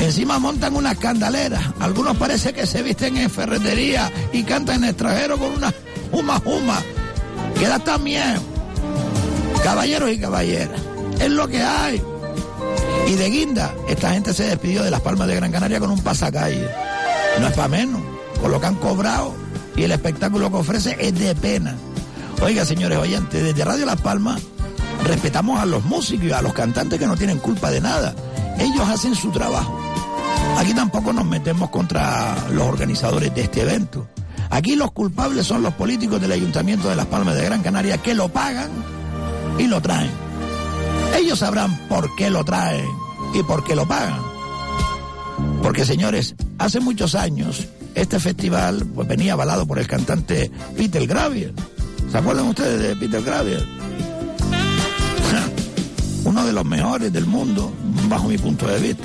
Encima 0.00 0.38
montan 0.38 0.76
unas 0.76 0.96
candaleras. 0.98 1.62
Algunos 1.80 2.16
parece 2.16 2.52
que 2.52 2.66
se 2.66 2.82
visten 2.82 3.16
en 3.16 3.30
ferretería 3.30 4.10
y 4.32 4.42
cantan 4.44 4.84
en 4.84 4.90
extranjero 4.90 5.38
con 5.38 5.52
una 5.52 5.72
juma 6.10 6.40
juma. 6.40 6.80
Queda 7.58 7.78
también. 7.78 8.38
Caballeros 9.62 10.10
y 10.10 10.18
caballeras. 10.18 10.80
Es 11.20 11.30
lo 11.30 11.48
que 11.48 11.62
hay. 11.62 12.02
Y 13.08 13.14
de 13.14 13.30
guinda, 13.30 13.74
esta 13.88 14.10
gente 14.10 14.32
se 14.32 14.44
despidió 14.44 14.82
de 14.82 14.90
las 14.90 15.00
Palmas 15.00 15.26
de 15.28 15.34
Gran 15.34 15.50
Canaria 15.50 15.80
con 15.80 15.90
un 15.90 16.00
pasacalle. 16.00 16.68
No 17.40 17.48
es 17.48 17.54
para 17.54 17.68
menos. 17.68 18.00
Con 18.40 18.52
lo 18.52 18.60
que 18.60 18.66
han 18.66 18.76
cobrado 18.76 19.34
y 19.78 19.84
el 19.84 19.92
espectáculo 19.92 20.50
que 20.50 20.56
ofrece 20.56 20.96
es 20.98 21.16
de 21.18 21.34
pena. 21.36 21.76
Oiga, 22.40 22.64
señores 22.64 22.98
oyentes, 22.98 23.42
desde 23.42 23.64
Radio 23.64 23.84
Las 23.84 24.00
Palmas 24.00 24.40
respetamos 25.04 25.58
a 25.60 25.66
los 25.66 25.84
músicos 25.84 26.26
y 26.26 26.32
a 26.32 26.42
los 26.42 26.52
cantantes 26.52 26.98
que 26.98 27.06
no 27.06 27.16
tienen 27.16 27.38
culpa 27.38 27.70
de 27.70 27.80
nada. 27.80 28.14
Ellos 28.58 28.88
hacen 28.88 29.14
su 29.14 29.30
trabajo. 29.30 29.78
Aquí 30.56 30.72
tampoco 30.74 31.12
nos 31.12 31.24
metemos 31.24 31.70
contra 31.70 32.36
los 32.50 32.66
organizadores 32.66 33.34
de 33.34 33.42
este 33.42 33.62
evento. 33.62 34.08
Aquí 34.50 34.76
los 34.76 34.92
culpables 34.92 35.46
son 35.46 35.62
los 35.62 35.74
políticos 35.74 36.20
del 36.20 36.32
Ayuntamiento 36.32 36.88
de 36.88 36.96
Las 36.96 37.06
Palmas 37.06 37.34
de 37.34 37.44
Gran 37.44 37.62
Canaria 37.62 37.98
que 37.98 38.14
lo 38.14 38.28
pagan 38.28 38.70
y 39.58 39.66
lo 39.66 39.80
traen. 39.80 40.10
Ellos 41.16 41.40
sabrán 41.40 41.76
por 41.88 42.14
qué 42.16 42.30
lo 42.30 42.44
traen 42.44 42.86
y 43.34 43.42
por 43.42 43.64
qué 43.64 43.74
lo 43.74 43.86
pagan. 43.86 44.20
Porque 45.62 45.84
señores, 45.84 46.34
hace 46.58 46.80
muchos 46.80 47.14
años 47.14 47.66
este 47.94 48.20
festival 48.20 48.86
pues, 48.94 49.08
venía 49.08 49.32
avalado 49.32 49.66
por 49.66 49.78
el 49.78 49.86
cantante 49.86 50.50
Peter 50.76 51.06
Gravier. 51.06 51.52
¿Se 52.10 52.16
acuerdan 52.16 52.48
ustedes 52.48 52.80
de 52.80 52.96
Peter 52.96 53.22
Gravier? 53.22 53.62
Uno 56.24 56.46
de 56.46 56.52
los 56.52 56.64
mejores 56.64 57.12
del 57.12 57.26
mundo, 57.26 57.72
bajo 58.08 58.28
mi 58.28 58.38
punto 58.38 58.66
de 58.66 58.80
vista. 58.80 59.04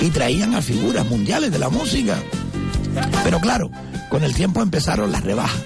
Y 0.00 0.10
traían 0.10 0.54
a 0.54 0.62
figuras 0.62 1.06
mundiales 1.06 1.52
de 1.52 1.60
la 1.60 1.68
música. 1.68 2.16
Pero 3.22 3.38
claro, 3.40 3.70
con 4.08 4.24
el 4.24 4.34
tiempo 4.34 4.60
empezaron 4.60 5.12
las 5.12 5.22
rebajas. 5.22 5.62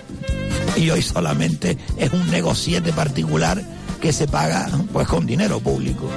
Y 0.76 0.90
hoy 0.90 1.00
solamente 1.00 1.78
es 1.96 2.12
un 2.12 2.30
negociete 2.30 2.92
particular 2.92 3.62
que 4.00 4.12
se 4.12 4.28
paga 4.28 4.68
pues 4.92 5.08
con 5.08 5.24
dinero 5.24 5.60
público. 5.60 6.10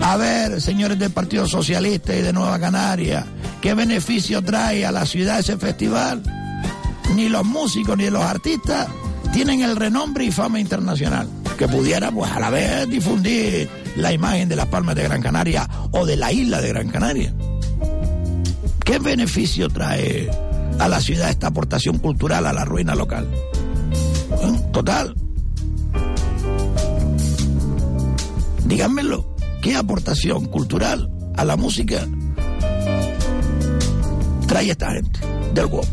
A 0.00 0.16
ver, 0.16 0.62
señores 0.62 0.98
del 0.98 1.10
Partido 1.10 1.46
Socialista 1.46 2.16
y 2.16 2.22
de 2.22 2.32
Nueva 2.32 2.58
Canaria, 2.58 3.26
¿qué 3.60 3.74
beneficio 3.74 4.40
trae 4.42 4.86
a 4.86 4.92
la 4.92 5.04
ciudad 5.04 5.40
ese 5.40 5.58
festival? 5.58 6.22
Ni 7.14 7.28
los 7.28 7.44
músicos 7.44 7.98
ni 7.98 8.08
los 8.08 8.22
artistas 8.22 8.88
tienen 9.32 9.62
el 9.62 9.76
renombre 9.76 10.24
y 10.24 10.30
fama 10.30 10.60
internacional 10.60 11.28
que 11.56 11.66
pudiera 11.66 12.10
pues 12.10 12.30
a 12.30 12.40
la 12.40 12.50
vez 12.50 12.88
difundir 12.88 13.68
la 13.96 14.12
imagen 14.12 14.48
de 14.48 14.56
las 14.56 14.66
Palmas 14.66 14.94
de 14.94 15.04
Gran 15.04 15.22
Canaria 15.22 15.68
o 15.90 16.04
de 16.06 16.16
la 16.16 16.32
isla 16.32 16.60
de 16.60 16.68
Gran 16.68 16.88
Canaria. 16.88 17.34
¿Qué 18.84 18.98
beneficio 18.98 19.68
trae 19.68 20.30
a 20.78 20.88
la 20.88 21.00
ciudad 21.00 21.30
esta 21.30 21.48
aportación 21.48 21.98
cultural 21.98 22.46
a 22.46 22.52
la 22.52 22.64
ruina 22.64 22.94
local? 22.94 23.26
¿Eh? 23.32 24.60
Total. 24.72 25.14
Díganmelo, 28.64 29.34
¿qué 29.60 29.76
aportación 29.76 30.46
cultural 30.46 31.10
a 31.36 31.44
la 31.44 31.56
música 31.56 32.06
trae 34.46 34.70
esta 34.70 34.92
gente 34.92 35.20
del 35.54 35.66
WOM? 35.66 35.86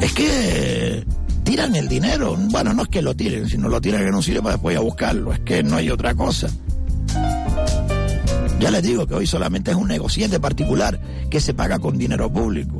Es 0.00 0.12
que 0.12 1.04
tiran 1.48 1.74
el 1.74 1.88
dinero. 1.88 2.36
Bueno, 2.50 2.74
no 2.74 2.82
es 2.82 2.88
que 2.88 3.00
lo 3.00 3.16
tiren, 3.16 3.48
sino 3.48 3.70
lo 3.70 3.80
tiran 3.80 4.02
en 4.02 4.14
un 4.14 4.22
sitio 4.22 4.42
para 4.42 4.56
después 4.56 4.74
ir 4.74 4.78
a 4.78 4.82
buscarlo. 4.82 5.32
Es 5.32 5.40
que 5.40 5.62
no 5.62 5.76
hay 5.76 5.88
otra 5.88 6.14
cosa. 6.14 6.46
Ya 8.60 8.70
les 8.70 8.82
digo 8.82 9.06
que 9.06 9.14
hoy 9.14 9.26
solamente 9.26 9.70
es 9.70 9.76
un 9.78 9.88
negociante 9.88 10.38
particular 10.40 11.00
que 11.30 11.40
se 11.40 11.54
paga 11.54 11.78
con 11.78 11.96
dinero 11.96 12.30
público. 12.30 12.76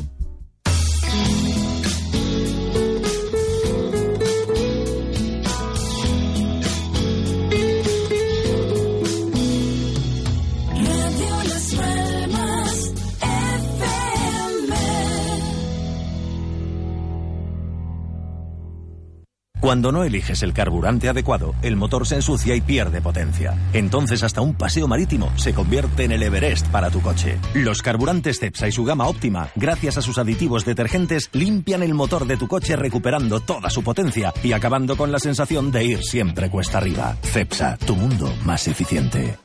Cuando 19.68 19.92
no 19.92 20.02
eliges 20.02 20.42
el 20.42 20.54
carburante 20.54 21.10
adecuado, 21.10 21.54
el 21.60 21.76
motor 21.76 22.06
se 22.06 22.14
ensucia 22.14 22.54
y 22.54 22.62
pierde 22.62 23.02
potencia. 23.02 23.54
Entonces 23.74 24.22
hasta 24.22 24.40
un 24.40 24.54
paseo 24.54 24.88
marítimo 24.88 25.30
se 25.36 25.52
convierte 25.52 26.04
en 26.04 26.12
el 26.12 26.22
Everest 26.22 26.68
para 26.68 26.88
tu 26.88 27.02
coche. 27.02 27.38
Los 27.52 27.82
carburantes 27.82 28.40
Cepsa 28.40 28.66
y 28.66 28.72
su 28.72 28.82
gama 28.84 29.06
óptima, 29.06 29.50
gracias 29.56 29.98
a 29.98 30.00
sus 30.00 30.16
aditivos 30.16 30.64
detergentes, 30.64 31.28
limpian 31.34 31.82
el 31.82 31.92
motor 31.92 32.26
de 32.26 32.38
tu 32.38 32.48
coche 32.48 32.76
recuperando 32.76 33.40
toda 33.40 33.68
su 33.68 33.82
potencia 33.82 34.32
y 34.42 34.52
acabando 34.52 34.96
con 34.96 35.12
la 35.12 35.18
sensación 35.18 35.70
de 35.70 35.84
ir 35.84 36.02
siempre 36.02 36.48
cuesta 36.48 36.78
arriba. 36.78 37.18
Cepsa, 37.20 37.76
tu 37.76 37.94
mundo 37.94 38.32
más 38.46 38.68
eficiente. 38.68 39.36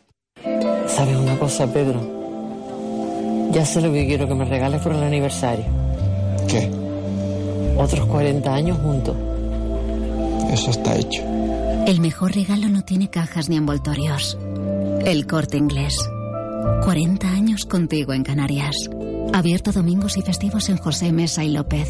¿Sabes 0.87 1.17
una 1.17 1.37
cosa, 1.37 1.67
Pedro? 1.73 1.99
Ya 3.51 3.65
sé 3.65 3.81
lo 3.81 3.91
que 3.91 4.07
quiero 4.07 4.29
que 4.29 4.35
me 4.35 4.45
regales 4.45 4.79
por 4.81 4.93
el 4.93 5.03
aniversario. 5.03 5.65
¿Qué? 6.47 6.71
Otros 7.77 8.05
40 8.05 8.53
años 8.53 8.77
juntos. 8.77 9.32
Eso 10.53 10.69
está 10.69 10.95
hecho. 10.95 11.23
El 11.87 11.99
mejor 11.99 12.35
regalo 12.35 12.69
no 12.69 12.83
tiene 12.83 13.09
cajas 13.09 13.49
ni 13.49 13.57
envoltorios. 13.57 14.37
El 15.03 15.25
corte 15.25 15.57
inglés. 15.57 15.97
40 16.83 17.27
años 17.27 17.65
contigo 17.65 18.13
en 18.13 18.23
Canarias. 18.23 18.75
Abierto 19.33 19.71
domingos 19.71 20.15
y 20.15 20.21
festivos 20.21 20.69
en 20.69 20.77
José 20.77 21.11
Mesa 21.11 21.43
y 21.43 21.49
López. 21.49 21.89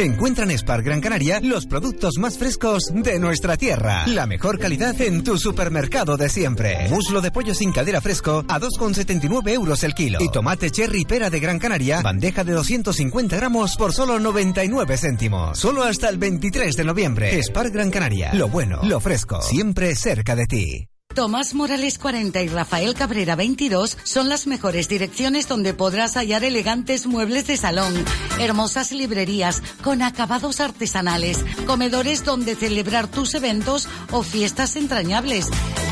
Encuentra 0.00 0.44
en 0.44 0.84
Gran 0.84 1.00
Canaria 1.00 1.40
los 1.42 1.66
productos 1.66 2.18
más 2.18 2.38
frescos 2.38 2.84
de 2.94 3.18
nuestra 3.18 3.56
tierra. 3.56 4.06
La 4.06 4.26
mejor 4.26 4.60
calidad 4.60 5.00
en 5.00 5.24
tu 5.24 5.36
supermercado 5.38 6.16
de 6.16 6.28
siempre. 6.28 6.88
Muslo 6.88 7.20
de 7.20 7.32
pollo 7.32 7.52
sin 7.52 7.72
cadera 7.72 8.00
fresco 8.00 8.44
a 8.46 8.60
2,79 8.60 9.48
euros 9.48 9.82
el 9.82 9.94
kilo. 9.94 10.18
Y 10.22 10.30
tomate 10.30 10.70
cherry 10.70 11.04
pera 11.04 11.30
de 11.30 11.40
Gran 11.40 11.58
Canaria, 11.58 12.00
bandeja 12.00 12.44
de 12.44 12.52
250 12.52 13.34
gramos 13.36 13.76
por 13.76 13.92
solo 13.92 14.20
99 14.20 14.96
céntimos. 14.96 15.58
Solo 15.58 15.82
hasta 15.82 16.08
el 16.08 16.18
23 16.18 16.76
de 16.76 16.84
noviembre. 16.84 17.42
Spar 17.42 17.70
Gran 17.70 17.90
Canaria. 17.90 18.32
Lo 18.34 18.48
bueno, 18.48 18.78
lo 18.84 19.00
fresco, 19.00 19.42
siempre 19.42 19.96
cerca 19.96 20.36
de 20.36 20.46
ti. 20.46 20.88
Tomás 21.14 21.52
Morales 21.52 21.98
40 21.98 22.42
y 22.42 22.48
Rafael 22.48 22.94
Cabrera 22.94 23.34
22 23.34 23.96
son 24.04 24.28
las 24.28 24.46
mejores 24.46 24.88
direcciones 24.88 25.48
donde 25.48 25.74
podrás 25.74 26.14
hallar 26.14 26.44
elegantes 26.44 27.06
muebles 27.06 27.46
de 27.48 27.56
salón, 27.56 27.92
hermosas 28.38 28.92
librerías 28.92 29.62
con 29.82 30.02
acabados 30.02 30.60
artesanales, 30.60 31.44
comedores 31.66 32.24
donde 32.24 32.54
celebrar 32.54 33.08
tus 33.08 33.34
eventos 33.34 33.88
o 34.12 34.22
fiestas 34.22 34.76
entrañables, 34.76 35.48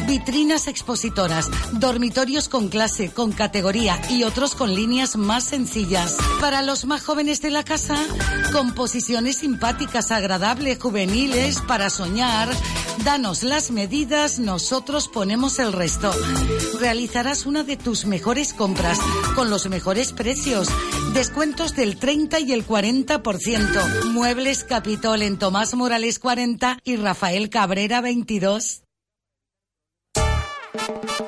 vitrinas 0.06 0.68
expositoras, 0.68 1.50
dormitorios 1.72 2.48
con 2.48 2.68
clase, 2.68 3.10
con 3.12 3.32
categoría 3.32 4.00
y 4.08 4.22
otros 4.24 4.54
con 4.54 4.74
líneas 4.74 5.16
más 5.16 5.44
sencillas. 5.44 6.16
Para 6.40 6.62
los 6.62 6.84
más 6.84 7.02
jóvenes 7.02 7.42
de 7.42 7.50
la 7.50 7.64
casa, 7.64 7.96
composiciones 8.52 9.38
simpáticas, 9.38 10.10
agradables, 10.12 10.78
juveniles, 10.80 11.60
para 11.60 11.90
soñar. 11.90 12.48
Danos 13.04 13.42
las 13.42 13.70
medidas, 13.70 14.38
nosotros 14.38 15.08
ponemos 15.08 15.58
el 15.58 15.72
resto. 15.72 16.12
Realizarás 16.80 17.46
una 17.46 17.62
de 17.62 17.76
tus 17.76 18.06
mejores 18.06 18.54
compras 18.54 18.98
con 19.34 19.50
los 19.50 19.68
mejores 19.68 20.12
precios. 20.12 20.68
Descuentos 21.12 21.74
del 21.74 21.98
30 21.98 22.40
y 22.40 22.52
el 22.52 22.66
40%. 22.66 24.04
Muebles 24.12 24.64
Capitol 24.64 25.22
en 25.22 25.38
Tomás 25.38 25.74
Morales 25.74 26.18
40 26.18 26.78
y 26.84 26.96
Rafael 26.96 27.50
Cabrera 27.50 28.00
22. 28.00 28.85
Thank 30.76 31.20
you. 31.20 31.25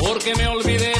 Porque 0.00 0.34
me 0.34 0.46
olvidé, 0.48 0.92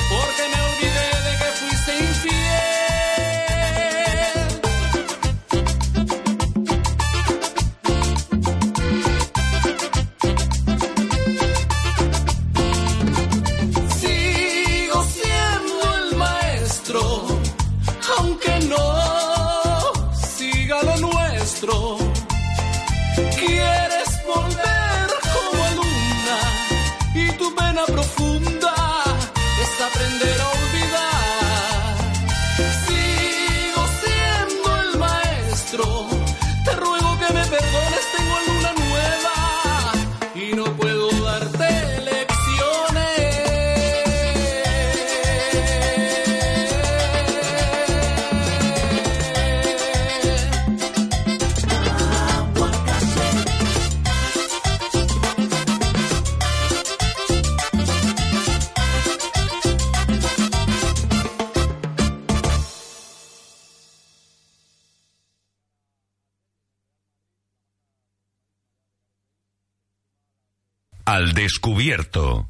Al 71.20 71.34
descubierto. 71.34 72.48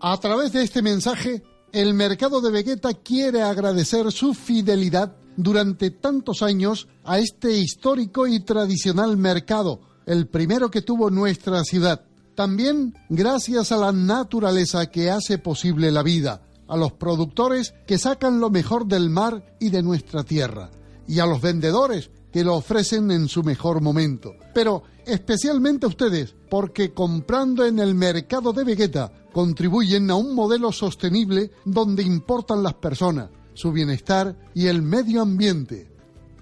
A 0.00 0.16
través 0.18 0.52
de 0.52 0.62
este 0.62 0.82
mensaje, 0.82 1.42
el 1.72 1.94
mercado 1.94 2.40
de 2.40 2.52
Vegeta 2.52 2.94
quiere 2.94 3.42
agradecer 3.42 4.12
su 4.12 4.34
fidelidad 4.34 5.16
durante 5.36 5.90
tantos 5.90 6.42
años 6.42 6.86
a 7.02 7.18
este 7.18 7.56
histórico 7.56 8.28
y 8.28 8.38
tradicional 8.38 9.16
mercado, 9.16 9.80
el 10.06 10.28
primero 10.28 10.70
que 10.70 10.82
tuvo 10.82 11.10
nuestra 11.10 11.64
ciudad. 11.64 12.04
También 12.36 12.94
gracias 13.08 13.72
a 13.72 13.78
la 13.78 13.90
naturaleza 13.90 14.86
que 14.86 15.10
hace 15.10 15.38
posible 15.38 15.90
la 15.90 16.04
vida, 16.04 16.46
a 16.68 16.76
los 16.76 16.92
productores 16.92 17.74
que 17.84 17.98
sacan 17.98 18.38
lo 18.38 18.48
mejor 18.48 18.86
del 18.86 19.10
mar 19.10 19.56
y 19.58 19.70
de 19.70 19.82
nuestra 19.82 20.22
tierra, 20.22 20.70
y 21.08 21.18
a 21.18 21.26
los 21.26 21.40
vendedores 21.40 22.12
que 22.32 22.44
lo 22.44 22.54
ofrecen 22.54 23.10
en 23.10 23.28
su 23.28 23.42
mejor 23.42 23.80
momento. 23.80 24.36
Pero 24.54 24.84
especialmente 25.06 25.86
a 25.86 25.88
ustedes, 25.88 26.34
porque 26.48 26.92
comprando 26.92 27.64
en 27.64 27.78
el 27.78 27.94
mercado 27.94 28.52
de 28.52 28.64
Vegeta 28.64 29.12
contribuyen 29.32 30.10
a 30.10 30.16
un 30.16 30.34
modelo 30.34 30.72
sostenible 30.72 31.50
donde 31.64 32.02
importan 32.02 32.62
las 32.62 32.74
personas, 32.74 33.30
su 33.54 33.72
bienestar 33.72 34.36
y 34.54 34.66
el 34.66 34.82
medio 34.82 35.22
ambiente. 35.22 35.90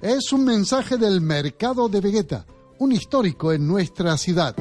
Es 0.00 0.32
un 0.32 0.44
mensaje 0.44 0.96
del 0.96 1.20
mercado 1.20 1.88
de 1.88 2.00
Vegeta, 2.00 2.46
un 2.78 2.92
histórico 2.92 3.52
en 3.52 3.66
nuestra 3.66 4.16
ciudad. 4.16 4.56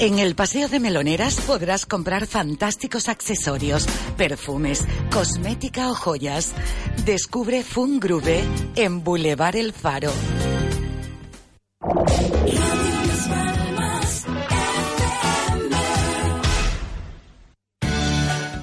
En 0.00 0.20
el 0.20 0.36
Paseo 0.36 0.68
de 0.68 0.78
Meloneras 0.78 1.40
podrás 1.40 1.84
comprar 1.84 2.28
fantásticos 2.28 3.08
accesorios, 3.08 3.84
perfumes, 4.16 4.86
cosmética 5.10 5.90
o 5.90 5.94
joyas. 5.96 6.52
Descubre 7.04 7.64
Fungrube 7.64 8.44
en 8.76 9.02
Boulevard 9.02 9.56
El 9.56 9.72
Faro. 9.72 10.12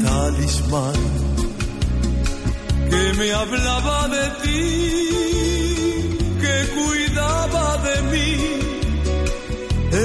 Talismán 0.03 1.03
que 2.90 3.03
me 3.18 3.28
hablaba 3.40 4.09
de 4.16 4.24
ti, 4.42 4.59
que 6.42 6.57
cuidaba 6.76 7.66
de 7.88 7.97
mí 8.12 8.32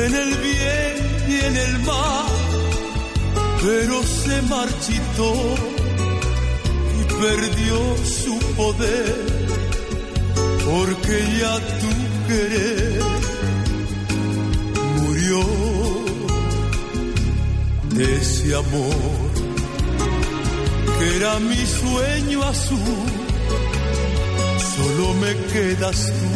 en 0.01 0.11
el 0.23 0.31
bien 0.47 0.95
y 1.33 1.35
en 1.47 1.55
el 1.65 1.73
mal, 1.91 2.31
pero 3.63 4.03
se 4.03 4.41
marchitó 4.53 5.80
perdió 7.21 7.77
su 8.03 8.39
poder, 8.55 9.15
porque 10.65 11.15
ya 11.39 11.55
tu 11.81 11.91
querer 12.27 13.01
murió 15.01 15.41
de 17.95 18.17
ese 18.17 18.55
amor 18.55 19.29
que 20.97 21.15
era 21.17 21.39
mi 21.39 21.63
sueño 21.79 22.43
azul. 22.43 23.05
Solo 24.73 25.13
me 25.23 25.31
quedas 25.53 25.99
tú, 26.19 26.31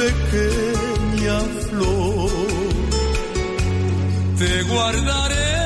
pequeña 0.00 1.38
flor. 1.68 2.30
Te 4.38 4.62
guardaré 4.64 5.61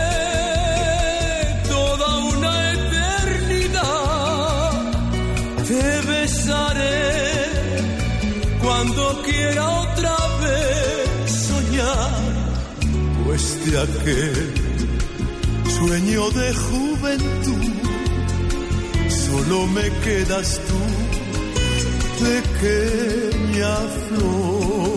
Te 5.68 6.00
besaré 6.06 7.12
cuando 8.62 9.22
quiera 9.22 9.68
otra 9.68 10.16
vez 10.42 11.30
soñar, 11.48 12.10
pues 13.24 13.42
de 13.66 13.80
aquel 13.80 14.54
sueño 15.76 16.30
de 16.30 16.54
juventud, 16.54 17.74
solo 19.08 19.66
me 19.66 19.90
quedas 20.04 20.60
tú, 20.68 20.80
pequeña 22.24 23.76
flor. 24.06 24.95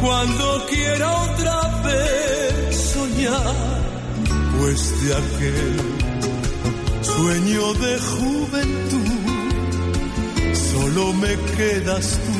cuando 0.00 0.44
quiera 0.70 1.08
otra 1.28 1.58
vez 1.86 2.76
soñar, 2.94 3.56
pues 4.58 4.80
de 5.02 5.10
aquel 5.22 5.76
sueño 7.14 7.64
de 7.84 7.92
juventud 8.12 9.22
solo 10.70 11.02
me 11.22 11.34
quedas 11.56 12.06
tú, 12.24 12.38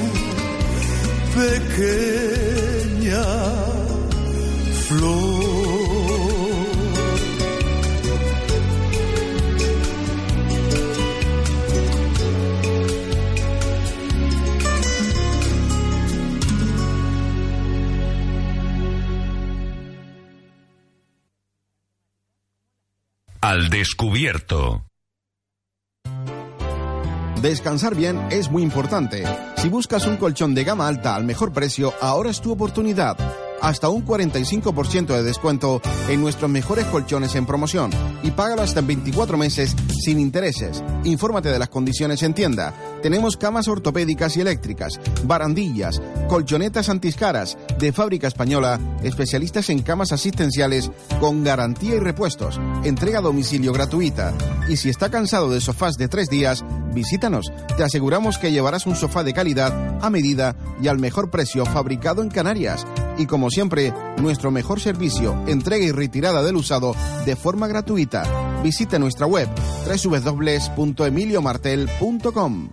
pequeña 1.41 3.25
flor. 4.89 5.22
Descubierto. 23.71 24.87
Descansar 27.41 27.95
bien 27.95 28.21
es 28.31 28.51
muy 28.51 28.63
importante. 28.63 29.25
Si 29.57 29.69
buscas 29.69 30.07
un 30.07 30.17
colchón 30.17 30.55
de 30.55 30.65
gama 30.65 30.87
alta 30.87 31.15
al 31.17 31.25
mejor 31.25 31.53
precio, 31.53 31.93
ahora 32.01 32.31
es 32.31 32.41
tu 32.41 32.53
oportunidad. 32.53 33.17
Hasta 33.63 33.89
un 33.89 34.05
45% 34.05 35.07
de 35.07 35.23
descuento 35.23 35.81
en 36.09 36.21
nuestros 36.21 36.51
mejores 36.51 36.85
colchones 36.87 37.37
en 37.37 37.47
promoción 37.47 37.91
y 38.25 38.33
págalo 38.33 38.63
hasta 38.63 38.81
en 38.81 38.89
24 38.89 39.37
meses 39.39 39.77
sin 40.03 40.19
intereses. 40.19 40.83
Infórmate 41.05 41.49
de 41.49 41.61
las 41.61 41.69
condiciones 41.69 42.25
en 42.25 42.35
tienda. 42.35 42.75
Tenemos 43.03 43.37
camas 43.37 43.69
ortopédicas 43.69 44.37
y 44.37 44.41
eléctricas, 44.41 45.01
barandillas, 45.25 46.03
colchonetas 46.29 46.89
antiscaras 46.89 47.57
de 47.79 47.93
fábrica 47.93 48.27
española, 48.27 48.81
especialistas 49.05 49.71
en 49.71 49.83
camas 49.83 50.11
asistenciales 50.11 50.91
con 51.21 51.45
garantía 51.45 51.95
y 51.95 52.01
repuestos, 52.01 52.61
entrega 52.83 53.21
a 53.21 53.23
domicilio 53.23 53.73
gratuita. 53.73 54.35
Y 54.69 54.77
si 54.77 54.89
está 54.89 55.09
cansado 55.09 55.51
de 55.51 55.61
sofás 55.61 55.97
de 55.97 56.09
tres 56.09 56.29
días, 56.29 56.65
visítanos. 56.93 57.53
Te 57.77 57.85
aseguramos 57.85 58.39
que 58.39 58.51
llevarás 58.51 58.87
un 58.87 58.97
sofá 58.97 59.23
de 59.23 59.33
calidad, 59.35 59.99
a 60.03 60.11
medida 60.11 60.57
y 60.81 60.89
al 60.89 60.99
mejor 60.99 61.31
precio 61.31 61.65
fabricado 61.65 62.23
en 62.23 62.29
Canarias. 62.29 62.85
Y 63.19 63.27
como 63.27 63.51
siempre, 63.51 63.93
nuestro 64.19 64.51
mejor 64.51 64.81
servicio, 64.81 65.37
entrega 65.47 65.85
y 65.85 65.93
retirada 65.93 66.43
del 66.43 66.57
usado 66.57 66.97
de 67.25 67.37
forma 67.37 67.69
gratuita. 67.69 68.25
Visita 68.63 68.99
nuestra 68.99 69.27
web 69.27 69.49
www.emiliomartel.com. 69.87 72.69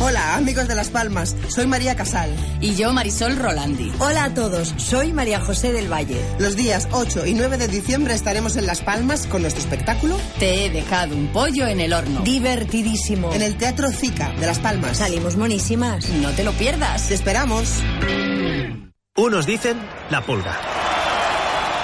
Hola, 0.00 0.34
amigos 0.36 0.66
de 0.68 0.74
Las 0.74 0.90
Palmas. 0.90 1.34
Soy 1.48 1.66
María 1.66 1.96
Casal. 1.96 2.28
Y 2.60 2.74
yo, 2.74 2.92
Marisol 2.92 3.36
Rolandi. 3.36 3.90
Hola 4.00 4.24
a 4.24 4.34
todos. 4.34 4.74
Soy 4.76 5.14
María 5.14 5.40
José 5.40 5.72
del 5.72 5.90
Valle. 5.90 6.20
Los 6.38 6.56
días 6.56 6.88
8 6.92 7.24
y 7.24 7.32
9 7.32 7.56
de 7.56 7.68
diciembre 7.68 8.12
estaremos 8.12 8.56
en 8.56 8.66
Las 8.66 8.82
Palmas 8.82 9.26
con 9.26 9.40
nuestro 9.40 9.62
espectáculo. 9.62 10.18
Te 10.38 10.66
he 10.66 10.70
dejado 10.70 11.16
un 11.16 11.28
pollo 11.28 11.66
en 11.68 11.80
el 11.80 11.94
horno. 11.94 12.20
Divertidísimo. 12.20 13.32
En 13.32 13.40
el 13.40 13.56
Teatro 13.56 13.90
Zica 13.92 14.30
de 14.32 14.44
Las 14.46 14.58
Palmas. 14.58 14.98
Salimos 14.98 15.36
monísimas. 15.36 16.10
No 16.10 16.32
te 16.32 16.44
lo 16.44 16.52
pierdas. 16.52 17.08
Te 17.08 17.14
esperamos. 17.14 17.80
Unos 19.16 19.46
dicen 19.46 19.78
la 20.10 20.22
pulga. 20.22 20.58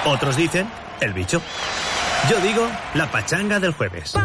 Otros 0.05 0.35
dicen 0.35 0.67
el 0.99 1.13
bicho. 1.13 1.41
Yo 2.29 2.37
digo 2.41 2.69
la 2.93 3.09
pachanga 3.09 3.57
del 3.57 3.71
jueves. 3.71 4.15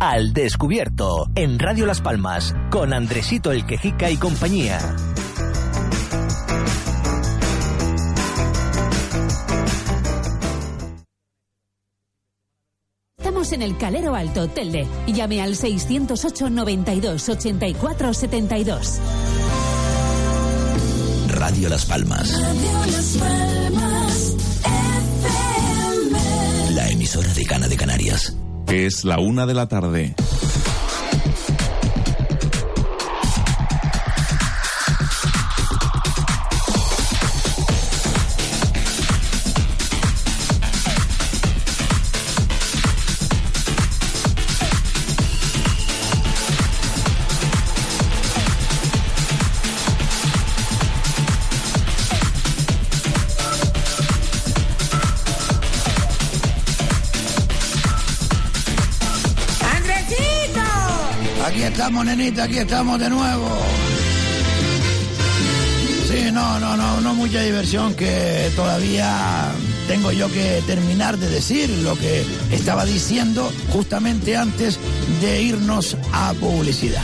Al 0.00 0.34
descubierto, 0.34 1.30
en 1.34 1.58
Radio 1.58 1.86
Las 1.86 2.02
Palmas, 2.02 2.54
con 2.70 2.92
Andresito 2.92 3.50
el 3.50 3.64
Quejica 3.64 4.10
y 4.10 4.18
compañía. 4.18 4.94
Estamos 13.44 13.62
en 13.62 13.70
el 13.70 13.76
Calero 13.76 14.14
Alto, 14.14 14.48
Telde. 14.48 14.86
Llame 15.06 15.42
al 15.42 15.54
608 15.54 16.48
92 16.48 17.28
84 17.28 18.14
72. 18.14 18.98
Radio 21.28 21.68
Las 21.68 21.84
Palmas. 21.84 22.40
La 26.70 26.88
emisora 26.88 27.34
de 27.34 27.44
Cana 27.44 27.68
de 27.68 27.76
Canarias. 27.76 28.34
Es 28.68 29.04
la 29.04 29.18
una 29.18 29.44
de 29.44 29.52
la 29.52 29.68
tarde. 29.68 30.14
Nenita, 62.04 62.44
aquí 62.44 62.58
estamos 62.58 62.98
de 62.98 63.10
nuevo. 63.10 63.48
Sí, 66.08 66.30
no, 66.32 66.60
no, 66.60 66.76
no, 66.76 67.00
no 67.00 67.14
mucha 67.14 67.40
diversión 67.40 67.94
que 67.94 68.52
todavía 68.54 69.52
tengo 69.88 70.12
yo 70.12 70.30
que 70.30 70.62
terminar 70.66 71.18
de 71.18 71.28
decir 71.28 71.70
lo 71.82 71.96
que 71.96 72.24
estaba 72.52 72.84
diciendo 72.84 73.50
justamente 73.70 74.36
antes 74.36 74.78
de 75.20 75.42
irnos 75.42 75.96
a 76.12 76.32
publicidad. 76.34 77.02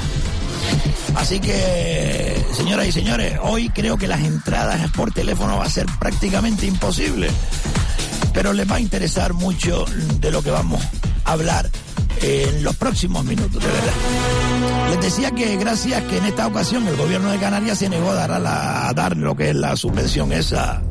Así 1.16 1.40
que, 1.40 2.42
señoras 2.52 2.86
y 2.86 2.92
señores, 2.92 3.38
hoy 3.42 3.68
creo 3.70 3.96
que 3.96 4.06
las 4.06 4.20
entradas 4.20 4.90
por 4.92 5.12
teléfono 5.12 5.58
va 5.58 5.64
a 5.64 5.70
ser 5.70 5.86
prácticamente 5.98 6.66
imposible. 6.66 7.30
Pero 8.32 8.52
les 8.52 8.70
va 8.70 8.76
a 8.76 8.80
interesar 8.80 9.32
mucho 9.32 9.84
de 10.20 10.30
lo 10.30 10.42
que 10.42 10.50
vamos 10.50 10.80
a 11.24 11.32
hablar 11.32 11.68
en 12.22 12.62
los 12.62 12.76
próximos 12.76 13.24
minutos, 13.24 13.62
de 13.62 13.68
verdad. 13.68 14.39
Les 14.90 15.00
decía 15.00 15.30
que 15.30 15.56
gracias 15.56 16.02
que 16.04 16.18
en 16.18 16.24
esta 16.24 16.48
ocasión 16.48 16.86
el 16.88 16.96
gobierno 16.96 17.30
de 17.30 17.38
Canarias 17.38 17.78
se 17.78 17.88
negó 17.88 18.10
a 18.10 18.14
dar, 18.14 18.32
a 18.32 19.14
lo 19.14 19.36
que 19.36 19.50
es 19.50 19.54
la 19.54 19.76
subvención 19.76 20.32
esa 20.32 20.82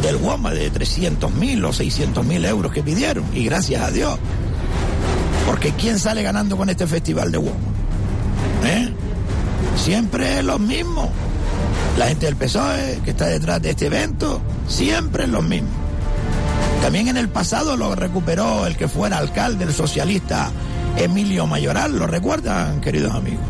del 0.00 0.18
Guama 0.18 0.52
de 0.52 0.70
300 0.70 1.32
mil 1.32 1.64
o 1.64 1.72
600 1.72 2.24
mil 2.24 2.44
euros 2.44 2.70
que 2.72 2.84
pidieron. 2.84 3.24
Y 3.34 3.44
gracias 3.46 3.82
a 3.82 3.90
Dios. 3.90 4.16
Porque 5.44 5.72
¿quién 5.72 5.98
sale 5.98 6.22
ganando 6.22 6.56
con 6.56 6.70
este 6.70 6.86
festival 6.86 7.32
de 7.32 7.38
Guama? 7.38 7.58
¿Eh? 8.64 8.92
Siempre 9.76 10.38
es 10.38 10.44
los 10.44 10.60
mismos. 10.60 11.08
La 11.98 12.06
gente 12.06 12.26
del 12.26 12.36
PSOE 12.36 13.00
que 13.04 13.10
está 13.10 13.26
detrás 13.26 13.60
de 13.60 13.70
este 13.70 13.86
evento, 13.86 14.40
siempre 14.68 15.24
es 15.24 15.30
los 15.30 15.42
mismos. 15.42 15.72
También 16.80 17.08
en 17.08 17.16
el 17.16 17.28
pasado 17.28 17.76
lo 17.76 17.96
recuperó 17.96 18.66
el 18.66 18.76
que 18.76 18.86
fuera 18.86 19.18
alcalde, 19.18 19.64
el 19.64 19.72
socialista 19.72 20.52
Emilio 20.96 21.46
Mayoral, 21.46 21.98
¿lo 21.98 22.06
recuerdan, 22.06 22.80
queridos 22.80 23.14
amigos? 23.14 23.44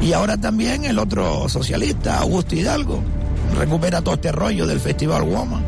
Y 0.00 0.12
ahora 0.12 0.36
también 0.36 0.84
el 0.84 0.98
otro 0.98 1.48
socialista, 1.48 2.18
Augusto 2.18 2.54
Hidalgo, 2.54 3.02
recupera 3.56 4.00
todo 4.00 4.14
este 4.14 4.30
rollo 4.30 4.66
del 4.66 4.78
Festival 4.78 5.22
Woman. 5.22 5.62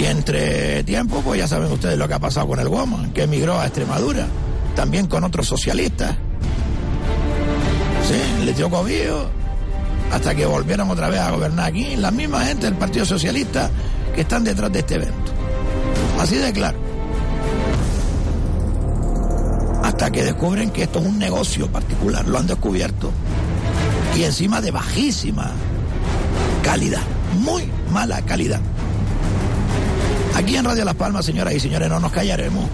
Y 0.00 0.04
entre 0.04 0.82
tiempo, 0.82 1.20
pues 1.24 1.38
ya 1.38 1.46
saben 1.46 1.70
ustedes 1.70 1.96
lo 1.96 2.08
que 2.08 2.14
ha 2.14 2.18
pasado 2.18 2.48
con 2.48 2.58
el 2.58 2.66
Woman, 2.66 3.12
que 3.12 3.22
emigró 3.22 3.60
a 3.60 3.66
Extremadura, 3.66 4.26
también 4.74 5.06
con 5.06 5.22
otros 5.22 5.46
socialistas. 5.46 6.16
Sí, 8.08 8.44
le 8.44 8.52
dio 8.52 8.68
cobijo 8.68 9.30
hasta 10.10 10.34
que 10.34 10.44
volvieron 10.44 10.90
otra 10.90 11.08
vez 11.08 11.20
a 11.20 11.30
gobernar 11.30 11.68
aquí, 11.68 11.96
la 11.96 12.10
misma 12.10 12.44
gente 12.44 12.66
del 12.66 12.74
Partido 12.74 13.06
Socialista 13.06 13.70
que 14.14 14.22
están 14.22 14.42
detrás 14.42 14.72
de 14.72 14.80
este 14.80 14.96
evento. 14.96 15.41
Así 16.22 16.36
de 16.36 16.52
claro. 16.52 16.78
Hasta 19.82 20.08
que 20.12 20.22
descubren 20.22 20.70
que 20.70 20.84
esto 20.84 21.00
es 21.00 21.06
un 21.06 21.18
negocio 21.18 21.66
particular, 21.66 22.28
lo 22.28 22.38
han 22.38 22.46
descubierto. 22.46 23.10
Y 24.16 24.22
encima 24.22 24.60
de 24.60 24.70
bajísima 24.70 25.50
calidad, 26.62 27.02
muy 27.40 27.68
mala 27.90 28.22
calidad. 28.22 28.60
Aquí 30.36 30.54
en 30.54 30.64
Radio 30.64 30.84
Las 30.84 30.94
Palmas, 30.94 31.24
señoras 31.24 31.54
y 31.54 31.60
señores, 31.60 31.88
no 31.88 31.98
nos 31.98 32.12
callaremos. 32.12 32.66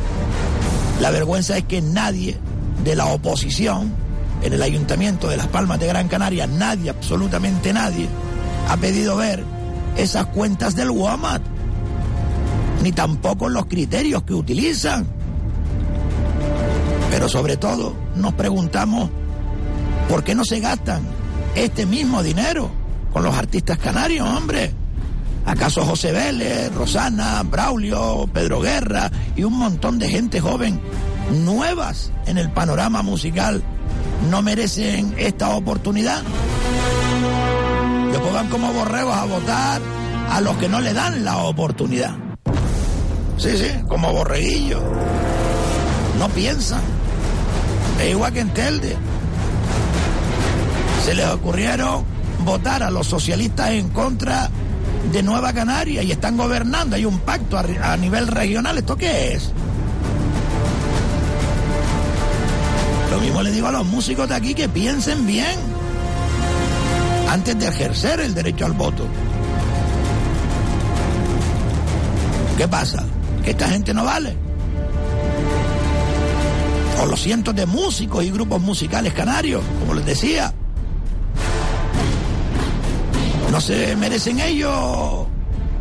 La 1.01 1.11
vergüenza 1.11 1.57
es 1.57 1.64
que 1.64 1.80
nadie 1.80 2.36
de 2.84 2.96
la 2.96 3.07
oposición 3.07 3.94
en 4.42 4.53
el 4.53 4.61
Ayuntamiento 4.61 5.26
de 5.26 5.38
Las 5.38 5.46
Palmas 5.46 5.80
de 5.80 5.86
Gran 5.86 6.09
Canaria, 6.09 6.46
nadie, 6.46 6.90
absolutamente 6.90 7.72
nadie, 7.72 8.11
ha 8.68 8.76
pedido 8.76 9.16
ver 9.16 9.42
esas 9.96 10.26
cuentas 10.26 10.76
del 10.76 10.90
WAMAT, 10.90 11.40
ni 12.83 12.93
tampoco 12.93 13.49
los 13.49 13.66
criterios 13.66 14.22
que 14.22 14.35
utilizan. 14.35 15.07
Pero 17.11 17.29
sobre 17.29 17.57
todo 17.57 17.95
nos 18.16 18.35
preguntamos 18.35 19.11
por 20.09 20.24
qué 20.24 20.35
no 20.35 20.45
se 20.45 20.61
gastan 20.61 21.03
este 21.55 21.87
mismo 21.87 22.22
dinero 22.22 22.70
con 23.12 23.22
los 23.22 23.35
artistas 23.35 23.79
canarios, 23.79 24.29
hombre. 24.29 24.72
¿Acaso 25.47 25.85
José 25.85 26.12
Vélez, 26.12 26.74
Rosana, 26.74 27.43
Braulio, 27.43 28.29
Pedro 28.33 28.61
Guerra 28.61 29.11
y 29.35 29.45
un 29.45 29.55
montón 29.55 29.99
de 29.99 30.09
gente 30.09 30.41
joven 30.41 30.79
nuevas 31.45 32.12
en 32.26 32.39
el 32.39 32.51
panorama 32.51 33.03
musical 33.03 33.62
no 34.31 34.43
merecen 34.43 35.14
esta 35.16 35.57
oportunidad? 35.57 36.22
Después 38.12 38.33
van 38.33 38.49
como 38.49 38.72
borregos 38.72 39.14
a 39.14 39.24
votar 39.24 39.81
a 40.31 40.41
los 40.43 40.57
que 40.59 40.68
no 40.68 40.81
le 40.81 40.93
dan 40.93 41.24
la 41.24 41.39
oportunidad. 41.39 42.28
Sí, 43.39 43.57
sí, 43.57 43.70
como 43.86 44.12
borreguillos. 44.12 44.82
No 46.18 46.28
piensan. 46.30 46.80
Es 48.01 48.11
igual 48.11 48.32
que 48.32 48.41
en 48.41 48.51
Telde. 48.51 48.97
Se 51.05 51.14
les 51.14 51.26
ocurrieron 51.28 52.05
votar 52.45 52.82
a 52.82 52.91
los 52.91 53.07
socialistas 53.07 53.70
en 53.70 53.89
contra 53.91 54.51
de 55.12 55.22
Nueva 55.22 55.53
Canaria 55.53 56.03
y 56.03 56.11
están 56.11 56.36
gobernando. 56.36 56.97
Hay 56.97 57.05
un 57.05 57.20
pacto 57.20 57.57
a, 57.57 57.64
a 57.93 57.97
nivel 57.97 58.26
regional. 58.26 58.76
¿Esto 58.76 58.97
qué 58.97 59.34
es? 59.34 59.53
Lo 63.12 63.20
mismo 63.20 63.43
le 63.43 63.53
digo 63.53 63.68
a 63.68 63.72
los 63.72 63.86
músicos 63.86 64.28
de 64.28 64.34
aquí 64.34 64.55
que 64.55 64.68
piensen 64.68 65.26
bien 65.26 65.59
antes 67.28 67.59
de 67.59 67.68
ejercer 67.68 68.20
el 68.20 68.34
derecho 68.34 68.66
al 68.66 68.72
voto. 68.72 69.07
¿Qué 72.57 72.66
pasa? 72.66 73.05
¿Que 73.45 73.51
esta 73.51 73.68
gente 73.68 73.95
no 73.95 74.05
vale? 74.05 74.36
O 77.01 77.07
los 77.07 77.20
cientos 77.20 77.55
de 77.55 77.66
músicos 77.66 78.24
y 78.24 78.30
grupos 78.30 78.61
musicales 78.61 79.12
canarios, 79.12 79.62
como 79.80 79.95
les 79.95 80.05
decía. 80.05 80.53
¿No 83.51 83.61
se 83.61 83.97
merecen 83.97 84.41
ellos 84.41 85.26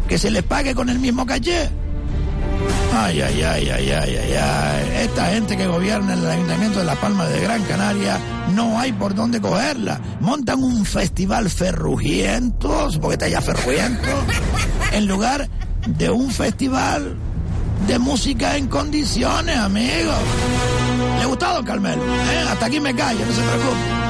que 0.08 0.18
se 0.18 0.32
les 0.32 0.44
pague 0.44 0.74
con 0.74 0.90
el 0.90 1.00
mismo 1.00 1.26
caché? 1.26 1.70
Ay, 2.94 3.22
ay, 3.22 3.44
ay, 3.44 3.70
ay, 3.70 3.92
ay, 3.92 4.16
ay, 4.16 4.34
ay. 4.34 4.90
Esta 5.04 5.28
gente 5.28 5.58
que 5.58 5.68
gobierna 5.68 6.14
el 6.14 6.26
Ayuntamiento 6.26 6.80
de 6.80 6.86
Las 6.86 6.98
Palmas 6.98 7.30
de 7.30 7.42
Gran 7.42 7.62
Canaria 7.64 8.20
no 8.56 8.80
hay 8.80 8.94
por 8.94 9.14
dónde 9.14 9.42
cogerla. 9.42 10.00
Montan 10.20 10.64
un 10.64 10.86
festival 10.86 11.50
ferrugiento, 11.50 12.90
porque 13.02 13.14
está 13.14 13.28
ya 13.28 13.42
ferrugiento, 13.42 14.08
en 14.94 15.08
lugar 15.08 15.50
de 15.88 16.10
un 16.10 16.32
festival 16.32 17.16
de 17.86 18.00
música 18.00 18.58
en 18.58 18.68
condiciones, 18.68 19.58
amigos. 19.58 20.16
¿Le 21.18 21.24
ha 21.24 21.26
gustado, 21.26 21.64
Carmelo? 21.64 22.02
¿Eh? 22.02 22.46
Hasta 22.50 22.66
aquí 22.66 22.80
me 22.80 22.96
callo, 22.96 23.20
no 23.20 23.32
se 23.32 23.42
preocupe. 23.42 24.08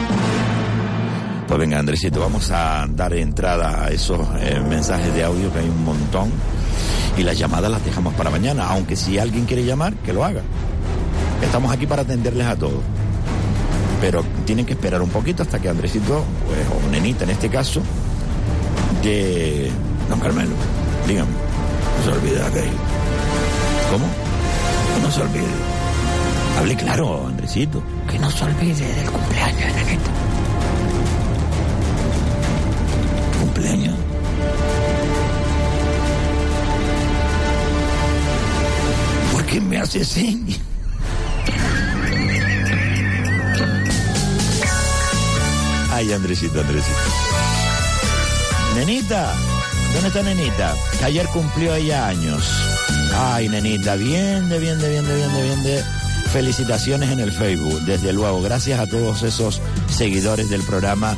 Pues 1.48 1.60
venga, 1.60 1.80
Andresito, 1.80 2.20
vamos 2.20 2.52
a 2.52 2.86
dar 2.90 3.14
entrada 3.14 3.86
a 3.86 3.90
esos 3.90 4.20
eh, 4.40 4.60
mensajes 4.68 5.14
de 5.14 5.24
audio 5.24 5.52
que 5.52 5.60
hay 5.60 5.70
un 5.70 5.84
montón. 5.84 6.32
Y 7.18 7.24
las 7.24 7.38
llamadas 7.38 7.72
las 7.72 7.84
dejamos 7.84 8.14
para 8.14 8.30
mañana, 8.30 8.68
aunque 8.68 8.96
si 8.96 9.18
alguien 9.18 9.46
quiere 9.46 9.64
llamar, 9.64 9.94
que 9.96 10.14
lo 10.14 10.24
haga. 10.24 10.42
Estamos 11.42 11.72
aquí 11.72 11.88
para 11.88 12.02
atenderles 12.02 12.46
a 12.46 12.56
todos. 12.56 12.82
Pero 14.02 14.24
tienen 14.46 14.66
que 14.66 14.74
esperar 14.74 15.02
un 15.02 15.10
poquito 15.10 15.42
hasta 15.42 15.60
que 15.60 15.70
Andresito, 15.70 16.24
pues, 16.46 16.60
o 16.86 16.92
Nenita 16.92 17.24
en 17.24 17.32
este 17.32 17.50
caso, 17.50 17.82
de... 19.02 19.72
Don 20.10 20.20
Carmelo, 20.20 20.52
dígame, 21.08 21.32
no 21.32 22.04
se 22.04 22.18
olvide 22.18 22.36
de 22.40 22.46
aquello. 22.46 23.07
¿Cómo? 23.92 24.06
Que 24.96 25.02
no 25.02 25.12
se 25.12 25.22
olvide. 25.22 25.48
Hable 26.60 26.76
claro, 26.76 27.28
Andresito. 27.28 27.82
Que 28.10 28.20
no 28.20 28.30
se 28.30 28.44
olvide 28.44 28.86
del 28.96 29.10
cumpleaños 29.10 29.60
de 29.62 29.84
Nanito. 29.84 30.10
¿Cumpleaños? 33.40 33.96
¿Por 39.32 39.46
qué 39.46 39.62
me 39.62 39.78
hace 39.78 40.04
señas? 40.04 40.60
Ay, 45.92 46.12
Andresito, 46.14 46.60
Andresito. 46.60 46.98
Nenita, 48.76 49.34
¿dónde 49.94 50.08
está 50.10 50.22
Nenita? 50.22 50.76
Ayer 51.04 51.26
cumplió 51.28 51.74
ella 51.74 52.08
años. 52.08 52.77
Ay, 53.16 53.50
Nenita, 53.50 53.96
bien 53.96 54.50
de, 54.50 54.60
bien 54.60 54.80
de, 54.80 54.90
bien 54.90 55.08
de, 55.08 55.16
bien 55.16 55.34
de, 55.34 55.44
bien 55.44 55.64
de. 55.64 55.84
Felicitaciones 56.32 57.10
en 57.10 57.20
el 57.20 57.32
Facebook, 57.32 57.82
desde 57.82 58.12
luego. 58.14 58.42
Gracias 58.42 58.80
a 58.80 58.88
todos 58.88 59.24
esos 59.24 59.62
seguidores 59.90 60.50
del 60.50 60.62
programa 60.62 61.16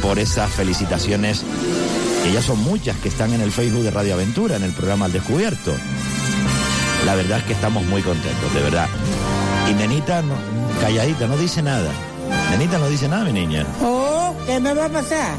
por 0.00 0.18
esas 0.18 0.50
felicitaciones. 0.50 1.44
Ya 2.32 2.42
son 2.42 2.58
muchas 2.62 2.96
que 2.98 3.08
están 3.08 3.32
en 3.32 3.40
el 3.40 3.52
Facebook 3.52 3.82
de 3.84 3.90
Radio 3.90 4.14
Aventura, 4.14 4.56
en 4.56 4.62
el 4.62 4.72
programa 4.72 5.06
Al 5.06 5.12
Descubierto. 5.12 5.72
La 7.06 7.14
verdad 7.14 7.38
es 7.38 7.44
que 7.44 7.52
estamos 7.54 7.84
muy 7.84 8.02
contentos, 8.02 8.52
de 8.52 8.60
verdad. 8.60 8.86
Y 9.70 9.74
Nenita, 9.74 10.22
calladita, 10.80 11.26
no 11.26 11.36
dice 11.36 11.62
nada. 11.62 11.90
Nenita 12.50 12.78
no 12.78 12.88
dice 12.88 13.08
nada, 13.08 13.24
mi 13.24 13.32
niña. 13.32 13.66
Oh, 13.82 14.34
¿qué 14.46 14.60
me 14.60 14.74
va 14.74 14.86
a 14.86 14.88
pasar? 14.88 15.36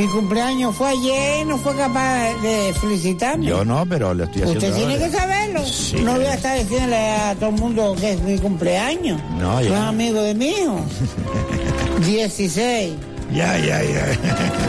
Mi 0.00 0.08
cumpleaños 0.08 0.74
fue 0.76 0.88
ayer 0.88 1.42
y 1.42 1.44
no 1.44 1.58
fue 1.58 1.76
capaz 1.76 2.32
de 2.40 2.72
felicitarme. 2.80 3.44
Yo 3.44 3.66
no, 3.66 3.84
pero 3.84 4.14
le 4.14 4.24
estoy 4.24 4.42
haciendo. 4.44 4.66
Usted 4.66 4.78
tiene 4.78 4.98
que 4.98 5.10
saberlo. 5.10 5.66
Sí. 5.66 5.96
No 5.96 6.14
voy 6.14 6.24
a 6.24 6.34
estar 6.36 6.58
diciéndole 6.58 6.96
a 6.96 7.34
todo 7.34 7.50
el 7.50 7.56
mundo 7.56 7.94
que 8.00 8.12
es 8.12 8.22
mi 8.22 8.38
cumpleaños. 8.38 9.20
No, 9.38 9.52
No 9.52 9.60
es 9.60 9.70
amigo 9.70 10.22
de 10.22 10.34
mi 10.34 10.48
hijo. 10.48 10.80
16. 12.06 12.94
Ya, 13.32 13.56
ya, 13.58 13.80
ya. 13.82 14.06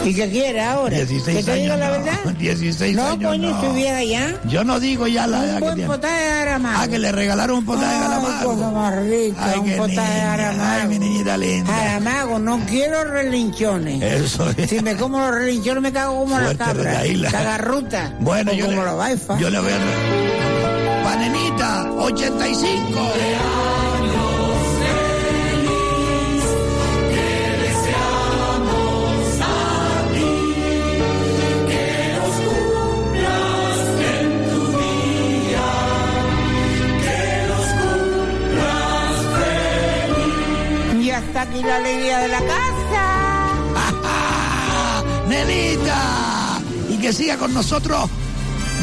¿Y 0.05 0.13
qué 0.13 0.29
quiere 0.29 0.61
ahora? 0.61 0.95
16 0.95 1.37
¿Que 1.37 1.43
te 1.43 1.53
diga 1.55 1.73
años, 1.73 1.79
la 1.79 1.85
no. 1.97 2.03
verdad? 2.05 2.33
16 2.37 2.95
no, 2.95 3.05
años, 3.07 3.29
coño, 3.31 3.49
no. 3.49 3.61
estuviera 3.61 4.03
ya. 4.03 4.39
Yo 4.47 4.63
no 4.63 4.79
digo 4.79 5.07
ya 5.07 5.25
la 5.27 5.43
edad 5.43 5.55
Un 5.55 5.59
buen 5.61 5.87
potaje 5.87 6.21
de 6.23 6.29
aramago. 6.31 6.77
Ah, 6.81 6.87
que 6.87 6.99
le 6.99 7.11
regalaron 7.11 7.57
un 7.57 7.65
potaje 7.65 7.87
de 7.87 7.93
Ay, 7.95 8.01
Galamago. 8.01 8.53
cosa 8.55 8.69
más 8.71 8.95
rica, 9.03 9.45
Ay, 9.45 9.59
un 9.59 9.77
potaje 9.77 10.13
de 10.13 10.21
aramago. 10.21 10.69
Ay, 10.81 10.87
mi 10.87 10.99
niñita 10.99 11.37
linda. 11.37 11.75
Aramago, 11.81 12.39
no 12.39 12.59
quiero 12.67 13.03
relinchones. 13.03 14.01
Eso 14.01 14.49
es. 14.57 14.69
Si 14.69 14.79
me 14.81 14.95
como 14.95 15.19
los 15.19 15.31
relinchones 15.35 15.81
me 15.81 15.91
cago 15.91 16.19
como 16.19 16.35
la 16.37 16.43
Fuerte 16.45 16.63
cabra. 16.63 16.83
regaíla. 16.83 17.31
Cagarruta. 17.31 18.13
Bueno, 18.19 18.51
o 18.51 18.53
yo 18.55 18.65
como 18.65 18.77
le, 18.81 18.85
la 18.85 18.93
baifa. 18.93 19.39
yo 19.39 19.49
le 19.49 19.59
voy 19.59 19.71
a... 19.71 21.03
Panenita, 21.03 21.91
85. 21.93 22.99
Hasta 41.31 41.43
aquí 41.43 41.63
la 41.63 41.77
alegría 41.77 42.19
de 42.19 42.27
la 42.27 42.39
casa. 42.39 43.53
Nenita, 45.29 46.59
y 46.89 46.97
que 46.97 47.13
siga 47.13 47.37
con 47.37 47.53
nosotros 47.53 48.09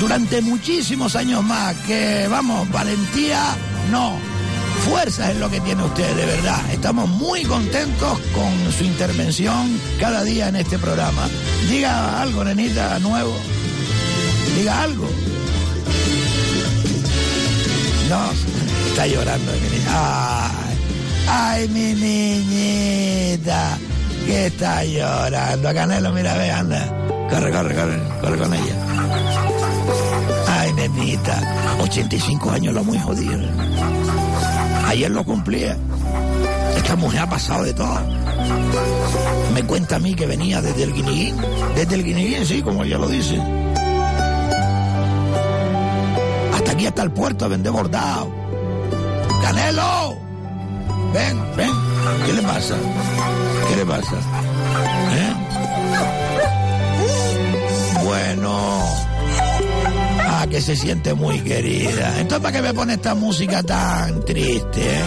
durante 0.00 0.40
muchísimos 0.40 1.14
años 1.14 1.44
más. 1.44 1.76
Que 1.86 2.26
vamos, 2.26 2.66
valentía, 2.70 3.54
no. 3.90 4.18
Fuerza 4.88 5.30
es 5.30 5.36
lo 5.36 5.50
que 5.50 5.60
tiene 5.60 5.84
usted, 5.84 6.16
de 6.16 6.24
verdad. 6.24 6.58
Estamos 6.72 7.06
muy 7.06 7.42
contentos 7.42 8.18
con 8.34 8.72
su 8.72 8.84
intervención 8.84 9.78
cada 10.00 10.24
día 10.24 10.48
en 10.48 10.56
este 10.56 10.78
programa. 10.78 11.28
Diga 11.68 12.22
algo, 12.22 12.44
nenita, 12.44 12.98
nuevo. 13.00 13.36
Diga 14.56 14.84
algo. 14.84 15.06
No, 18.08 18.30
está 18.88 19.06
llorando 19.06 19.52
mi 19.52 19.68
niña. 19.68 20.67
Ay, 21.28 21.68
mi 21.68 21.94
niñita, 21.94 23.78
que 24.26 24.46
está 24.46 24.84
llorando. 24.84 25.74
Canelo, 25.74 26.12
mira, 26.12 26.34
ve, 26.34 26.50
anda. 26.50 26.86
Corre, 27.28 27.52
corre, 27.52 27.74
corre, 27.74 28.02
corre 28.20 28.38
con 28.38 28.54
ella. 28.54 28.74
Ay, 30.48 30.72
nenita, 30.72 31.76
85 31.80 32.50
años 32.50 32.74
lo 32.74 32.84
muy 32.84 32.98
jodido. 32.98 33.38
Ayer 34.86 35.10
lo 35.10 35.22
cumplía. 35.24 35.76
Esta 36.76 36.96
mujer 36.96 37.20
ha 37.20 37.28
pasado 37.28 37.64
de 37.64 37.74
todo. 37.74 38.00
Me 39.52 39.62
cuenta 39.64 39.96
a 39.96 39.98
mí 39.98 40.14
que 40.14 40.26
venía 40.26 40.62
desde 40.62 40.84
el 40.84 40.94
Guineguín. 40.94 41.36
Desde 41.74 41.94
el 41.96 42.04
Guineguín, 42.04 42.46
sí, 42.46 42.62
como 42.62 42.84
ella 42.84 42.96
lo 42.96 43.08
dice. 43.08 43.38
Hasta 46.54 46.72
aquí 46.72 46.86
hasta 46.86 47.02
el 47.02 47.10
puerto 47.10 47.44
a 47.44 47.48
vender 47.48 47.72
bordado. 47.72 48.32
¡Canelo! 49.42 50.27
Ven, 51.12 51.56
ven. 51.56 51.70
¿Qué 52.26 52.32
le 52.32 52.42
pasa? 52.42 52.76
¿Qué 53.68 53.76
le 53.76 53.86
pasa? 53.86 54.16
¿Eh? 55.12 55.34
Bueno. 58.04 58.82
Ah, 60.30 60.46
que 60.50 60.60
se 60.60 60.76
siente 60.76 61.14
muy 61.14 61.40
querida. 61.40 62.18
Entonces, 62.20 62.38
¿para 62.42 62.52
qué 62.56 62.62
me 62.62 62.74
pone 62.74 62.94
esta 62.94 63.14
música 63.14 63.62
tan 63.62 64.24
triste? 64.24 64.82
eh? 64.82 65.02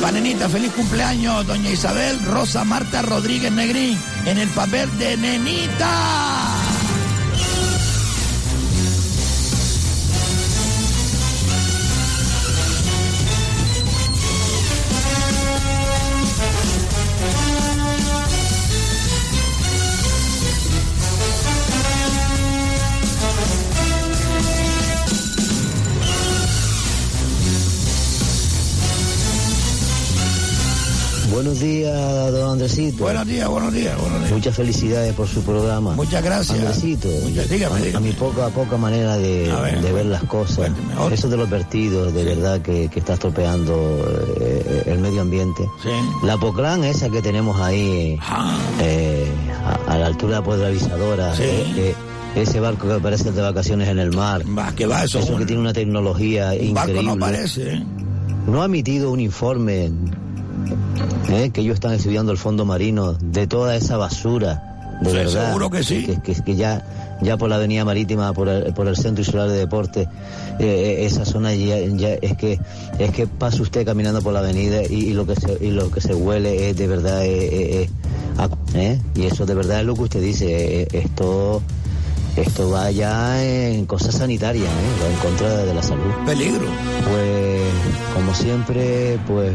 Panenita, 0.00 0.48
feliz 0.48 0.70
cumpleaños, 0.72 1.46
doña 1.46 1.70
Isabel 1.70 2.18
Rosa 2.26 2.62
Marta 2.64 3.00
Rodríguez 3.02 3.50
Negrín, 3.52 3.98
en 4.26 4.38
el 4.38 4.48
papel 4.50 4.88
de 4.98 5.16
nenita. 5.16 6.33
Buenos 31.34 31.58
días, 31.58 32.32
don 32.32 32.52
Andresito. 32.52 33.02
Buenos 33.04 33.26
días, 33.26 33.48
buenos 33.48 33.72
días, 33.72 33.98
buenos 34.00 34.20
días. 34.20 34.32
Muchas 34.32 34.54
felicidades 34.54 35.12
por 35.14 35.26
su 35.26 35.42
programa. 35.42 35.92
Muchas 35.96 36.22
gracias. 36.22 36.58
Andresito, 36.60 37.08
Muchas- 37.24 37.48
dígame, 37.50 37.76
a, 37.76 37.82
dígame. 37.82 37.96
a 37.96 38.00
mi 38.08 38.12
poca, 38.16 38.48
poca 38.50 38.76
manera 38.76 39.16
de, 39.16 39.52
ver, 39.62 39.80
de 39.80 39.92
ver 39.92 40.06
las 40.06 40.22
cosas, 40.24 40.70
eso 41.10 41.28
de 41.28 41.36
los 41.36 41.50
vertidos, 41.50 42.14
de 42.14 42.24
verdad 42.24 42.60
que, 42.62 42.88
que 42.88 43.00
está 43.00 43.14
estropeando 43.14 43.74
eh, 44.40 44.84
el 44.86 44.98
medio 45.00 45.22
ambiente. 45.22 45.68
La 46.22 46.36
Poclán 46.38 46.84
esa 46.84 47.08
que 47.10 47.20
tenemos 47.20 47.60
ahí, 47.60 48.16
eh, 48.80 49.26
a, 49.88 49.92
a 49.92 49.98
la 49.98 50.06
altura 50.06 50.40
de 50.40 50.56
la 50.58 50.66
Avisadora, 50.68 51.34
Sí. 51.34 51.42
eh, 51.42 51.64
eh, 51.76 51.94
ese 52.36 52.60
barco 52.60 52.86
que 52.88 53.00
parece 53.00 53.32
de 53.32 53.42
vacaciones 53.42 53.88
en 53.88 53.98
el 53.98 54.12
mar. 54.12 54.44
Que 54.76 54.86
va, 54.86 55.02
eso 55.02 55.18
un- 55.18 55.38
que 55.38 55.46
tiene 55.46 55.60
una 55.62 55.72
tecnología 55.72 56.52
Un 56.60 56.74
barco 56.74 56.90
increíble. 56.90 57.02
no 57.14 57.18
parece, 57.18 57.74
¿eh? 57.74 57.84
no 58.46 58.62
ha 58.62 58.66
emitido 58.66 59.10
un 59.10 59.18
informe 59.20 59.90
¿eh? 61.30 61.50
que 61.52 61.60
ellos 61.60 61.74
están 61.74 61.92
estudiando 61.94 62.32
el 62.32 62.38
fondo 62.38 62.64
marino 62.64 63.12
de 63.14 63.46
toda 63.46 63.76
esa 63.76 63.96
basura, 63.96 64.98
de 65.02 65.10
Sí, 65.10 65.16
verdad. 65.16 65.46
seguro 65.48 65.70
que 65.70 65.82
sí. 65.82 66.04
Que, 66.04 66.20
que- 66.20 66.42
que 66.42 66.56
ya, 66.56 66.84
ya 67.22 67.36
por 67.36 67.48
la 67.48 67.56
avenida 67.56 67.84
marítima, 67.84 68.32
por 68.32 68.48
el, 68.48 68.72
por 68.74 68.86
el 68.88 68.96
centro 68.96 69.22
insular 69.22 69.48
de 69.48 69.56
deporte, 69.58 70.02
eh, 70.02 70.08
eh, 71.00 71.04
esa 71.06 71.24
zona 71.24 71.54
ya, 71.54 71.78
ya 71.78 72.14
es 72.14 72.36
que 72.36 72.58
es 72.98 73.10
que 73.10 73.26
pasa 73.26 73.60
usted 73.62 73.84
caminando 73.84 74.22
por 74.22 74.32
la 74.32 74.40
avenida 74.40 74.82
y, 74.88 74.94
y 75.10 75.12
lo 75.14 75.26
que 75.26 75.34
se 75.36 75.58
y 75.64 75.70
lo 75.70 75.90
que 75.90 76.00
se 76.00 76.14
huele 76.14 76.70
es 76.70 76.76
de 76.76 76.86
verdad 76.86 77.20
eh, 77.24 77.88
y 79.14 79.22
eso 79.24 79.46
de 79.46 79.54
verdad 79.54 79.80
es 79.80 79.86
lo 79.86 79.94
que 79.94 80.02
usted 80.02 80.20
dice 80.22 80.82
eh, 80.82 80.88
esto 80.92 81.62
esto 82.36 82.70
va 82.70 82.90
ya 82.90 83.44
en 83.44 83.86
cosas 83.86 84.16
sanitarias, 84.16 84.66
¿eh? 84.66 85.02
va 85.02 85.10
en 85.10 85.16
contra 85.18 85.56
de 85.64 85.74
la 85.74 85.82
salud. 85.82 86.02
Peligro. 86.26 86.66
Pues, 87.10 87.62
como 88.14 88.34
siempre, 88.34 89.18
pues 89.26 89.52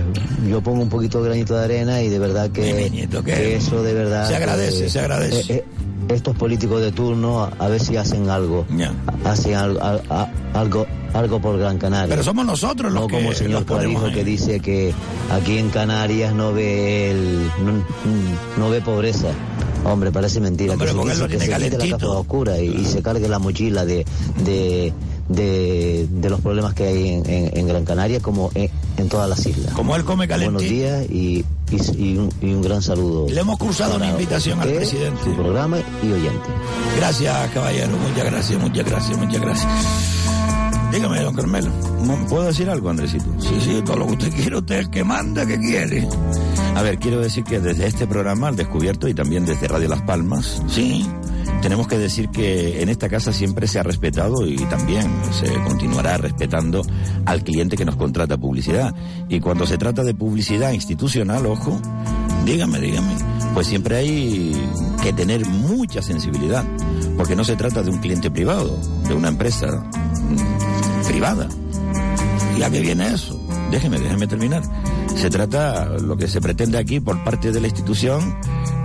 yo 0.50 0.62
pongo 0.62 0.82
un 0.82 0.90
poquito 0.90 1.22
de 1.22 1.30
granito 1.30 1.58
de 1.58 1.64
arena 1.64 2.02
y 2.02 2.10
de 2.10 2.20
verdad 2.20 2.50
que, 2.52 3.08
que 3.26 3.56
eso 3.56 3.84
de 3.84 3.94
verdad... 3.94 4.28
Se 4.28 4.36
agradece, 4.36 4.90
se 4.90 5.00
agradece. 5.00 5.54
eh, 5.54 5.58
eh, 5.58 5.64
estos 6.10 6.36
políticos 6.36 6.82
de 6.82 6.92
turno, 6.92 7.50
a, 7.60 7.68
ver 7.68 7.80
si 7.80 7.98
hacen 7.98 8.30
algo. 8.30 8.66
Hacen 9.26 9.56
algo, 9.56 9.80
algo, 10.54 10.88
algo 11.14 11.42
por 11.42 11.60
Gran 11.60 11.78
Canaria. 11.78 12.10
Pero 12.10 12.24
somos 12.24 12.46
nosotros 12.46 12.92
los 12.92 13.02
no 13.02 13.08
que 13.08 13.16
como 13.16 13.30
el 13.30 13.36
señor 13.36 13.66
ahí. 13.78 14.14
que 14.14 14.24
dice 14.24 14.60
que 14.60 14.94
aquí 15.32 15.58
en 15.58 15.70
Canarias 15.70 16.34
no 16.34 16.54
ve 16.54 17.12
el, 17.12 17.52
no, 17.64 17.84
no 18.58 18.70
ve 18.70 18.82
pobreza. 18.82 19.30
Hombre, 19.86 20.12
parece 20.12 20.40
mentira. 20.40 20.74
Hombre, 20.74 20.88
que 20.88 20.94
se, 21.16 21.20
lo 21.22 21.28
que 21.28 21.40
se 21.40 21.46
quite 21.54 21.78
la 21.78 21.98
capa 21.98 22.08
oscura 22.08 22.60
y, 22.60 22.68
y 22.68 22.86
se 22.86 23.02
cargue 23.02 23.28
la 23.30 23.40
mochila 23.40 23.86
de, 23.86 24.06
de, 24.44 24.94
de, 25.30 26.08
de 26.10 26.30
los 26.30 26.42
problemas 26.42 26.74
que 26.74 26.84
hay 26.86 27.10
en, 27.10 27.30
en- 27.30 27.58
en 27.58 27.68
Gran 27.68 27.86
Canaria 27.86 28.20
como 28.20 28.52
en, 28.56 28.70
en 28.98 29.10
todas 29.10 29.30
las 29.30 29.46
islas. 29.46 29.74
Como 29.74 29.96
él 29.96 30.04
come 30.04 30.28
calentito. 30.28 30.52
Buenos 30.54 30.70
días 30.70 31.06
y, 31.10 31.46
y- 31.72 31.98
y 31.98 32.18
un, 32.18 32.30
y 32.42 32.54
un 32.54 32.62
gran 32.62 32.82
saludo. 32.82 33.28
Le 33.30 33.40
hemos 33.40 33.58
cruzado 33.58 33.96
una 33.96 34.10
invitación 34.10 34.60
al 34.60 34.70
presidente. 34.74 35.24
Su 35.24 35.34
programa 35.36 35.78
y 36.04 36.12
oyente. 36.12 36.50
Gracias, 36.98 37.50
caballero. 37.54 37.90
Muchas 37.98 38.26
gracias, 38.26 38.62
muchas 38.62 38.86
gracias, 38.86 39.18
muchas 39.18 39.42
gracias. 39.42 39.72
Dígame, 40.92 41.22
don 41.22 41.36
Carmelo, 41.36 41.70
¿puedo 42.28 42.46
decir 42.46 42.70
algo, 42.70 42.90
Andresito? 42.90 43.26
Sí, 43.40 43.56
sí, 43.62 43.82
todo 43.86 43.98
lo 43.98 44.08
que 44.08 44.14
usted 44.14 44.34
quiere, 44.34 44.58
usted 44.58 44.76
es 44.76 44.86
el 44.86 44.92
que 44.92 45.04
manda, 45.04 45.46
que 45.46 45.60
quiere. 45.60 46.08
A 46.76 46.82
ver, 46.82 46.98
quiero 46.98 47.20
decir 47.20 47.44
que 47.44 47.60
desde 47.60 47.86
este 47.86 48.08
programa, 48.08 48.48
al 48.48 48.56
descubierto, 48.56 49.08
y 49.08 49.14
también 49.14 49.46
desde 49.46 49.68
Radio 49.68 49.88
Las 49.88 50.02
Palmas, 50.02 50.64
sí, 50.68 51.06
tenemos 51.62 51.88
que 51.88 51.98
decir 51.98 52.30
que 52.30 52.82
en 52.82 52.90
esta 52.90 53.08
casa 53.08 53.34
siempre 53.34 53.68
se 53.68 53.80
ha 53.80 53.84
respetado 53.84 54.48
y 54.48 54.58
también 54.66 55.12
se 55.32 55.54
continuará 55.64 56.18
respetando 56.18 56.82
al 57.26 57.44
cliente 57.44 57.78
que 57.78 57.86
nos 57.86 57.96
contrata 57.96 58.38
publicidad. 58.38 58.96
Y 59.28 59.40
cuando 59.40 59.68
se 59.68 59.78
trata 59.78 60.04
de 60.04 60.16
publicidad 60.16 60.72
institucional, 60.72 61.46
ojo, 61.46 61.80
dígame, 62.46 62.80
dígame, 62.80 63.14
pues 63.54 63.68
siempre 63.68 63.98
hay 63.98 64.70
que 65.04 65.14
tener 65.14 65.46
mucha 65.46 66.02
sensibilidad, 66.02 66.66
porque 67.18 67.36
no 67.36 67.44
se 67.44 67.56
trata 67.56 67.84
de 67.84 67.92
un 67.92 68.00
cliente 68.00 68.32
privado, 68.32 68.80
de 69.08 69.14
una 69.14 69.28
empresa 69.28 69.84
privada. 71.10 71.50
¿Y 72.58 72.62
a 72.62 72.70
qué 72.70 72.82
viene 72.82 73.08
eso? 73.08 73.40
Déjeme, 73.72 74.00
déjeme 74.00 74.28
terminar. 74.28 74.64
Se 75.16 75.30
trata, 75.30 75.86
lo 75.86 76.16
que 76.16 76.28
se 76.28 76.40
pretende 76.40 76.78
aquí 76.78 77.00
por 77.00 77.24
parte 77.24 77.52
de 77.52 77.60
la 77.60 77.68
institución 77.68 78.40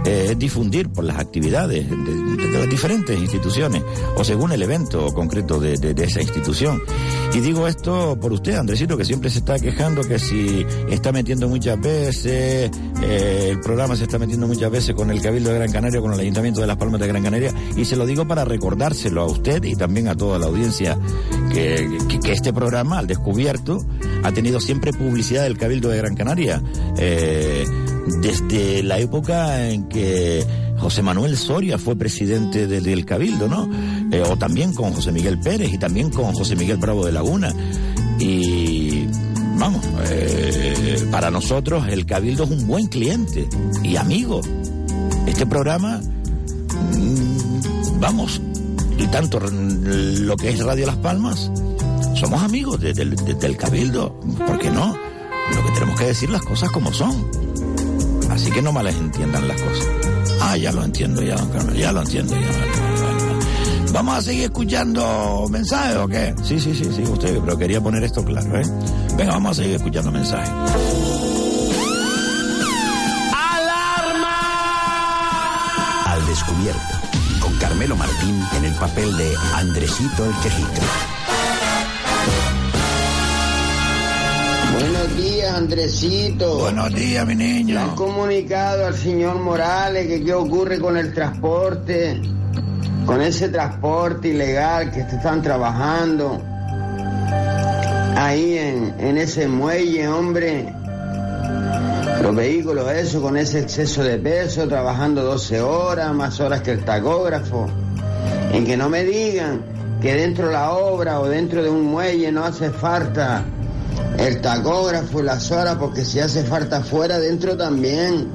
eh, 0.04 0.34
difundir 0.36 0.90
por 0.90 1.04
las 1.04 1.18
actividades 1.18 1.88
de, 1.88 2.52
las 2.52 2.68
diferentes 2.68 3.18
instituciones 3.18 3.82
o 4.16 4.24
según 4.24 4.52
el 4.52 4.62
evento 4.62 5.12
concreto 5.14 5.58
de, 5.58 5.94
esa 5.96 6.20
institución. 6.20 6.80
Y 7.32 7.40
digo 7.40 7.66
esto 7.66 8.18
por 8.20 8.32
usted, 8.32 8.56
Andresito, 8.56 8.96
que 8.96 9.04
siempre 9.04 9.30
se 9.30 9.38
está 9.38 9.58
quejando 9.58 10.02
que 10.02 10.18
si 10.18 10.64
está 10.90 11.10
metiendo 11.10 11.48
muchas 11.48 11.80
veces, 11.80 12.70
eh, 13.02 13.48
el 13.50 13.60
programa 13.60 13.96
se 13.96 14.04
está 14.04 14.18
metiendo 14.18 14.46
muchas 14.46 14.70
veces 14.70 14.94
con 14.94 15.10
el 15.10 15.22
Cabildo 15.22 15.50
de 15.50 15.56
Gran 15.56 15.72
Canaria, 15.72 16.00
con 16.00 16.12
el 16.12 16.20
Ayuntamiento 16.20 16.60
de 16.60 16.66
Las 16.66 16.76
Palmas 16.76 17.00
de 17.00 17.08
Gran 17.08 17.22
Canaria, 17.22 17.52
y 17.76 17.84
se 17.84 17.96
lo 17.96 18.04
digo 18.06 18.28
para 18.28 18.44
recordárselo 18.44 19.22
a 19.22 19.26
usted 19.26 19.64
y 19.64 19.74
también 19.74 20.08
a 20.08 20.14
toda 20.14 20.38
la 20.38 20.46
audiencia 20.46 20.98
que, 21.50 21.98
que, 22.22 22.32
este 22.32 22.52
programa, 22.52 22.98
al 22.98 23.06
descubierto, 23.06 23.84
ha 24.22 24.32
tenido 24.32 24.60
siempre 24.60 24.92
publicidad 24.92 25.44
del 25.44 25.56
Cabildo 25.56 25.88
de 25.88 25.96
Gran 25.96 26.14
Canaria. 26.14 26.62
Eh, 26.98 27.64
desde 28.06 28.82
la 28.82 28.98
época 28.98 29.68
en 29.70 29.88
que 29.88 29.93
José 30.78 31.02
Manuel 31.02 31.36
Soria 31.36 31.78
fue 31.78 31.96
presidente 31.96 32.66
del, 32.66 33.04
Cabildo, 33.04 33.48
¿no? 33.48 33.68
Eh, 34.10 34.22
o 34.28 34.36
también 34.36 34.74
con 34.74 34.92
José 34.92 35.12
Miguel 35.12 35.38
Pérez 35.38 35.72
y 35.72 35.78
también 35.78 36.10
con 36.10 36.32
José 36.32 36.56
Miguel 36.56 36.76
Bravo 36.76 37.06
de 37.06 37.12
Laguna. 37.12 37.52
Y 38.18 39.06
vamos, 39.58 39.84
eh, 40.10 41.06
para 41.10 41.30
nosotros 41.30 41.86
el 41.88 42.06
Cabildo 42.06 42.44
es 42.44 42.50
un 42.50 42.66
buen 42.66 42.86
cliente 42.88 43.48
y 43.82 43.96
amigo. 43.96 44.40
Este 45.26 45.46
programa, 45.46 45.98
mm, 45.98 48.00
vamos, 48.00 48.40
y 48.98 49.06
tanto 49.06 49.40
lo 49.40 50.36
que 50.36 50.50
es 50.50 50.58
Radio 50.58 50.86
Las 50.86 50.96
Palmas, 50.96 51.50
somos 52.14 52.42
amigos 52.42 52.80
del 52.80 53.56
Cabildo, 53.56 54.20
¿por 54.46 54.58
qué 54.58 54.70
no? 54.70 54.96
Lo 55.54 55.64
que 55.64 55.70
tenemos 55.72 55.98
que 55.98 56.06
decir 56.06 56.30
las 56.30 56.42
cosas 56.42 56.70
como 56.70 56.92
son. 56.92 57.73
Así 58.30 58.50
que 58.50 58.62
no 58.62 58.72
malas 58.72 58.94
entiendan 58.96 59.46
las 59.48 59.60
cosas. 59.60 59.86
Ah, 60.40 60.56
ya 60.56 60.72
lo 60.72 60.84
entiendo 60.84 61.22
ya, 61.22 61.36
don 61.36 61.48
Carmen, 61.50 61.76
ya 61.76 61.92
lo 61.92 62.00
entiendo 62.02 62.34
ya. 62.34 62.48
¿Vamos 63.92 64.16
a 64.18 64.22
seguir 64.22 64.44
escuchando 64.44 65.46
mensajes 65.48 65.96
o 65.96 66.08
qué? 66.08 66.34
Sí, 66.42 66.58
sí, 66.58 66.74
sí, 66.74 66.90
sí, 66.92 67.02
usted, 67.02 67.38
pero 67.44 67.56
quería 67.56 67.80
poner 67.80 68.02
esto 68.02 68.24
claro, 68.24 68.60
¿eh? 68.60 68.64
Venga, 69.16 69.32
vamos 69.32 69.52
a 69.52 69.62
seguir 69.62 69.76
escuchando 69.76 70.10
mensajes. 70.10 70.50
¡Alarma! 73.32 74.52
Al 76.06 76.26
descubierto, 76.26 76.80
con 77.40 77.56
Carmelo 77.58 77.94
Martín 77.94 78.42
en 78.56 78.64
el 78.64 78.74
papel 78.74 79.16
de 79.16 79.32
Andresito 79.54 80.24
el 80.24 80.34
Quejito. 80.42 80.80
Días, 85.16 85.54
Andresito. 85.54 86.58
Buenos 86.58 86.94
días, 86.94 87.26
mi 87.26 87.34
niño. 87.34 87.74
Le 87.74 87.80
han 87.80 87.94
comunicado 87.94 88.86
al 88.86 88.94
señor 88.94 89.38
Morales 89.38 90.06
que 90.06 90.24
qué 90.24 90.34
ocurre 90.34 90.78
con 90.80 90.96
el 90.96 91.12
transporte, 91.12 92.20
con 93.06 93.20
ese 93.20 93.48
transporte 93.48 94.28
ilegal 94.28 94.90
que 94.90 95.00
están 95.00 95.42
trabajando 95.42 96.42
ahí 98.16 98.58
en, 98.58 98.94
en 98.98 99.18
ese 99.18 99.48
muelle, 99.48 100.08
hombre. 100.08 100.72
Los 102.22 102.34
vehículos, 102.34 102.90
eso, 102.90 103.20
con 103.20 103.36
ese 103.36 103.60
exceso 103.60 104.02
de 104.02 104.18
peso, 104.18 104.66
trabajando 104.66 105.22
12 105.22 105.60
horas, 105.60 106.14
más 106.14 106.40
horas 106.40 106.62
que 106.62 106.72
el 106.72 106.84
tacógrafo. 106.84 107.68
En 108.52 108.64
que 108.64 108.76
no 108.76 108.88
me 108.88 109.04
digan 109.04 109.62
que 110.00 110.14
dentro 110.14 110.46
de 110.46 110.52
la 110.52 110.72
obra 110.72 111.20
o 111.20 111.28
dentro 111.28 111.62
de 111.62 111.68
un 111.68 111.84
muelle 111.84 112.32
no 112.32 112.44
hace 112.44 112.70
falta 112.70 113.44
el 114.18 114.40
tacógrafo 114.40 115.20
y 115.20 115.22
las 115.24 115.50
horas, 115.50 115.76
porque 115.78 116.04
si 116.04 116.20
hace 116.20 116.44
falta 116.44 116.82
fuera, 116.82 117.18
dentro 117.18 117.56
también. 117.56 118.28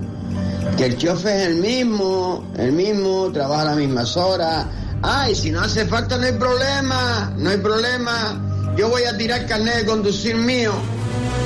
Que 0.78 0.86
el 0.86 0.98
chofer 0.98 1.42
es 1.42 1.48
el 1.48 1.56
mismo, 1.56 2.46
el 2.58 2.72
mismo, 2.72 3.32
trabaja 3.32 3.66
las 3.66 3.78
mismas 3.78 4.16
horas. 4.18 4.66
Ay, 5.02 5.36
si 5.36 5.52
no 5.52 5.62
hace 5.62 5.86
falta 5.86 6.18
no 6.18 6.26
hay 6.26 6.34
problema, 6.34 7.34
no 7.38 7.50
hay 7.50 7.58
problema. 7.58 8.74
Yo 8.78 8.90
voy 8.90 9.04
a 9.04 9.18
tirar 9.18 9.46
carnet 9.46 9.78
de 9.78 9.86
conducir 9.86 10.36
mío 10.36 10.74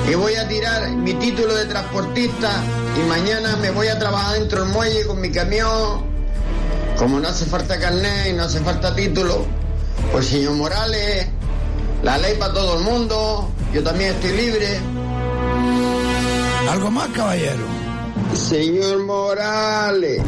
y 0.10 0.16
voy 0.16 0.36
a 0.36 0.48
tirar 0.48 0.90
mi 0.92 1.14
título 1.14 1.56
de 1.56 1.66
transportista 1.66 2.52
y 2.98 3.08
mañana 3.08 3.56
me 3.58 3.72
voy 3.72 3.88
a 3.88 3.98
trabajar 3.98 4.40
dentro 4.40 4.64
del 4.64 4.74
muelle 4.74 5.06
con 5.06 5.22
mi 5.22 5.32
camión. 5.32 6.14
Como 6.98 7.20
no 7.20 7.28
hace 7.28 7.46
falta 7.46 7.80
carnet 7.80 8.28
y 8.30 8.34
no 8.34 8.44
hace 8.44 8.60
falta 8.60 8.96
título, 8.96 9.46
pues 10.12 10.28
señor 10.28 10.54
Morales, 10.54 11.28
la 12.04 12.18
ley 12.18 12.36
para 12.38 12.54
todo 12.54 12.78
el 12.78 12.84
mundo, 12.84 13.50
yo 13.74 13.82
también 13.82 14.14
estoy 14.14 14.32
libre. 14.34 14.80
¿Algo 16.70 16.92
más, 16.92 17.08
caballero? 17.10 17.66
Señor 18.34 19.04
Morales, 19.04 20.22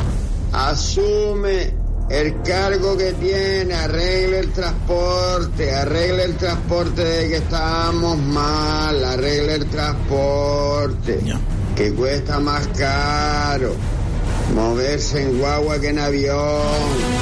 asume 0.53 1.73
el 2.10 2.41
cargo 2.43 2.95
que 2.97 3.14
tiene, 3.14 3.73
arregle 3.73 4.39
el 4.39 4.53
transporte, 4.53 5.73
arregle 5.73 6.23
el 6.23 6.38
transporte 6.38 7.03
de 7.03 7.30
que 7.30 7.38
estamos 7.38 8.18
mal, 8.18 9.03
arregle 9.03 9.56
el 9.56 9.69
transporte, 9.69 11.19
que 11.76 11.93
cuesta 11.93 12.39
más 12.39 12.68
caro. 12.77 13.73
Moverse 14.53 15.23
en 15.23 15.39
guagua 15.39 15.80
que 15.80 15.89
en 15.89 15.99
avión. 15.99 16.38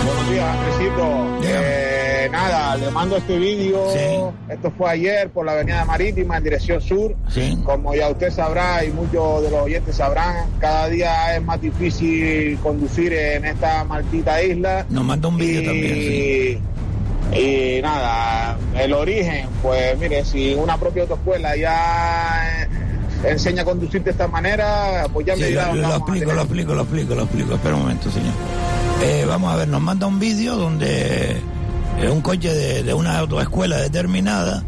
Buenos 0.05 0.29
días, 0.29 1.92
Nada, 2.29 2.75
le 2.77 2.89
mando 2.91 3.17
este 3.17 3.37
vídeo. 3.37 3.87
Esto 4.49 4.71
fue 4.77 4.91
ayer 4.91 5.29
por 5.29 5.45
la 5.45 5.53
Avenida 5.53 5.85
Marítima 5.85 6.37
en 6.37 6.43
dirección 6.43 6.81
sur. 6.81 7.15
Como 7.63 7.93
ya 7.95 8.09
usted 8.09 8.31
sabrá 8.31 8.83
y 8.85 8.91
muchos 8.91 9.43
de 9.43 9.51
los 9.51 9.61
oyentes 9.61 9.95
sabrán, 9.95 10.49
cada 10.59 10.87
día 10.89 11.35
es 11.35 11.43
más 11.43 11.61
difícil 11.61 12.57
conducir 12.59 13.13
en 13.13 13.45
esta 13.45 13.83
maldita 13.83 14.41
isla. 14.41 14.85
Nos 14.89 15.03
manda 15.03 15.27
un 15.27 15.37
vídeo 15.37 15.63
también. 15.63 16.73
Y 17.35 17.81
nada, 17.81 18.57
el 18.77 18.93
origen, 18.93 19.47
pues 19.61 19.97
mire, 19.97 20.23
si 20.23 20.53
una 20.53 20.77
propia 20.77 21.03
autoescuela 21.03 21.55
ya 21.55 22.67
enseña 23.23 23.63
a 23.63 23.65
conducir 23.65 24.03
de 24.03 24.11
esta 24.11 24.27
manera, 24.27 25.07
pues 25.11 25.25
ya 25.25 25.35
me 25.35 25.47
dirá. 25.47 25.73
Lo, 25.73 25.95
explico, 25.95 26.31
lo 26.31 26.41
explico, 26.41 26.75
lo 26.75 26.81
explico, 26.81 27.15
lo 27.15 27.23
explico. 27.23 27.53
Espera 27.55 27.75
un 27.75 27.81
momento, 27.81 28.11
señor. 28.11 28.33
Eh, 29.01 29.25
vamos 29.27 29.51
a 29.51 29.57
ver, 29.57 29.67
nos 29.67 29.81
manda 29.81 30.05
un 30.05 30.19
vídeo 30.19 30.55
donde 30.55 31.41
es 32.01 32.09
un 32.09 32.21
coche 32.21 32.53
de, 32.83 32.93
una 32.93 33.19
autoescuela 33.19 33.77
determinada 33.77 34.63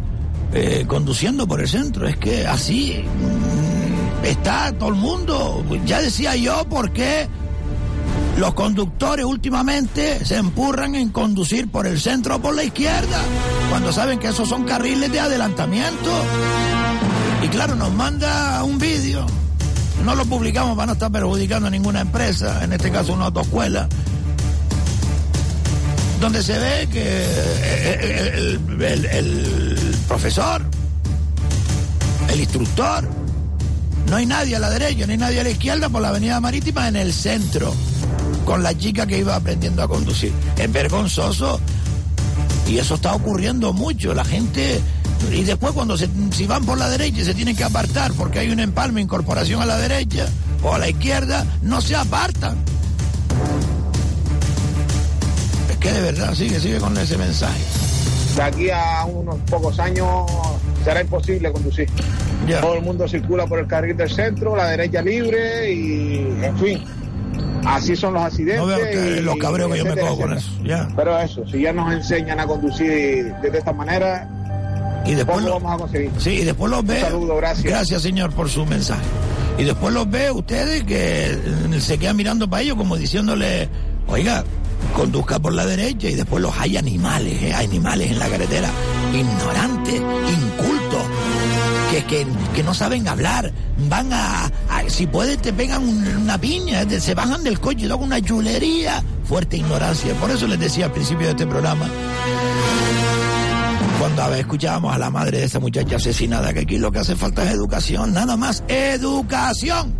eh, 0.53 0.85
conduciendo 0.87 1.47
por 1.47 1.61
el 1.61 1.67
centro. 1.67 2.07
Es 2.07 2.17
que 2.17 2.47
así 2.47 3.03
mm, 3.03 4.25
está 4.25 4.71
todo 4.73 4.89
el 4.89 4.95
mundo. 4.95 5.65
Ya 5.85 6.01
decía 6.01 6.35
yo 6.35 6.65
por 6.65 6.91
qué 6.91 7.27
los 8.37 8.53
conductores 8.53 9.25
últimamente 9.25 10.23
se 10.25 10.37
empurran 10.37 10.95
en 10.95 11.09
conducir 11.09 11.69
por 11.69 11.87
el 11.87 11.99
centro 11.99 12.35
o 12.35 12.39
por 12.39 12.53
la 12.53 12.63
izquierda, 12.63 13.21
cuando 13.69 13.93
saben 13.93 14.19
que 14.19 14.27
esos 14.27 14.49
son 14.49 14.63
carriles 14.63 15.11
de 15.11 15.19
adelantamiento. 15.19 16.11
Y 17.43 17.47
claro, 17.47 17.75
nos 17.75 17.93
manda 17.93 18.63
un 18.63 18.77
vídeo. 18.77 19.25
No 20.03 20.15
lo 20.15 20.25
publicamos 20.25 20.75
para 20.75 20.87
no 20.87 20.93
estar 20.93 21.11
perjudicando 21.11 21.67
a 21.67 21.71
ninguna 21.71 22.01
empresa, 22.01 22.63
en 22.63 22.73
este 22.73 22.91
caso 22.91 23.13
una 23.13 23.25
autoescuela 23.25 23.87
donde 26.25 26.41
se 26.41 26.57
ve 26.57 26.87
que 26.91 27.03
eh, 27.05 28.59
el, 29.11 29.95
profesor, 30.07 30.59
el 32.29 32.39
instructor, 32.39 33.07
no 34.09 34.15
hay 34.15 34.25
nadie 34.25 34.55
a 34.55 34.59
la 34.59 34.71
derecha 34.71 35.05
ni 35.05 35.17
nadie 35.17 35.41
a 35.41 35.43
la 35.43 35.51
izquierda 35.51 35.87
por 35.87 36.01
la 36.01 36.09
avenida 36.09 36.39
marítima 36.39 36.87
en 36.87 36.95
el 36.95 37.13
centro, 37.13 37.71
con 38.43 38.63
la 38.63 38.75
chica 38.75 39.05
que 39.05 39.19
iba 39.19 39.35
aprendiendo 39.35 39.83
a 39.83 39.87
conducir. 39.87 40.33
Es 40.57 40.71
vergonzoso 40.71 41.61
y 42.67 42.79
eso 42.79 42.95
está 42.95 43.13
ocurriendo 43.13 43.71
mucho. 43.71 44.15
La 44.15 44.25
gente 44.25 44.81
y 45.31 45.43
después 45.43 45.73
cuando 45.73 45.95
se, 45.95 46.09
si 46.31 46.47
van 46.47 46.65
por 46.65 46.79
la 46.79 46.89
derecha 46.89 47.23
se 47.23 47.35
tienen 47.35 47.55
que 47.55 47.65
apartar 47.65 48.13
porque 48.13 48.39
hay 48.39 48.49
un 48.49 48.59
empalme, 48.59 48.99
incorporación 48.99 49.61
a 49.61 49.67
la 49.67 49.77
derecha 49.77 50.25
o 50.63 50.73
a 50.73 50.79
la 50.79 50.89
izquierda, 50.89 51.45
no 51.61 51.81
se 51.81 51.95
apartan 51.95 52.57
que 55.85 55.91
de 55.93 56.01
verdad, 56.01 56.33
sigue, 56.33 56.59
sigue 56.59 56.77
con 56.79 56.97
ese 56.97 57.17
mensaje. 57.17 57.59
de 58.35 58.41
aquí 58.41 58.69
a 58.69 59.05
unos 59.05 59.35
pocos 59.49 59.79
años 59.79 60.07
será 60.83 61.01
imposible 61.01 61.51
conducir. 61.51 61.87
Todo 62.61 62.75
el 62.75 62.81
mundo 62.81 63.07
circula 63.07 63.45
por 63.47 63.59
el 63.59 63.67
carril 63.67 63.95
del 63.97 64.09
centro, 64.09 64.55
la 64.55 64.67
derecha 64.69 65.01
libre 65.01 65.71
y, 65.71 66.17
en 66.43 66.57
fin, 66.59 66.83
así 67.65 67.95
son 67.95 68.13
los 68.15 68.23
accidentes. 68.23 68.57
No 68.61 68.67
veo 68.67 69.17
y- 69.17 69.21
los 69.21 69.35
cabreos 69.37 69.71
que 69.71 69.77
yo 69.79 69.85
me 69.85 69.95
cojo 70.01 70.17
con 70.17 70.33
eso. 70.33 70.49
Ya. 70.63 70.87
Pero 70.95 71.19
eso, 71.19 71.47
si 71.49 71.61
ya 71.61 71.71
nos 71.73 71.91
enseñan 71.93 72.39
a 72.39 72.45
conducir 72.45 73.33
de 73.41 73.57
esta 73.57 73.71
manera, 73.73 74.27
Y 75.05 75.13
después 75.13 75.37
poco 75.37 75.47
lo- 75.49 75.53
vamos 75.59 75.73
a 75.73 75.77
conseguir. 75.77 76.11
Sí, 76.19 76.31
y 76.31 76.43
después 76.43 76.69
los 76.71 76.85
ve. 76.85 76.95
Un 76.95 77.01
saludo, 77.01 77.35
gracias. 77.37 77.63
Gracias, 77.65 78.01
señor, 78.01 78.31
por 78.31 78.49
su 78.49 78.65
mensaje. 78.65 79.05
Y 79.57 79.63
después 79.63 79.93
los 79.93 80.09
ve 80.09 80.29
ustedes 80.31 80.83
que 80.83 81.37
se 81.79 81.97
quedan 81.97 82.15
mirando 82.17 82.49
para 82.49 82.61
ellos 82.63 82.75
como 82.75 82.97
diciéndole, 82.97 83.69
oiga, 84.07 84.43
conduzca 84.95 85.39
por 85.39 85.53
la 85.53 85.65
derecha 85.65 86.09
y 86.09 86.15
después 86.15 86.41
los 86.41 86.57
hay 86.57 86.77
animales, 86.77 87.41
¿eh? 87.43 87.53
hay 87.53 87.65
animales 87.65 88.11
en 88.11 88.19
la 88.19 88.27
carretera, 88.29 88.69
ignorantes, 89.13 89.95
incultos, 89.95 91.01
que, 91.91 92.03
que, 92.05 92.25
que 92.55 92.63
no 92.63 92.73
saben 92.73 93.07
hablar, 93.07 93.51
van 93.89 94.09
a, 94.13 94.49
si 94.87 95.05
pueden 95.07 95.39
te 95.39 95.51
pegan 95.53 95.83
un- 95.83 96.07
una 96.17 96.37
piña, 96.39 96.85
se 96.99 97.13
bajan 97.13 97.43
del 97.43 97.59
coche 97.59 97.85
y 97.85 97.87
tocan 97.89 98.05
una 98.07 98.21
chulería, 98.21 99.03
fuerte 99.25 99.57
ignorancia. 99.57 100.13
Por 100.15 100.31
eso 100.31 100.47
les 100.47 100.59
decía 100.59 100.85
al 100.85 100.91
principio 100.93 101.25
de 101.27 101.31
este 101.31 101.45
programa, 101.45 101.87
cuando 103.99 104.23
a 104.23 104.27
ver, 104.29 104.39
escuchábamos 104.39 104.93
a 104.93 104.97
la 104.97 105.09
madre 105.09 105.39
de 105.39 105.43
esa 105.45 105.59
muchacha 105.59 105.97
asesinada, 105.97 106.53
que 106.53 106.61
aquí 106.61 106.77
lo 106.77 106.91
que 106.91 106.99
hace 106.99 107.15
falta 107.15 107.43
es 107.43 107.51
educación, 107.51 108.13
nada 108.13 108.35
más, 108.37 108.63
educación, 108.67 109.93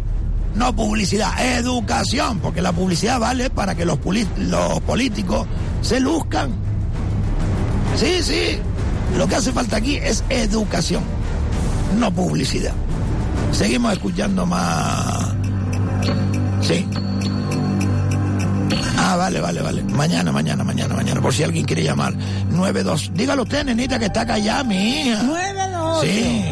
no 0.56 0.76
publicidad, 0.76 1.32
educación, 1.58 2.40
porque 2.40 2.62
la 2.62 2.72
publicidad 2.72 3.20
vale 3.20 3.50
para 3.50 3.76
que 3.76 3.86
los, 3.86 4.00
los 4.38 4.82
políticos 4.82 5.48
se 5.82 6.00
luzcan. 6.00 6.52
Sí, 7.96 8.22
sí, 8.22 8.58
lo 9.18 9.28
que 9.28 9.36
hace 9.36 9.52
falta 9.52 9.78
aquí 9.78 9.98
es 9.98 10.24
educación, 10.30 11.04
no 12.00 12.12
publicidad. 12.12 12.74
Seguimos 13.52 13.94
escuchando 13.94 14.46
más... 14.46 15.34
Sí. 16.62 16.86
Ah, 18.98 19.16
vale, 19.18 19.40
vale, 19.40 19.62
vale. 19.62 19.84
Mañana, 19.84 20.32
mañana, 20.32 20.64
mañana, 20.64 20.96
mañana. 20.96 21.22
Por 21.22 21.34
si 21.34 21.44
alguien 21.44 21.66
quiere 21.66 21.84
llamar. 21.84 22.14
92. 22.50 23.12
Dígalo 23.14 23.44
usted, 23.44 23.64
nenita, 23.66 24.00
que 24.00 24.06
está 24.06 24.38
ya, 24.38 24.64
mi 24.64 25.02
hija. 25.02 25.24
928 25.24 26.02
Sí. 26.02 26.46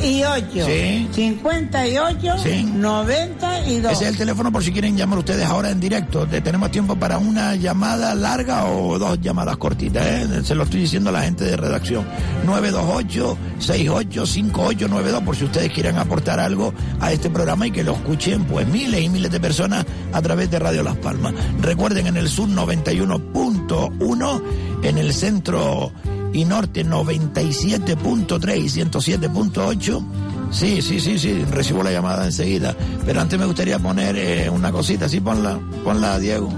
68 0.00 0.66
Sí. 0.66 1.08
58 1.12 2.38
Sí. 2.42 2.64
92 2.74 3.92
Ese 3.92 4.04
es 4.04 4.10
el 4.10 4.16
teléfono 4.16 4.52
por 4.52 4.62
si 4.62 4.72
quieren 4.72 4.96
llamar 4.96 5.18
ustedes 5.18 5.44
ahora 5.44 5.70
en 5.70 5.80
directo. 5.80 6.26
Te- 6.26 6.40
Tenemos 6.40 6.70
tiempo 6.70 6.96
para 6.96 7.18
una 7.18 7.54
llamada 7.56 8.14
larga 8.14 8.64
o 8.66 8.98
dos 8.98 9.20
llamadas 9.20 9.56
cortitas. 9.56 10.06
¿eh? 10.06 10.26
Se 10.44 10.54
lo 10.54 10.64
estoy 10.64 10.80
diciendo 10.80 11.10
a 11.10 11.12
la 11.12 11.22
gente 11.22 11.44
de 11.44 11.56
redacción. 11.56 12.06
928-685892 12.46 15.24
por 15.24 15.36
si 15.36 15.44
ustedes 15.44 15.72
quieren 15.72 15.98
aportar 15.98 16.40
algo 16.40 16.72
a 17.00 17.12
este 17.12 17.30
programa 17.30 17.66
y 17.66 17.70
que 17.70 17.84
lo 17.84 17.94
escuchen 17.94 18.44
pues 18.44 18.66
miles 18.66 19.02
y 19.02 19.08
miles 19.08 19.30
de 19.30 19.40
personas 19.40 19.84
a 20.12 20.22
través 20.22 20.50
de 20.50 20.58
Radio 20.58 20.82
Las 20.82 20.96
Palmas. 20.96 21.34
Recuerden 21.60 22.06
en 22.06 22.16
el 22.16 22.28
sur 22.28 22.48
91.1, 22.48 24.42
en 24.82 24.98
el 24.98 25.12
centro 25.12 25.92
y 26.32 26.44
norte 26.44 26.84
97.3 26.84 28.56
y 28.56 28.68
107.8. 28.68 30.04
Sí, 30.50 30.80
sí, 30.80 30.98
sí, 30.98 31.18
sí, 31.18 31.44
recibo 31.50 31.82
la 31.82 31.90
llamada 31.90 32.24
enseguida. 32.24 32.74
Pero 33.04 33.20
antes 33.20 33.38
me 33.38 33.44
gustaría 33.44 33.78
poner 33.78 34.16
eh, 34.16 34.50
una 34.50 34.72
cosita. 34.72 35.08
Sí, 35.08 35.20
ponla, 35.20 35.58
ponla, 35.84 36.18
Diego. 36.18 36.48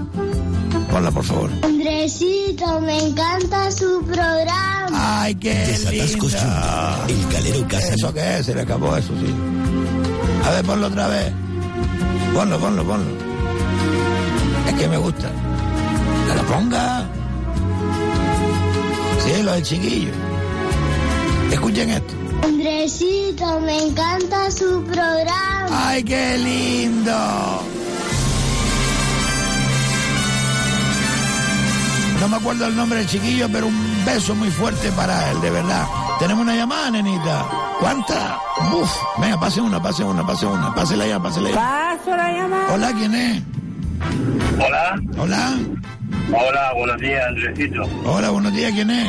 Ponla, 0.89 1.11
por 1.11 1.23
favor. 1.23 1.49
Andresito, 1.61 2.81
me 2.81 3.07
encanta 3.07 3.71
su 3.71 4.03
programa. 4.05 5.21
Ay, 5.23 5.35
qué 5.35 5.77
linda. 5.91 7.05
El 7.07 7.27
calero 7.27 7.67
casa. 7.67 7.93
¿Eso 7.93 8.13
qué 8.13 8.37
es? 8.39 8.45
Se 8.45 8.55
le 8.55 8.61
acabó 8.61 8.95
eso, 8.95 9.13
sí. 9.19 9.33
A 10.45 10.51
ver, 10.51 10.65
ponlo 10.65 10.87
otra 10.87 11.07
vez. 11.07 11.33
Ponlo, 12.33 12.59
ponlo, 12.59 12.83
ponlo. 12.85 13.11
Es 14.67 14.73
que 14.73 14.87
me 14.87 14.97
gusta. 14.97 15.29
Que 16.27 16.35
lo 16.35 16.43
ponga. 16.43 17.20
Sí, 19.31 19.43
lo 19.43 19.53
del 19.53 19.63
chiquillo. 19.63 20.11
Escuchen 21.51 21.89
esto. 21.89 22.13
Andresito, 22.43 23.59
me 23.61 23.87
encanta 23.87 24.51
su 24.51 24.83
programa. 24.83 25.67
¡Ay, 25.71 26.03
qué 26.03 26.37
lindo! 26.37 27.13
No 32.19 32.27
me 32.27 32.35
acuerdo 32.37 32.67
el 32.67 32.75
nombre 32.75 32.99
del 32.99 33.07
chiquillo, 33.07 33.47
pero 33.51 33.67
un 33.67 34.05
beso 34.05 34.35
muy 34.35 34.51
fuerte 34.51 34.91
para 34.91 35.31
él, 35.31 35.39
de 35.39 35.49
verdad. 35.49 35.87
Tenemos 36.19 36.43
una 36.43 36.55
llamada, 36.55 36.91
nenita. 36.91 37.45
¿Cuánta? 37.79 38.37
Uf, 38.73 38.91
venga, 39.17 39.39
pase 39.39 39.61
una, 39.61 39.81
pase 39.81 40.03
una, 40.03 40.25
pase 40.25 40.45
una. 40.45 40.75
Pásela 40.75 41.07
ya, 41.07 41.19
pásela 41.19 41.49
ya. 41.49 41.55
Paso 41.55 42.15
la 42.15 42.31
llamada. 42.31 42.73
Hola, 42.73 42.93
¿quién 42.93 43.15
es? 43.15 43.43
Hola. 44.59 44.99
Hola. 45.17 45.59
Hola, 46.33 46.73
buenos 46.75 46.97
días, 47.01 47.25
Andresito. 47.27 47.83
Hola, 48.05 48.29
buenos 48.29 48.53
días, 48.53 48.71
¿quién 48.73 48.89
es? 48.89 49.07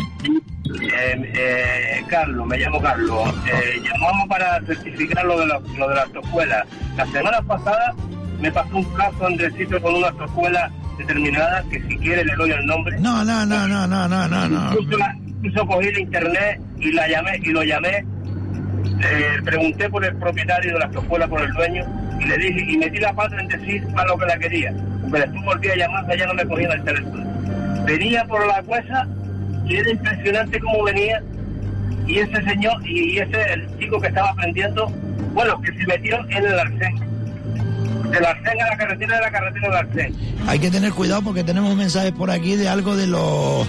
Eh, 0.81 1.33
eh, 1.35 2.05
Carlos, 2.09 2.47
me 2.47 2.59
llamo 2.59 2.81
Carlos. 2.81 3.29
Eh, 3.47 3.81
llamamos 3.83 4.29
para 4.29 4.61
certificar 4.67 5.25
lo 5.25 5.39
de, 5.41 5.47
la, 5.47 5.61
lo 5.79 5.89
de 5.89 5.95
la 5.95 6.03
autoescuela. 6.03 6.65
La 6.97 7.07
semana 7.07 7.41
pasada 7.43 7.95
me 8.41 8.51
pasó 8.51 8.77
un 8.77 8.85
caso, 8.95 9.27
Andresito, 9.27 9.81
con 9.81 9.95
una 9.95 10.09
autoescuela 10.09 10.71
determinada, 10.99 11.63
que 11.71 11.81
si 11.83 11.97
quiere 11.99 12.25
le 12.25 12.35
doy 12.37 12.51
el 12.51 12.67
nombre. 12.67 12.99
No, 13.01 13.25
no, 13.25 13.47
no, 13.47 13.69
no, 13.69 13.87
no, 13.87 14.09
no, 14.09 14.29
no, 14.29 14.49
no. 14.49 14.73
Incluso, 14.73 14.99
la- 14.99 15.17
incluso 15.27 15.67
cogí 15.67 15.89
el 15.89 15.99
internet 16.01 16.61
y 16.79 16.93
la 16.93 17.09
llamé 17.09 17.39
y 17.43 17.51
lo 17.51 17.63
llamé. 17.63 18.05
Eh, 19.05 19.39
pregunté 19.45 19.91
por 19.91 20.05
el 20.05 20.15
propietario 20.17 20.75
de 20.75 20.79
la 20.79 20.85
autoescuela, 20.87 21.27
por 21.27 21.43
el 21.43 21.53
dueño, 21.53 21.85
y 22.21 22.25
le 22.25 22.39
dije, 22.39 22.65
y 22.69 22.77
metí 22.77 22.99
la 22.99 23.13
pata 23.13 23.37
en 23.41 23.49
decir 23.49 23.85
a 23.97 24.05
lo 24.05 24.17
que 24.17 24.27
la 24.27 24.39
quería. 24.39 24.73
Pero 25.11 25.25
después 25.25 25.45
volví 25.45 25.69
a 25.71 25.77
llamar, 25.77 26.17
ya 26.17 26.27
no 26.27 26.35
me 26.35 26.47
cogían 26.47 26.73
el 26.73 26.85
teléfono. 26.85 27.85
Venía 27.85 28.25
por 28.25 28.47
la 28.47 28.63
cuesa 28.63 29.09
y 29.67 29.77
era 29.77 29.91
impresionante 29.91 30.61
cómo 30.61 30.85
venía. 30.85 31.23
Y 32.07 32.19
ese 32.19 32.43
señor, 32.43 32.87
y 32.87 33.19
ese 33.19 33.53
el 33.53 33.79
chico 33.79 34.01
que 34.01 34.09
estaba 34.09 34.31
aprendiendo, 34.31 34.87
bueno, 35.35 35.61
que 35.63 35.73
se 35.73 35.87
metió 35.87 36.19
en 36.29 36.45
el 36.45 36.59
arcén. 36.59 36.95
Del 38.11 38.25
arcén 38.25 38.61
a 38.61 38.67
la 38.67 38.77
carretera, 38.77 39.17
de 39.17 39.23
la 39.23 39.31
carretera 39.31 39.69
al 39.69 39.87
arcén. 39.87 40.15
Hay 40.47 40.59
que 40.59 40.71
tener 40.71 40.93
cuidado 40.93 41.23
porque 41.23 41.43
tenemos 41.43 41.75
mensajes 41.75 42.13
por 42.13 42.31
aquí 42.31 42.57
de 42.57 42.69
algo 42.69 42.97
de 42.97 43.07
los 43.07 43.67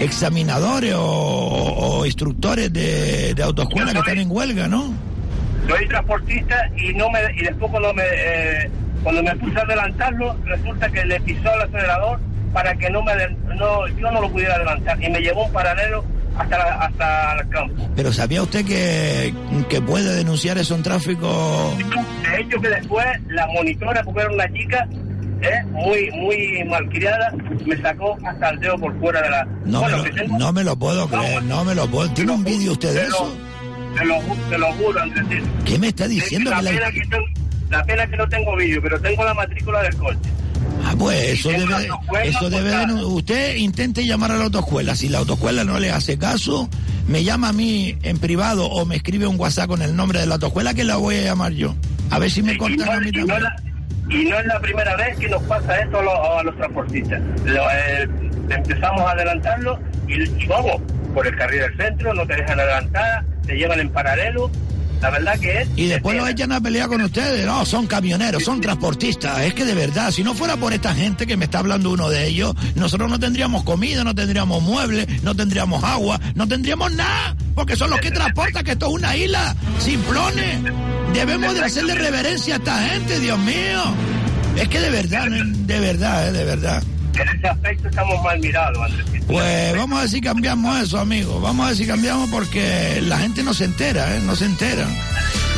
examinadores 0.00 0.94
o, 0.94 1.02
o 1.02 2.06
instructores 2.06 2.72
de, 2.72 3.34
de 3.34 3.42
autoescuela 3.42 3.92
que 3.92 3.98
están 3.98 4.18
en 4.18 4.30
huelga, 4.30 4.68
¿no? 4.68 4.92
soy 5.68 5.88
transportista 5.88 6.56
y 6.76 6.92
no 6.92 7.08
me 7.10 7.20
y 7.36 7.42
después 7.44 7.70
cuando 7.70 7.94
me 7.94 8.02
eh, 8.04 8.70
cuando 9.02 9.22
me 9.22 9.34
puse 9.36 9.58
a 9.58 9.62
adelantarlo 9.62 10.36
resulta 10.44 10.90
que 10.90 11.04
le 11.06 11.18
pisó 11.20 11.54
el 11.54 11.62
acelerador 11.62 12.20
para 12.52 12.74
que 12.74 12.90
no 12.90 13.02
me 13.02 13.12
no 13.56 13.86
yo 13.88 14.10
no 14.10 14.20
lo 14.20 14.30
pudiera 14.30 14.56
adelantar 14.56 15.02
y 15.02 15.08
me 15.08 15.20
llevó 15.20 15.46
un 15.46 15.52
paralelo 15.52 16.04
hasta 16.36 16.58
la- 16.58 16.74
hasta 16.84 17.32
el 17.40 17.48
campo 17.48 17.88
Pero 17.96 18.12
¿sabía 18.12 18.42
usted 18.42 18.66
que, 18.66 19.32
que 19.70 19.80
puede 19.80 20.14
denunciar 20.14 20.58
eso 20.58 20.74
en 20.74 20.82
tráfico? 20.82 21.72
de 22.30 22.40
hecho 22.42 22.60
que 22.60 22.68
después 22.68 23.06
la 23.28 23.46
monitora 23.46 24.02
porque 24.02 24.20
era 24.20 24.32
una 24.32 24.52
chica 24.52 24.86
eh, 25.42 25.62
muy 25.72 26.10
muy 26.12 26.64
malcriada 26.64 27.32
me 27.66 27.76
sacó 27.82 28.16
hasta 28.24 28.50
el 28.50 28.60
dedo 28.60 28.78
por 28.78 28.98
fuera 29.00 29.22
de 29.22 29.30
la 29.30 29.44
No, 29.64 29.80
bueno 29.80 30.02
me 30.02 30.08
lo, 30.08 30.14
tengo 30.14 30.38
no 30.38 30.52
me 30.52 30.64
lo 30.64 30.76
puedo 30.78 31.08
creer, 31.08 31.42
no 31.44 31.64
me 31.64 31.74
lo 31.74 31.86
puedo. 31.88 32.10
¿Tiene 32.10 32.32
un 32.32 32.44
vídeo 32.44 32.72
usted 32.72 32.94
de 32.94 33.02
eso? 33.02 33.36
te 33.96 34.04
lo, 34.04 34.16
ju- 34.16 34.48
te 34.48 34.58
lo 34.58 34.72
juro 34.74 35.00
Andresito. 35.02 35.46
¿Qué 35.64 35.78
me 35.78 35.88
está 35.88 36.08
diciendo? 36.08 36.50
la, 36.50 36.56
que 36.58 36.62
la- 36.64 36.70
pena 36.72 36.90
que 36.92 37.00
tengo- 37.08 37.26
la 37.70 37.84
pena 37.84 38.06
que 38.06 38.16
no 38.16 38.28
tengo 38.28 38.56
vídeo 38.56 38.80
pero 38.82 39.00
tengo 39.00 39.24
la 39.24 39.34
matrícula 39.34 39.82
del 39.82 39.96
coche 39.96 40.18
Ah, 40.86 40.94
pues 40.98 41.30
eso 41.40 41.48
debe, 41.48 41.88
eso 42.24 43.08
Usted 43.08 43.56
intente 43.56 44.04
llamar 44.04 44.32
a 44.32 44.36
la 44.36 44.44
autoescuela. 44.44 44.94
Si 44.94 45.08
la 45.08 45.18
autoescuela 45.18 45.64
no 45.64 45.78
le 45.78 45.90
hace 45.90 46.18
caso, 46.18 46.68
me 47.08 47.24
llama 47.24 47.48
a 47.48 47.52
mí 47.54 47.96
en 48.02 48.18
privado 48.18 48.66
o 48.66 48.84
me 48.84 48.96
escribe 48.96 49.26
un 49.26 49.38
WhatsApp 49.40 49.68
con 49.68 49.80
el 49.80 49.96
nombre 49.96 50.20
de 50.20 50.26
la 50.26 50.34
autoescuela 50.34 50.74
que 50.74 50.84
la 50.84 50.96
voy 50.96 51.16
a 51.16 51.22
llamar 51.22 51.52
yo. 51.52 51.74
A 52.10 52.18
ver 52.18 52.30
si 52.30 52.42
me 52.42 52.58
cortan 52.58 52.86
a 52.88 53.00
mí 53.00 53.10
no 53.12 53.26
también. 53.26 53.42
la- 53.44 53.56
y 54.08 54.24
no 54.26 54.38
es 54.38 54.46
la 54.46 54.60
primera 54.60 54.96
vez 54.96 55.16
que 55.18 55.28
nos 55.28 55.42
pasa 55.44 55.80
esto 55.80 55.98
a 55.98 56.02
los, 56.02 56.14
a 56.14 56.42
los 56.42 56.56
transportistas. 56.56 57.20
Lo, 57.44 57.62
eh, 57.70 58.08
empezamos 58.50 59.00
a 59.02 59.12
adelantarlo 59.12 59.78
y, 60.06 60.22
y 60.22 60.46
vamos 60.46 60.80
por 61.14 61.26
el 61.26 61.36
carril 61.36 61.60
del 61.60 61.76
centro, 61.76 62.12
no 62.12 62.26
te 62.26 62.36
dejan 62.36 62.60
adelantar, 62.60 63.24
te 63.46 63.56
llevan 63.56 63.80
en 63.80 63.88
paralelo. 63.88 64.50
La 65.04 65.10
verdad 65.10 65.38
que 65.38 65.60
es. 65.60 65.68
Y 65.76 65.84
después 65.84 66.16
los 66.16 66.26
echan 66.30 66.50
a 66.50 66.62
pelear 66.62 66.88
con 66.88 67.02
ustedes. 67.02 67.44
No, 67.44 67.66
son 67.66 67.86
camioneros, 67.86 68.42
son 68.42 68.62
transportistas. 68.62 69.38
Es 69.42 69.52
que 69.52 69.66
de 69.66 69.74
verdad, 69.74 70.10
si 70.10 70.24
no 70.24 70.32
fuera 70.32 70.56
por 70.56 70.72
esta 70.72 70.94
gente 70.94 71.26
que 71.26 71.36
me 71.36 71.44
está 71.44 71.58
hablando 71.58 71.90
uno 71.90 72.08
de 72.08 72.26
ellos, 72.26 72.54
nosotros 72.74 73.10
no 73.10 73.20
tendríamos 73.20 73.64
comida, 73.64 74.02
no 74.02 74.14
tendríamos 74.14 74.62
muebles, 74.62 75.22
no 75.22 75.34
tendríamos 75.36 75.84
agua, 75.84 76.18
no 76.34 76.48
tendríamos 76.48 76.90
nada. 76.92 77.36
Porque 77.54 77.76
son 77.76 77.90
los 77.90 78.00
que 78.00 78.12
transportan, 78.12 78.64
que 78.64 78.72
esto 78.72 78.86
es 78.86 78.92
una 78.94 79.14
isla, 79.14 79.54
simplones. 79.78 80.60
Debemos 81.12 81.52
de 81.52 81.64
hacerle 81.64 81.96
reverencia 81.96 82.54
a 82.54 82.56
esta 82.56 82.88
gente, 82.88 83.20
Dios 83.20 83.38
mío. 83.40 83.82
Es 84.56 84.68
que 84.68 84.80
de 84.80 84.88
verdad, 84.88 85.28
de 85.28 85.80
verdad, 85.80 86.28
eh, 86.28 86.32
de 86.32 86.44
verdad. 86.46 86.82
En 87.22 87.28
ese 87.28 87.48
aspecto 87.48 87.88
estamos 87.88 88.22
mal 88.22 88.38
mirados, 88.40 88.78
Andrés. 88.78 89.22
Pues 89.26 89.76
vamos 89.76 89.98
a 89.98 90.00
ver 90.02 90.10
si 90.10 90.20
cambiamos 90.20 90.82
eso, 90.82 90.98
amigo. 90.98 91.40
Vamos 91.40 91.64
a 91.64 91.68
ver 91.68 91.76
si 91.76 91.86
cambiamos 91.86 92.30
porque 92.30 93.00
la 93.02 93.18
gente 93.18 93.42
no 93.42 93.54
se 93.54 93.64
entera, 93.64 94.16
¿eh? 94.16 94.20
No 94.24 94.36
se 94.36 94.46
entera. 94.46 94.86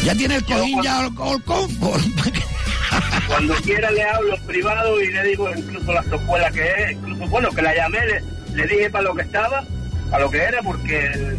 Ya 0.05 0.15
tiene 0.15 0.37
el 0.37 0.45
cojín 0.45 0.83
ya 0.83 1.01
al 1.01 1.15
confort. 1.15 2.05
Cuando 3.27 3.55
quiera 3.57 3.91
le 3.91 4.05
hablo 4.05 4.37
privado 4.47 5.01
y 5.03 5.11
le 5.11 5.23
digo 5.25 5.51
incluso 5.55 5.93
la 5.93 6.01
escuela 6.01 6.51
que 6.51 6.63
es, 6.63 6.93
incluso 6.93 7.27
bueno, 7.27 7.51
que 7.51 7.63
la 7.63 7.75
llamé, 7.75 7.99
le, 8.07 8.23
le 8.55 8.67
dije 8.67 8.91
para 8.91 9.05
lo 9.05 9.15
que 9.15 9.23
estaba, 9.23 9.65
para 10.11 10.25
lo 10.25 10.31
que 10.31 10.39
era, 10.39 10.63
porque 10.63 11.37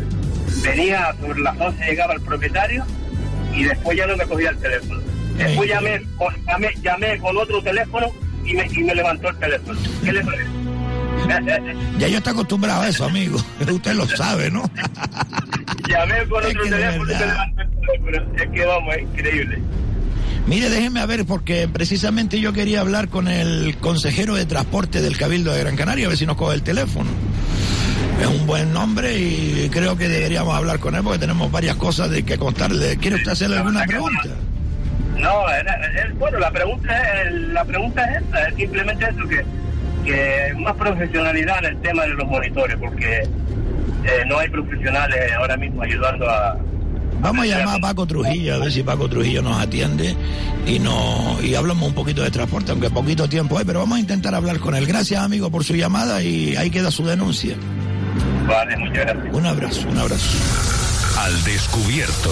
venía 0.61 1.15
por 1.21 1.39
las 1.39 1.57
11 1.59 1.85
llegaba 1.85 2.13
el 2.13 2.21
propietario 2.21 2.85
y 3.53 3.63
después 3.63 3.97
ya 3.97 4.05
no 4.05 4.17
me 4.17 4.25
cogía 4.25 4.49
el 4.49 4.57
teléfono. 4.57 5.01
Después 5.37 5.69
llamé, 5.69 6.01
llamé, 6.45 6.73
llamé 6.81 7.17
con 7.19 7.37
otro 7.37 7.61
teléfono 7.61 8.11
y 8.47 8.53
me, 8.53 8.67
y 8.71 8.83
me 8.83 8.95
levantó 8.95 9.29
el 9.29 9.37
teléfono. 9.37 9.79
¿Qué 10.03 10.11
le 10.13 10.23
parece? 10.23 10.49
Ya 11.97 12.07
yo 12.07 12.17
estoy 12.17 12.33
acostumbrado 12.33 12.81
a 12.81 12.87
eso, 12.87 13.05
amigo. 13.05 13.37
Usted 13.71 13.93
lo 13.93 14.07
sabe, 14.07 14.49
¿no? 14.49 14.63
llamé 15.89 16.25
con 16.27 16.45
otro 16.45 16.63
teléfono 16.63 17.11
y 17.11 17.15
me 17.15 17.25
levantó 17.25 17.61
el 17.61 18.03
teléfono. 18.03 18.35
Es 18.37 18.49
que 18.49 18.65
vamos, 18.65 18.95
es 18.95 19.01
increíble. 19.03 19.59
Mire, 20.47 20.69
déjeme 20.69 21.01
a 21.01 21.05
ver, 21.05 21.25
porque 21.25 21.67
precisamente 21.67 22.39
yo 22.39 22.53
quería 22.53 22.79
hablar 22.79 23.09
con 23.09 23.27
el 23.27 23.75
consejero 23.77 24.35
de 24.35 24.45
transporte 24.45 25.01
del 25.01 25.17
Cabildo 25.17 25.51
de 25.51 25.59
Gran 25.59 25.75
Canaria, 25.75 26.05
a 26.05 26.09
ver 26.09 26.17
si 26.17 26.25
nos 26.25 26.37
coge 26.37 26.55
el 26.55 26.63
teléfono. 26.63 27.09
Es 28.21 28.27
un 28.27 28.47
buen 28.47 28.71
nombre 28.71 29.19
y 29.19 29.69
creo 29.69 29.97
que 29.97 30.07
deberíamos 30.07 30.55
hablar 30.55 30.79
con 30.79 30.95
él 30.95 31.03
porque 31.03 31.19
tenemos 31.19 31.51
varias 31.51 31.75
cosas 31.75 32.09
de 32.09 32.23
que 32.23 32.37
contarle. 32.37 32.97
¿Quiere 32.97 33.17
usted 33.17 33.31
hacerle 33.31 33.57
alguna 33.57 33.83
pregunta? 33.85 34.29
No, 35.19 35.45
bueno, 36.19 36.39
la 36.39 36.51
pregunta, 36.51 37.21
es, 37.21 37.31
la 37.31 37.65
pregunta 37.65 38.05
es 38.05 38.21
esta, 38.21 38.47
es 38.47 38.55
simplemente 38.55 39.05
eso, 39.05 39.27
que, 39.27 39.45
que 40.05 40.53
más 40.59 40.75
profesionalidad 40.75 41.59
en 41.59 41.65
el 41.65 41.81
tema 41.81 42.03
de 42.03 42.09
los 42.09 42.27
monitores, 42.27 42.77
porque 42.77 43.21
eh, 43.21 44.23
no 44.27 44.37
hay 44.39 44.49
profesionales 44.49 45.31
ahora 45.33 45.57
mismo 45.57 45.81
ayudando 45.81 46.29
a, 46.29 46.57
Vamos 47.19 47.45
a 47.45 47.47
llamar 47.47 47.77
a 47.77 47.79
Paco 47.79 48.05
Trujillo, 48.05 48.55
a 48.55 48.57
ver 48.59 48.71
si 48.71 48.83
Paco 48.83 49.09
Trujillo 49.09 49.41
nos 49.41 49.59
atiende 49.59 50.15
y, 50.65 50.79
no, 50.79 51.37
y 51.41 51.55
hablamos 51.55 51.89
un 51.89 51.95
poquito 51.95 52.21
de 52.21 52.31
transporte, 52.31 52.71
aunque 52.71 52.89
poquito 52.89 53.27
tiempo 53.27 53.57
hay, 53.57 53.65
pero 53.65 53.79
vamos 53.79 53.97
a 53.97 54.01
intentar 54.01 54.35
hablar 54.35 54.59
con 54.59 54.75
él. 54.75 54.85
Gracias, 54.85 55.21
amigo, 55.21 55.49
por 55.49 55.63
su 55.63 55.75
llamada 55.75 56.21
y 56.21 56.55
ahí 56.55 56.69
queda 56.69 56.91
su 56.91 57.05
denuncia. 57.05 57.55
Vale, 58.47 58.77
muchas 58.77 59.05
gracias. 59.05 59.33
Un 59.33 59.45
abrazo, 59.45 59.89
un 59.89 59.97
abrazo. 59.97 60.37
Al 61.19 61.43
descubierto. 61.43 62.31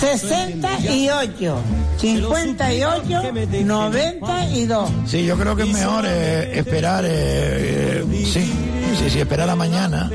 68, 0.00 1.56
58, 1.98 3.22
92. 3.64 4.90
Sí, 5.06 5.24
yo 5.24 5.36
creo 5.36 5.56
que 5.56 5.62
es 5.62 5.72
mejor 5.72 6.04
eh, 6.06 6.58
esperar, 6.58 7.04
eh, 7.04 7.10
eh, 7.10 8.04
sí, 8.24 8.52
sí, 8.98 9.10
sí, 9.10 9.20
esperar 9.20 9.50
a 9.50 9.56
mañana. 9.56 10.10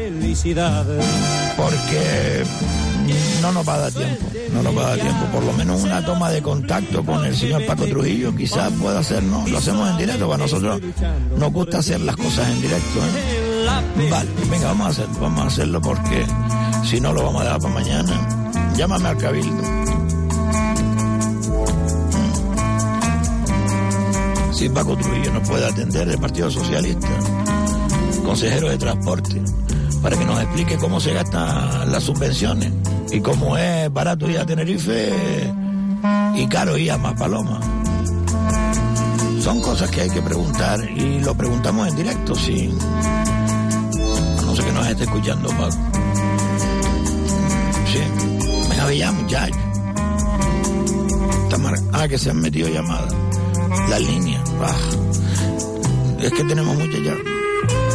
Porque 1.57 2.43
no 3.41 3.51
nos 3.51 3.67
va 3.67 3.75
a 3.75 3.79
dar 3.79 3.91
tiempo, 3.91 4.25
no 4.53 4.63
nos 4.63 4.77
va 4.77 4.81
a 4.81 4.89
dar 4.89 4.99
tiempo. 4.99 5.25
Por 5.31 5.43
lo 5.43 5.53
menos 5.53 5.81
una 5.83 6.05
toma 6.05 6.29
de 6.29 6.41
contacto 6.41 7.03
con 7.03 7.25
el 7.25 7.35
señor 7.35 7.65
Paco 7.65 7.85
Trujillo 7.85 8.35
quizás 8.35 8.71
pueda 8.73 8.99
hacernos, 8.99 9.49
lo 9.49 9.57
hacemos 9.57 9.89
en 9.89 9.97
directo, 9.97 10.27
para 10.27 10.43
nosotros 10.43 10.79
nos 11.37 11.51
gusta 11.51 11.79
hacer 11.79 11.99
las 12.01 12.15
cosas 12.15 12.47
en 12.49 12.61
directo. 12.61 12.99
Vale, 14.09 14.29
venga, 14.49 14.67
vamos 14.67 14.87
a 14.87 14.89
hacerlo, 14.89 15.19
vamos 15.19 15.43
a 15.43 15.47
hacerlo 15.47 15.81
porque 15.81 16.25
si 16.85 16.99
no 16.99 17.13
lo 17.13 17.23
vamos 17.23 17.41
a 17.41 17.45
dejar 17.45 17.61
para 17.61 17.73
mañana. 17.73 18.40
Llámame 18.81 19.09
al 19.09 19.17
cabildo. 19.17 19.63
Si 24.53 24.69
Paco 24.69 24.97
Trujillo 24.97 25.33
nos 25.33 25.47
puede 25.47 25.67
atender 25.67 26.07
del 26.07 26.17
Partido 26.17 26.49
Socialista, 26.49 27.07
consejero 28.25 28.69
de 28.69 28.79
transporte, 28.79 29.39
para 30.01 30.17
que 30.17 30.25
nos 30.25 30.41
explique 30.41 30.77
cómo 30.77 30.99
se 30.99 31.13
gastan 31.13 31.91
las 31.91 32.01
subvenciones 32.01 32.73
y 33.11 33.19
cómo 33.19 33.55
es 33.55 33.93
barato 33.93 34.27
ir 34.27 34.39
a 34.39 34.47
Tenerife 34.47 35.13
y 36.33 36.47
caro 36.47 36.75
ir 36.75 36.91
a 36.91 37.15
Paloma. 37.15 37.59
Son 39.41 39.61
cosas 39.61 39.91
que 39.91 40.01
hay 40.01 40.09
que 40.09 40.23
preguntar 40.23 40.83
y 40.89 41.19
lo 41.19 41.35
preguntamos 41.35 41.87
en 41.87 41.97
directo, 41.97 42.33
sí. 42.33 42.73
no 44.43 44.55
sé 44.55 44.63
que 44.63 44.71
nos 44.71 44.87
esté 44.87 45.03
escuchando, 45.03 45.49
Paco. 45.49 45.90
Venga, 48.91 49.11
muchachos. 49.13 49.57
Ah, 51.93 52.07
que 52.09 52.17
se 52.17 52.29
han 52.29 52.41
metido 52.41 52.67
llamadas. 52.67 53.13
La 53.89 53.99
línea. 53.99 54.43
Es 56.19 56.31
que 56.33 56.43
tenemos 56.43 56.75
muchas 56.77 57.01
ya. 57.01 57.15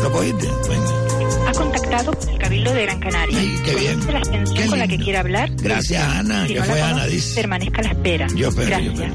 ¿Lo 0.03 0.11
cogiste? 0.11 0.49
Venga. 0.71 1.49
Ha 1.49 1.53
contactado 1.53 2.13
con 2.13 2.29
el 2.31 2.39
Cabildo 2.39 2.73
de 2.73 2.83
Gran 2.83 3.01
Canaria. 3.01 3.39
Ay, 3.39 3.61
qué 3.63 3.75
bien. 3.75 4.07
la 4.11 4.19
extensión 4.21 4.69
con 4.69 4.79
la 4.79 4.89
que 4.89 4.97
quiere 4.97 5.19
hablar. 5.19 5.51
Gracias, 5.57 6.03
Ana. 6.03 6.47
que 6.47 6.63
fue 6.63 6.81
Ana, 6.81 7.07
dice. 7.07 7.35
Permanezca 7.35 7.81
a 7.81 7.85
la 7.85 7.91
espera. 7.91 8.27
Yo 8.35 8.49
espero, 8.49 8.69
Gracias. 8.69 9.13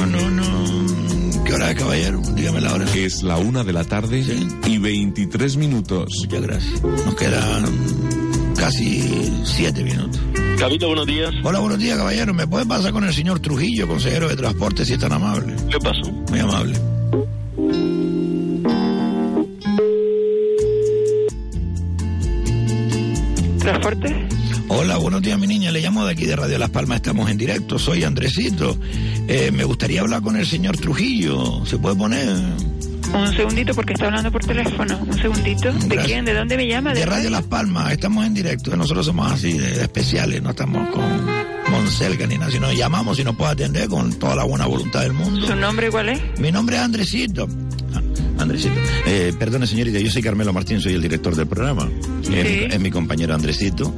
No, 0.00 0.06
no, 0.06 0.30
no. 0.30 1.44
¿Qué 1.44 1.54
hora 1.54 1.70
es, 1.70 1.78
caballero? 1.78 2.20
Dígame 2.34 2.60
la 2.60 2.74
hora. 2.74 2.84
Es 2.94 3.22
la 3.22 3.38
una 3.38 3.64
de 3.64 3.72
la 3.72 3.84
tarde 3.84 4.22
y 4.66 4.78
23 4.78 5.56
minutos. 5.56 6.10
Muchas 6.20 6.42
gracias. 6.42 6.82
Nos 6.82 7.14
quedan 7.14 7.64
casi 8.54 9.32
siete 9.44 9.82
minutos. 9.82 10.20
Cabildo, 10.58 10.86
buenos 10.88 11.06
días. 11.06 11.30
Hola, 11.42 11.58
buenos 11.58 11.78
días, 11.78 11.98
caballero. 11.98 12.32
¿Me 12.32 12.46
puede 12.46 12.64
pasar 12.64 12.92
con 12.92 13.04
el 13.04 13.12
señor 13.12 13.40
Trujillo, 13.40 13.86
consejero 13.88 14.28
de 14.28 14.36
transporte, 14.36 14.84
si 14.84 14.94
es 14.94 14.98
tan 14.98 15.12
amable? 15.12 15.54
¿Qué 15.70 15.78
pasó? 15.78 16.10
Muy 16.30 16.38
amable. 16.38 16.78
¿Transporte? 23.58 24.28
Hola, 24.68 24.96
buenos 24.96 25.22
días, 25.22 25.38
mi 25.38 25.46
niña. 25.46 25.70
Le 25.70 25.80
llamo 25.80 26.04
de 26.04 26.12
aquí 26.12 26.24
de 26.24 26.36
Radio 26.36 26.58
Las 26.58 26.70
Palmas. 26.70 26.96
Estamos 26.96 27.30
en 27.30 27.36
directo. 27.36 27.78
Soy 27.78 28.04
Andresito. 28.04 28.76
Eh, 29.28 29.50
me 29.52 29.64
gustaría 29.64 30.00
hablar 30.00 30.22
con 30.22 30.36
el 30.36 30.46
señor 30.46 30.76
Trujillo. 30.76 31.64
¿Se 31.66 31.78
puede 31.78 31.96
poner? 31.96 32.36
Un 33.14 33.32
segundito 33.34 33.74
porque 33.74 33.92
está 33.92 34.06
hablando 34.06 34.30
por 34.32 34.44
teléfono. 34.44 34.98
Un 34.98 35.18
segundito. 35.18 35.72
¿De 35.72 35.96
quién? 35.98 36.24
¿De 36.24 36.34
dónde 36.34 36.56
me 36.56 36.66
llama? 36.66 36.92
De, 36.92 37.06
Radio 37.06 37.30
Las 37.30 37.44
Palmas. 37.44 37.92
Estamos 37.92 38.26
en 38.26 38.34
directo. 38.34 38.76
Nosotros 38.76 39.06
somos 39.06 39.30
así 39.30 39.56
de, 39.56 39.82
especiales. 39.82 40.42
No 40.42 40.50
estamos 40.50 40.90
con 40.90 41.02
Monselga 41.70 42.26
ni 42.26 42.38
nada. 42.38 42.50
Si 42.50 42.58
nos 42.58 42.76
llamamos 42.76 43.18
y 43.18 43.24
nos 43.24 43.36
puede 43.36 43.52
atender 43.52 43.88
con 43.88 44.12
toda 44.18 44.34
la 44.34 44.44
buena 44.44 44.66
voluntad 44.66 45.02
del 45.02 45.12
mundo. 45.12 45.46
¿Su 45.46 45.54
nombre 45.54 45.90
cuál 45.90 46.08
es? 46.08 46.20
Mi 46.38 46.50
nombre 46.50 46.76
es 46.76 46.82
Andresito. 46.82 47.46
Ah, 47.94 48.02
Andresito. 48.42 48.74
Eh, 49.06 49.32
perdone, 49.38 49.68
señorita, 49.68 50.00
yo 50.00 50.10
soy 50.10 50.20
Carmelo 50.20 50.52
Martín, 50.52 50.80
soy 50.80 50.94
el 50.94 51.02
director 51.02 51.36
del 51.36 51.46
programa. 51.46 51.88
Es, 52.32 52.80
mi 52.80 52.90
compañero 52.90 53.32
Andresito. 53.32 53.94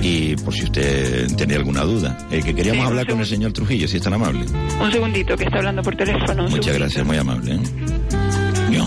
Y 0.00 0.36
por 0.36 0.54
si 0.54 0.62
usted 0.64 1.26
tenía 1.34 1.56
alguna 1.56 1.82
duda, 1.82 2.16
eh, 2.30 2.40
que 2.40 2.54
queríamos 2.54 2.86
hablar 2.86 3.06
con 3.08 3.18
el 3.18 3.26
señor 3.26 3.52
Trujillo, 3.52 3.88
si 3.88 3.96
es 3.96 4.02
tan 4.02 4.12
amable. 4.12 4.44
Un 4.80 4.92
segundito, 4.92 5.36
que 5.36 5.44
está 5.44 5.58
hablando 5.58 5.82
por 5.82 5.96
teléfono. 5.96 6.48
Muchas 6.48 6.78
gracias, 6.78 7.04
muy 7.04 7.16
amable. 7.16 7.54
¿eh? 7.54 8.23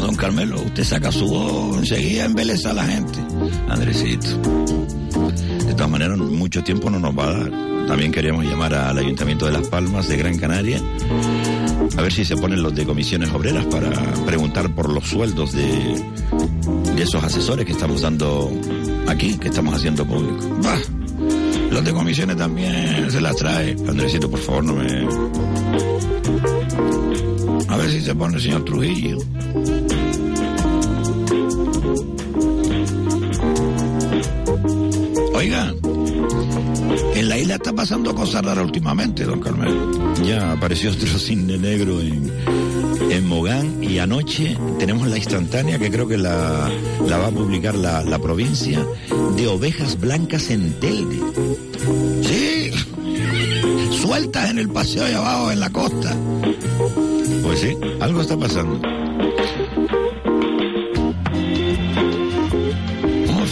Don 0.07 0.15
Carmelo, 0.15 0.61
usted 0.61 0.85
saca 0.85 1.11
su 1.11 1.27
voz, 1.27 1.79
enseguida 1.79 2.23
embeleza 2.23 2.71
a 2.71 2.73
la 2.73 2.85
gente. 2.85 3.19
Andresito. 3.67 4.27
De 5.65 5.73
todas 5.73 5.89
maneras, 5.89 6.17
mucho 6.17 6.63
tiempo 6.63 6.89
no 6.89 6.97
nos 6.97 7.17
va 7.17 7.25
a 7.25 7.33
dar. 7.33 7.51
También 7.87 8.13
queríamos 8.13 8.45
llamar 8.45 8.73
al 8.73 8.97
Ayuntamiento 8.97 9.45
de 9.45 9.51
Las 9.51 9.67
Palmas 9.67 10.07
de 10.07 10.15
Gran 10.15 10.37
Canaria 10.37 10.81
a 11.97 12.01
ver 12.01 12.13
si 12.13 12.23
se 12.23 12.37
ponen 12.37 12.61
los 12.63 12.73
de 12.73 12.85
comisiones 12.85 13.31
obreras 13.31 13.65
para 13.65 13.89
preguntar 14.25 14.73
por 14.73 14.89
los 14.89 15.03
sueldos 15.05 15.51
de, 15.51 16.01
de 16.95 17.03
esos 17.03 17.21
asesores 17.23 17.65
que 17.65 17.73
estamos 17.73 18.01
dando 18.01 18.51
aquí, 19.07 19.37
que 19.37 19.49
estamos 19.49 19.73
haciendo 19.75 20.05
público. 20.05 20.57
Bah, 20.63 20.79
los 21.71 21.83
de 21.83 21.91
comisiones 21.91 22.37
también 22.37 23.11
se 23.11 23.19
las 23.19 23.35
trae. 23.35 23.71
Andresito, 23.89 24.29
por 24.29 24.39
favor, 24.39 24.63
no 24.63 24.73
me... 24.75 25.07
A 27.67 27.77
ver 27.77 27.91
si 27.91 28.01
se 28.01 28.15
pone 28.15 28.35
el 28.35 28.41
señor 28.41 28.63
Trujillo. 28.63 29.17
pasando 37.87 38.13
cosas 38.13 38.43
raras 38.43 38.65
últimamente, 38.65 39.23
don 39.23 39.39
Carmelo. 39.39 40.13
Ya 40.21 40.51
apareció 40.51 40.91
otro 40.91 41.17
cine 41.17 41.57
negro 41.57 42.01
en, 42.01 42.29
en 43.09 43.25
Mogán 43.25 43.81
y 43.81 43.97
anoche 43.99 44.57
tenemos 44.77 45.07
la 45.07 45.15
instantánea 45.15 45.79
que 45.79 45.89
creo 45.89 46.05
que 46.05 46.17
la, 46.17 46.69
va 47.09 47.27
a 47.27 47.31
publicar 47.31 47.75
la, 47.75 48.03
la, 48.03 48.19
provincia 48.19 48.85
de 49.37 49.47
ovejas 49.47 49.97
blancas 50.01 50.49
en 50.49 50.73
Telde. 50.81 51.17
Sí, 52.23 52.71
sueltas 54.01 54.49
en 54.49 54.59
el 54.59 54.67
paseo 54.67 55.05
de 55.05 55.15
abajo 55.15 55.51
en 55.51 55.61
la 55.61 55.69
costa. 55.69 56.13
Pues 57.41 57.61
sí, 57.61 57.73
algo 58.01 58.19
está 58.19 58.35
pasando. 58.35 58.81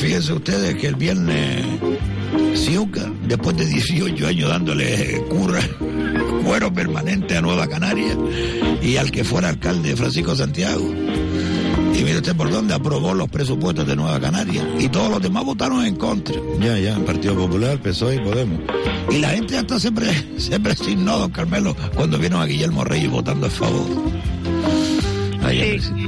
Fíjense 0.06 0.34
ustedes 0.34 0.76
que 0.76 0.88
el 0.88 0.96
viernes 0.96 1.66
Siuca 2.54 3.12
después 3.28 3.58
de 3.58 3.66
18 3.66 4.28
años 4.28 4.50
dándole 4.50 5.24
cura, 5.30 5.60
cuero 6.44 6.74
permanente 6.74 7.38
a 7.38 7.42
Nueva 7.42 7.68
Canaria 7.68 8.16
y 8.82 8.98
al 8.98 9.12
que 9.12 9.24
fuera 9.24 9.50
alcalde 9.50 9.96
Francisco 9.96 10.36
Santiago. 10.36 10.86
Y 11.98 12.04
mire 12.04 12.18
usted 12.18 12.36
por 12.36 12.52
dónde 12.52 12.74
aprobó 12.74 13.14
los 13.14 13.30
presupuestos 13.30 13.88
de 13.88 13.96
Nueva 13.96 14.20
Canaria. 14.20 14.68
Y 14.80 14.90
todos 14.90 15.10
los 15.10 15.22
demás 15.22 15.46
votaron 15.46 15.86
en 15.86 15.96
contra. 15.96 16.36
Ya, 16.60 16.78
ya, 16.78 17.00
Partido 17.00 17.36
Popular, 17.36 17.80
PSOE 17.80 18.16
y 18.16 18.20
Podemos. 18.20 18.60
Y 19.10 19.20
la 19.20 19.30
gente 19.30 19.58
hasta 19.58 19.80
siempre 19.80 20.08
se 20.38 20.60
presignó, 20.60 21.18
don 21.20 21.32
Carmelo, 21.32 21.76
cuando 21.96 22.18
vieron 22.18 22.42
a 22.42 22.46
Guillermo 22.46 22.84
Reyes 22.84 23.10
votando 23.10 23.48
a 23.48 23.50
favor. 23.50 23.86
Sí. 25.50 26.05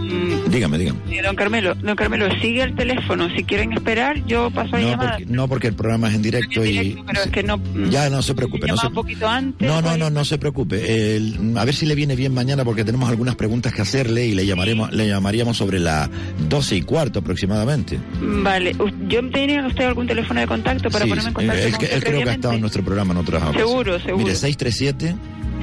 Dígame, 0.50 0.78
dígame. 0.78 1.00
Sí, 1.10 1.18
don 1.24 1.36
Carmelo, 1.36 1.76
don 1.76 1.96
Carmelo, 1.96 2.28
sigue 2.42 2.64
el 2.64 2.76
teléfono. 2.76 3.30
Si 3.36 3.44
quieren 3.44 3.74
esperar, 3.74 4.24
yo 4.26 4.50
paso 4.52 4.76
a 4.76 4.80
No 4.80 4.90
llamar. 4.92 5.10
porque, 5.18 5.26
no, 5.26 5.48
porque 5.48 5.68
el 5.68 5.74
programa 5.76 6.10
es 6.10 6.16
en 6.16 6.22
directo 6.22 6.66
y... 6.66 6.98
Pero 7.06 7.22
es 7.24 7.32
que 7.32 7.44
no. 7.44 7.60
Ya, 7.90 8.10
no 8.10 8.22
se 8.22 8.34
preocupe. 8.36 8.68
No, 8.68 8.78
se- 8.78 8.88
un 8.88 8.94
poquito 8.94 9.28
antes. 9.28 9.68
no, 9.68 9.82
no, 9.82 9.98
no, 9.98 10.10
no 10.10 10.26
se 10.26 10.38
preocupe. 10.38 11.16
El- 11.16 11.56
a 11.58 11.66
ver 11.66 11.74
si 11.76 11.86
le 11.86 11.96
viene 11.96 12.16
bien 12.16 12.34
mañana 12.34 12.64
porque 12.64 12.84
tenemos 12.84 13.10
algunas 13.10 13.36
preguntas 13.36 13.74
que 13.74 13.82
hacerle 13.82 14.26
y 14.28 14.34
le 14.36 14.46
llamaremos, 14.46 14.92
le 14.94 15.08
llamaríamos 15.08 15.58
sobre 15.58 15.80
las 15.80 16.10
12 16.50 16.76
y 16.78 16.82
cuarto 16.84 17.20
aproximadamente. 17.20 18.00
Vale. 18.22 18.76
U- 18.80 18.90
¿Yo 19.08 19.28
tenía 19.30 19.66
usted 19.68 19.86
algún 19.86 20.08
teléfono 20.08 20.40
de 20.40 20.48
contacto 20.48 20.90
para 20.90 21.06
Sí, 21.06 21.10
ponerme 21.10 21.30
en 21.30 21.34
contacto 21.34 21.62
él, 21.64 21.72
con 21.74 21.84
usted 21.84 21.96
él 21.98 22.04
creo 22.04 22.24
que 22.24 22.30
ha 22.30 22.34
estado 22.34 22.54
en 22.54 22.62
nuestro 22.62 22.84
programa 22.84 23.14
en 23.14 23.18
otras 23.18 23.42
ocasiones. 23.44 23.68
Seguro, 23.70 24.00
seguro. 24.00 24.18
Mire, 24.26 24.36
637 24.36 25.16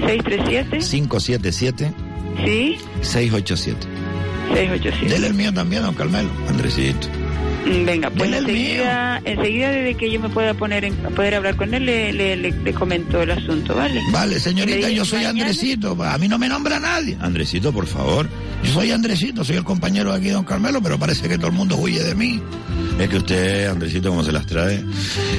637 0.06 0.78
577 0.78 1.92
Sí, 2.44 2.76
687. 3.00 3.86
687. 4.52 5.08
Dele 5.08 5.26
el 5.28 5.34
mío 5.34 5.52
también, 5.52 5.82
don 5.82 5.94
Carmelo. 5.94 6.28
Andresito. 6.48 7.08
Mm, 7.66 7.84
Venga, 7.86 8.10
pues 8.10 8.30
Dele 8.30 8.38
el 8.38 8.44
enseguida, 8.50 9.22
enseguida 9.24 9.70
desde 9.70 9.94
que 9.94 10.10
yo 10.10 10.20
me 10.20 10.28
pueda 10.28 10.52
poner 10.54 10.84
en, 10.84 10.94
poder 10.94 11.34
hablar 11.36 11.56
con 11.56 11.72
él, 11.72 11.86
le, 11.86 12.12
le, 12.12 12.36
le, 12.36 12.50
le 12.52 12.72
comento 12.74 13.22
el 13.22 13.30
asunto, 13.30 13.74
¿vale? 13.74 14.00
Vale, 14.12 14.38
señorita, 14.38 14.90
yo 14.90 15.04
soy 15.04 15.24
mañana. 15.24 15.40
Andresito. 15.40 15.96
A 16.04 16.18
mí 16.18 16.28
no 16.28 16.38
me 16.38 16.48
nombra 16.48 16.78
nadie. 16.78 17.16
Andresito, 17.20 17.72
por 17.72 17.86
favor. 17.86 18.28
Yo 18.64 18.72
soy 18.72 18.90
Andresito, 18.90 19.44
soy 19.44 19.56
el 19.56 19.64
compañero 19.64 20.12
de 20.12 20.18
aquí, 20.18 20.28
don 20.30 20.44
Carmelo, 20.44 20.80
pero 20.82 20.98
parece 20.98 21.28
que 21.28 21.36
todo 21.36 21.48
el 21.48 21.52
mundo 21.52 21.76
huye 21.76 22.02
de 22.02 22.14
mí. 22.14 22.40
Es 22.98 23.08
que 23.08 23.16
usted, 23.16 23.66
Andresito, 23.68 24.08
cómo 24.10 24.22
se 24.24 24.30
las 24.32 24.46
trae. 24.46 24.84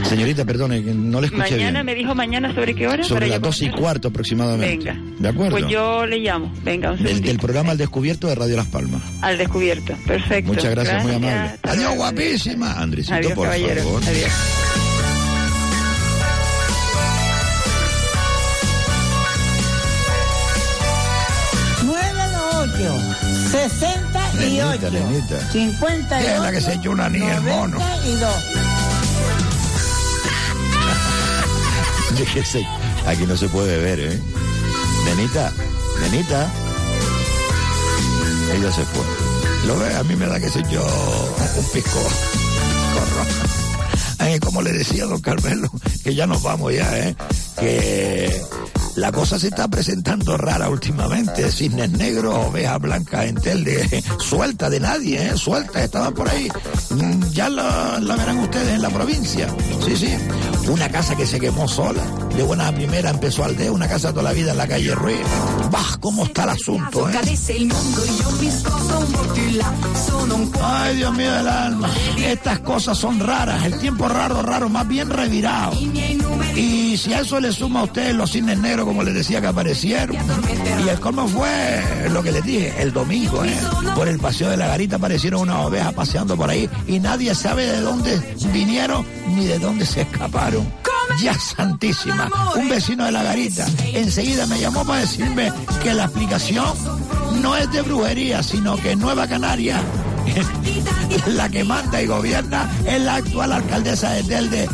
Señorita, 0.10 0.44
perdone, 0.46 0.84
que 0.84 0.94
no 0.94 1.22
le 1.22 1.28
escuché 1.28 1.52
Mañana 1.52 1.72
bien. 1.72 1.86
me 1.86 1.96
dijo 1.96 2.14
mañana 2.14 2.54
sobre 2.54 2.76
qué 2.76 2.88
hora. 2.88 3.04
Sobre 3.04 3.28
las? 3.28 3.42
12 3.42 3.66
y 3.66 3.70
cuarto 3.72 4.10
aproximadamente. 4.10 4.92
Venga. 4.92 5.02
¿De 5.20 5.30
acuerdo? 5.30 5.58
Pues 5.58 5.68
yo 5.72 6.06
le 6.06 6.20
llamo. 6.20 6.52
Venga, 6.64 6.92
un 6.92 7.02
del, 7.02 7.22
del 7.22 7.40
programa 7.40 7.72
Al 7.72 7.78
Descubierto 7.78 8.28
de 8.28 8.36
Radio 8.36 8.58
Las 8.58 8.68
Palmas. 8.68 9.02
Al 9.22 9.38
descubierto. 9.38 9.96
Perfecto. 10.06 10.52
Muchas 10.52 10.72
gracias, 10.72 11.02
muy 11.04 11.14
amable. 11.16 11.32
Hasta 11.40 11.72
Adiós, 11.72 11.96
guapísima. 11.96 12.74
Andresito, 12.74 13.16
Adiós, 13.16 13.34
por 13.34 13.46
caballero. 13.46 13.84
favor. 13.84 14.04
Adiós. 14.06 14.85
68 24.80 24.92
Nenita, 24.92 25.36
nenita. 25.36 25.52
52 25.52 26.32
Es 26.32 26.40
la 26.40 26.52
que 26.52 26.62
se 26.62 26.74
echó 26.74 26.92
una 26.92 27.10
niña 27.10 27.36
el 27.36 27.42
mono. 27.42 27.80
92. 27.80 28.34
Déjese, 32.18 32.66
aquí 33.06 33.26
no 33.26 33.36
se 33.36 33.50
puede 33.50 33.78
ver, 33.78 34.00
¿eh? 34.00 34.20
Nenita, 35.06 35.52
nenita. 36.02 36.50
Ella 38.54 38.72
se 38.72 38.86
fue. 38.86 39.04
Lo 39.68 39.78
ve, 39.80 39.96
a 39.96 40.04
mí 40.04 40.16
me 40.16 40.28
da 40.28 40.40
que 40.40 40.50
se 40.50 40.60
echó 40.60 40.84
un 41.58 41.66
pisco. 41.74 42.00
Corro. 42.94 43.26
Ay, 44.20 44.40
como 44.40 44.62
le 44.62 44.72
decía 44.72 45.06
don 45.06 45.20
Carmelo, 45.22 45.70
que 46.04 46.16
ya 46.16 46.26
nos 46.26 46.42
vamos 46.42 46.74
ya, 46.74 46.98
¿eh? 46.98 47.16
Que 47.60 48.42
la 48.96 49.12
cosa 49.12 49.38
se 49.40 49.48
está 49.50 49.68
presentando 49.68 50.38
rara 50.38 50.70
últimamente. 50.70 51.52
Cisnes 51.52 51.92
negros, 51.92 52.34
ovejas 52.48 52.80
blancas 52.80 53.26
en 53.26 53.36
telde. 53.36 54.04
Suelta 54.20 54.70
de 54.70 54.80
nadie, 54.80 55.28
¿eh? 55.28 55.38
Suelta, 55.38 55.84
estaban 55.84 56.14
por 56.14 56.30
ahí. 56.30 56.48
Mm, 56.92 57.24
Ya 57.32 57.50
la, 57.50 58.00
la 58.00 58.16
verán 58.16 58.40
ustedes 58.40 58.70
en 58.70 58.82
la 58.82 58.90
provincia. 58.90 59.48
Sí, 59.86 59.96
sí. 59.96 60.10
Una 60.68 60.90
casa 60.90 61.16
que 61.16 61.26
se 61.26 61.40
quemó 61.40 61.68
sola. 61.68 62.02
De 62.36 62.44
buena 62.44 62.68
a 62.68 62.72
primera 62.72 63.10
empezó 63.10 63.44
aldea, 63.44 63.72
una 63.72 63.88
casa 63.88 64.10
toda 64.12 64.24
la 64.24 64.34
vida 64.34 64.52
en 64.52 64.58
la 64.58 64.68
calle 64.68 64.94
Ruiz. 64.94 65.20
Bah, 65.72 65.98
cómo 66.00 66.26
está 66.26 66.44
el 66.44 66.50
asunto, 66.50 67.10
¿eh? 67.10 67.14
Ay, 70.62 70.98
Dios 70.98 71.14
mío 71.16 71.32
del 71.32 71.48
alma. 71.48 71.90
Estas 72.18 72.60
cosas 72.60 72.98
son 72.98 73.20
raras. 73.20 73.64
El 73.66 73.78
tiempo 73.80 74.08
raro, 74.10 74.42
raro, 74.42 74.68
más 74.70 74.88
bien 74.88 75.10
revirado. 75.10 75.74
Y 76.56 76.98
si 76.98 77.14
a 77.14 77.22
eso 77.22 77.40
le 77.40 77.52
suma 77.52 77.82
a 77.82 77.84
usted 77.84 78.14
los 78.14 78.32
cines 78.32 78.58
negros, 78.60 78.86
como 78.86 79.04
les 79.04 79.14
decía, 79.14 79.40
que 79.42 79.48
aparecieron. 79.48 80.16
Y 80.86 80.90
el 80.90 81.00
colmo 81.00 81.28
fue 81.28 82.10
lo 82.12 82.22
que 82.24 82.32
les 82.32 82.44
dije, 82.44 82.74
el 82.80 82.92
domingo, 82.92 83.44
¿eh? 83.44 83.58
Por 83.96 84.08
el 84.08 84.20
paseo 84.20 84.50
de 84.50 84.58
la 84.58 84.68
garita 84.68 84.98
aparecieron 84.98 85.42
unas 85.42 85.66
ovejas 85.66 85.94
paseando 85.94 86.36
por 86.36 86.50
ahí 86.50 86.70
y 86.88 87.00
nadie 87.00 87.34
sabe 87.36 87.66
de 87.66 87.82
dónde 87.82 88.20
vinieron 88.52 89.06
ni 89.36 89.46
de 89.46 89.60
dónde 89.60 89.86
se 89.86 90.02
escaparon. 90.02 90.55
Ya 91.22 91.34
santísima, 91.34 92.30
un 92.56 92.70
vecino 92.70 93.06
de 93.06 93.12
la 93.12 93.24
garita 93.24 93.66
enseguida 93.94 94.46
me 94.48 94.60
llamó 94.60 94.86
para 94.86 95.02
decirme 95.02 95.52
que 95.82 95.94
la 95.94 96.06
explicación 96.06 96.74
no 97.42 97.56
es 97.56 97.72
de 97.72 97.82
brujería, 97.82 98.44
sino 98.44 98.76
que 98.78 98.96
Nueva 98.96 99.28
Canaria 99.28 99.82
la 101.28 101.50
que 101.50 101.64
manda 101.64 102.02
y 102.02 102.08
gobierna 102.08 102.70
es 102.86 103.02
la 103.02 103.16
actual 103.16 103.52
alcaldesa 103.52 104.12
de 104.12 104.24
Telde, 104.24 104.70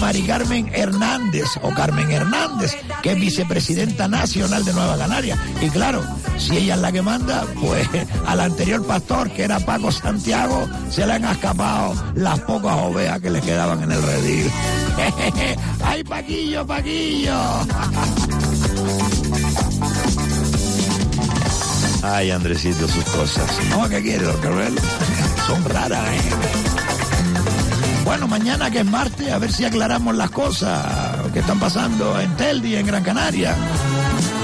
Mari 0.00 0.22
Carmen 0.22 0.68
Hernández, 0.72 1.46
o 1.62 1.70
Carmen 1.70 2.10
Hernández, 2.10 2.72
que 3.02 3.12
es 3.12 3.20
vicepresidenta 3.20 4.08
nacional 4.08 4.64
de 4.64 4.72
Nueva 4.72 4.96
Canaria. 4.98 5.38
Y 5.60 5.68
claro, 5.70 6.02
si 6.38 6.56
ella 6.56 6.74
es 6.74 6.80
la 6.80 6.92
que 6.92 7.02
manda, 7.02 7.44
pues 7.60 7.88
al 8.26 8.40
anterior 8.40 8.84
pastor, 8.86 9.30
que 9.30 9.44
era 9.44 9.60
Paco 9.60 9.92
Santiago, 9.92 10.66
se 10.90 11.06
le 11.06 11.12
han 11.14 11.24
escapado 11.24 11.94
las 12.14 12.38
pocas 12.40 12.74
ovejas 12.82 13.20
que 13.20 13.30
le 13.30 13.40
quedaban 13.40 13.82
en 13.82 13.92
el 13.92 14.02
redil. 14.02 14.50
¡Ay, 15.84 16.04
Paquillo, 16.04 16.66
Paquillo! 16.66 17.34
Ay, 22.02 22.30
Andresito, 22.30 22.86
sus 22.86 23.04
cosas. 23.04 23.50
No, 23.70 23.88
¿qué 23.88 24.02
quiere, 24.02 24.24
don 24.24 24.36
Carmelo? 24.42 24.78
Son 25.46 25.64
raras, 25.64 26.06
¿eh? 26.06 26.20
Bueno, 28.04 28.28
mañana 28.28 28.70
que 28.70 28.80
es 28.80 28.84
martes, 28.84 29.32
a 29.32 29.38
ver 29.38 29.50
si 29.50 29.64
aclaramos 29.64 30.14
las 30.14 30.30
cosas 30.30 30.84
que 31.32 31.38
están 31.40 31.58
pasando 31.58 32.20
en 32.20 32.36
Teldi 32.36 32.74
y 32.74 32.76
en 32.76 32.86
Gran 32.86 33.02
Canaria. 33.02 33.54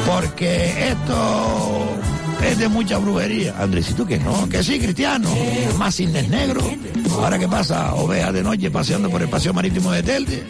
Porque 0.07 0.89
esto 0.89 1.97
es 2.43 2.59
de 2.59 2.69
mucha 2.69 2.99
brujería. 2.99 3.55
Andresito, 3.59 4.07
que 4.07 4.19
no. 4.19 4.49
Que 4.49 4.63
sí, 4.63 4.79
cristiano. 4.79 5.31
Más 5.79 5.95
cisnes 5.95 6.29
negros. 6.29 6.65
Ahora 7.13 7.39
qué 7.39 7.49
pasa, 7.49 7.95
ovejas 7.95 8.33
de 8.33 8.43
noche 8.43 8.71
paseando 8.71 9.11
por 9.11 9.21
el 9.21 9.29
paseo 9.29 9.53
marítimo 9.53 9.93
de 9.93 10.03
Telde. 10.03 10.43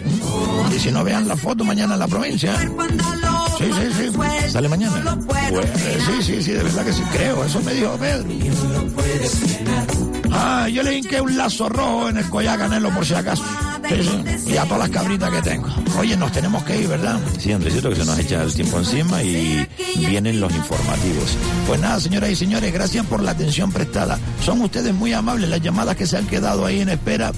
Y 0.74 0.78
si 0.78 0.92
no 0.92 1.02
vean 1.02 1.26
la 1.26 1.36
foto 1.36 1.64
mañana 1.64 1.94
en 1.94 2.00
la 2.00 2.08
provincia. 2.08 2.56
Sí, 3.58 3.64
sí, 3.64 4.10
sí. 4.12 4.50
¿Sale 4.50 4.68
mañana? 4.68 5.18
Pues, 5.26 5.66
sí, 5.76 6.22
sí, 6.22 6.42
sí, 6.42 6.52
de 6.52 6.62
verdad 6.62 6.84
que 6.84 6.92
sí, 6.92 7.02
creo. 7.12 7.44
Eso 7.44 7.60
me 7.60 7.74
dijo 7.74 7.96
Pedro. 7.98 8.24
Ah, 10.32 10.68
yo 10.68 10.82
le 10.82 10.98
hinqué 10.98 11.20
un 11.20 11.36
lazo 11.36 11.68
rojo 11.68 12.08
en 12.08 12.18
el 12.18 12.28
collar 12.28 12.58
canelo 12.58 12.90
por 12.90 13.04
si 13.04 13.14
acaso. 13.14 13.42
Sí, 13.88 14.02
sí. 14.02 14.52
Y 14.52 14.56
a 14.56 14.64
todas 14.64 14.78
las 14.80 14.90
cabritas 14.90 15.30
que 15.30 15.42
tengo. 15.42 15.68
Oye, 15.98 16.16
nos 16.16 16.30
tenemos 16.30 16.62
que 16.64 16.80
ir, 16.80 16.86
¿verdad? 16.86 17.18
Sí, 17.38 17.50
Andresito, 17.52 17.90
que 17.90 17.96
se 17.96 18.04
nos 18.04 18.18
echa 18.18 18.42
el 18.42 18.54
tiempo 18.54 18.78
encima 18.78 19.22
y 19.22 19.66
vienen 19.96 20.40
los 20.40 20.54
informativos. 20.54 21.36
Pues 21.66 21.80
nada, 21.80 21.98
señoras 21.98 22.30
y 22.30 22.36
señores, 22.36 22.72
gracias 22.72 23.04
por 23.06 23.22
la 23.22 23.32
atención 23.32 23.72
prestada. 23.72 24.18
Son 24.44 24.60
ustedes 24.60 24.94
muy 24.94 25.12
amables 25.12 25.48
las 25.48 25.60
llamadas 25.60 25.96
que 25.96 26.06
se 26.06 26.16
han 26.16 26.26
quedado 26.26 26.64
ahí 26.64 26.80
en 26.80 26.90
espera, 26.90 27.32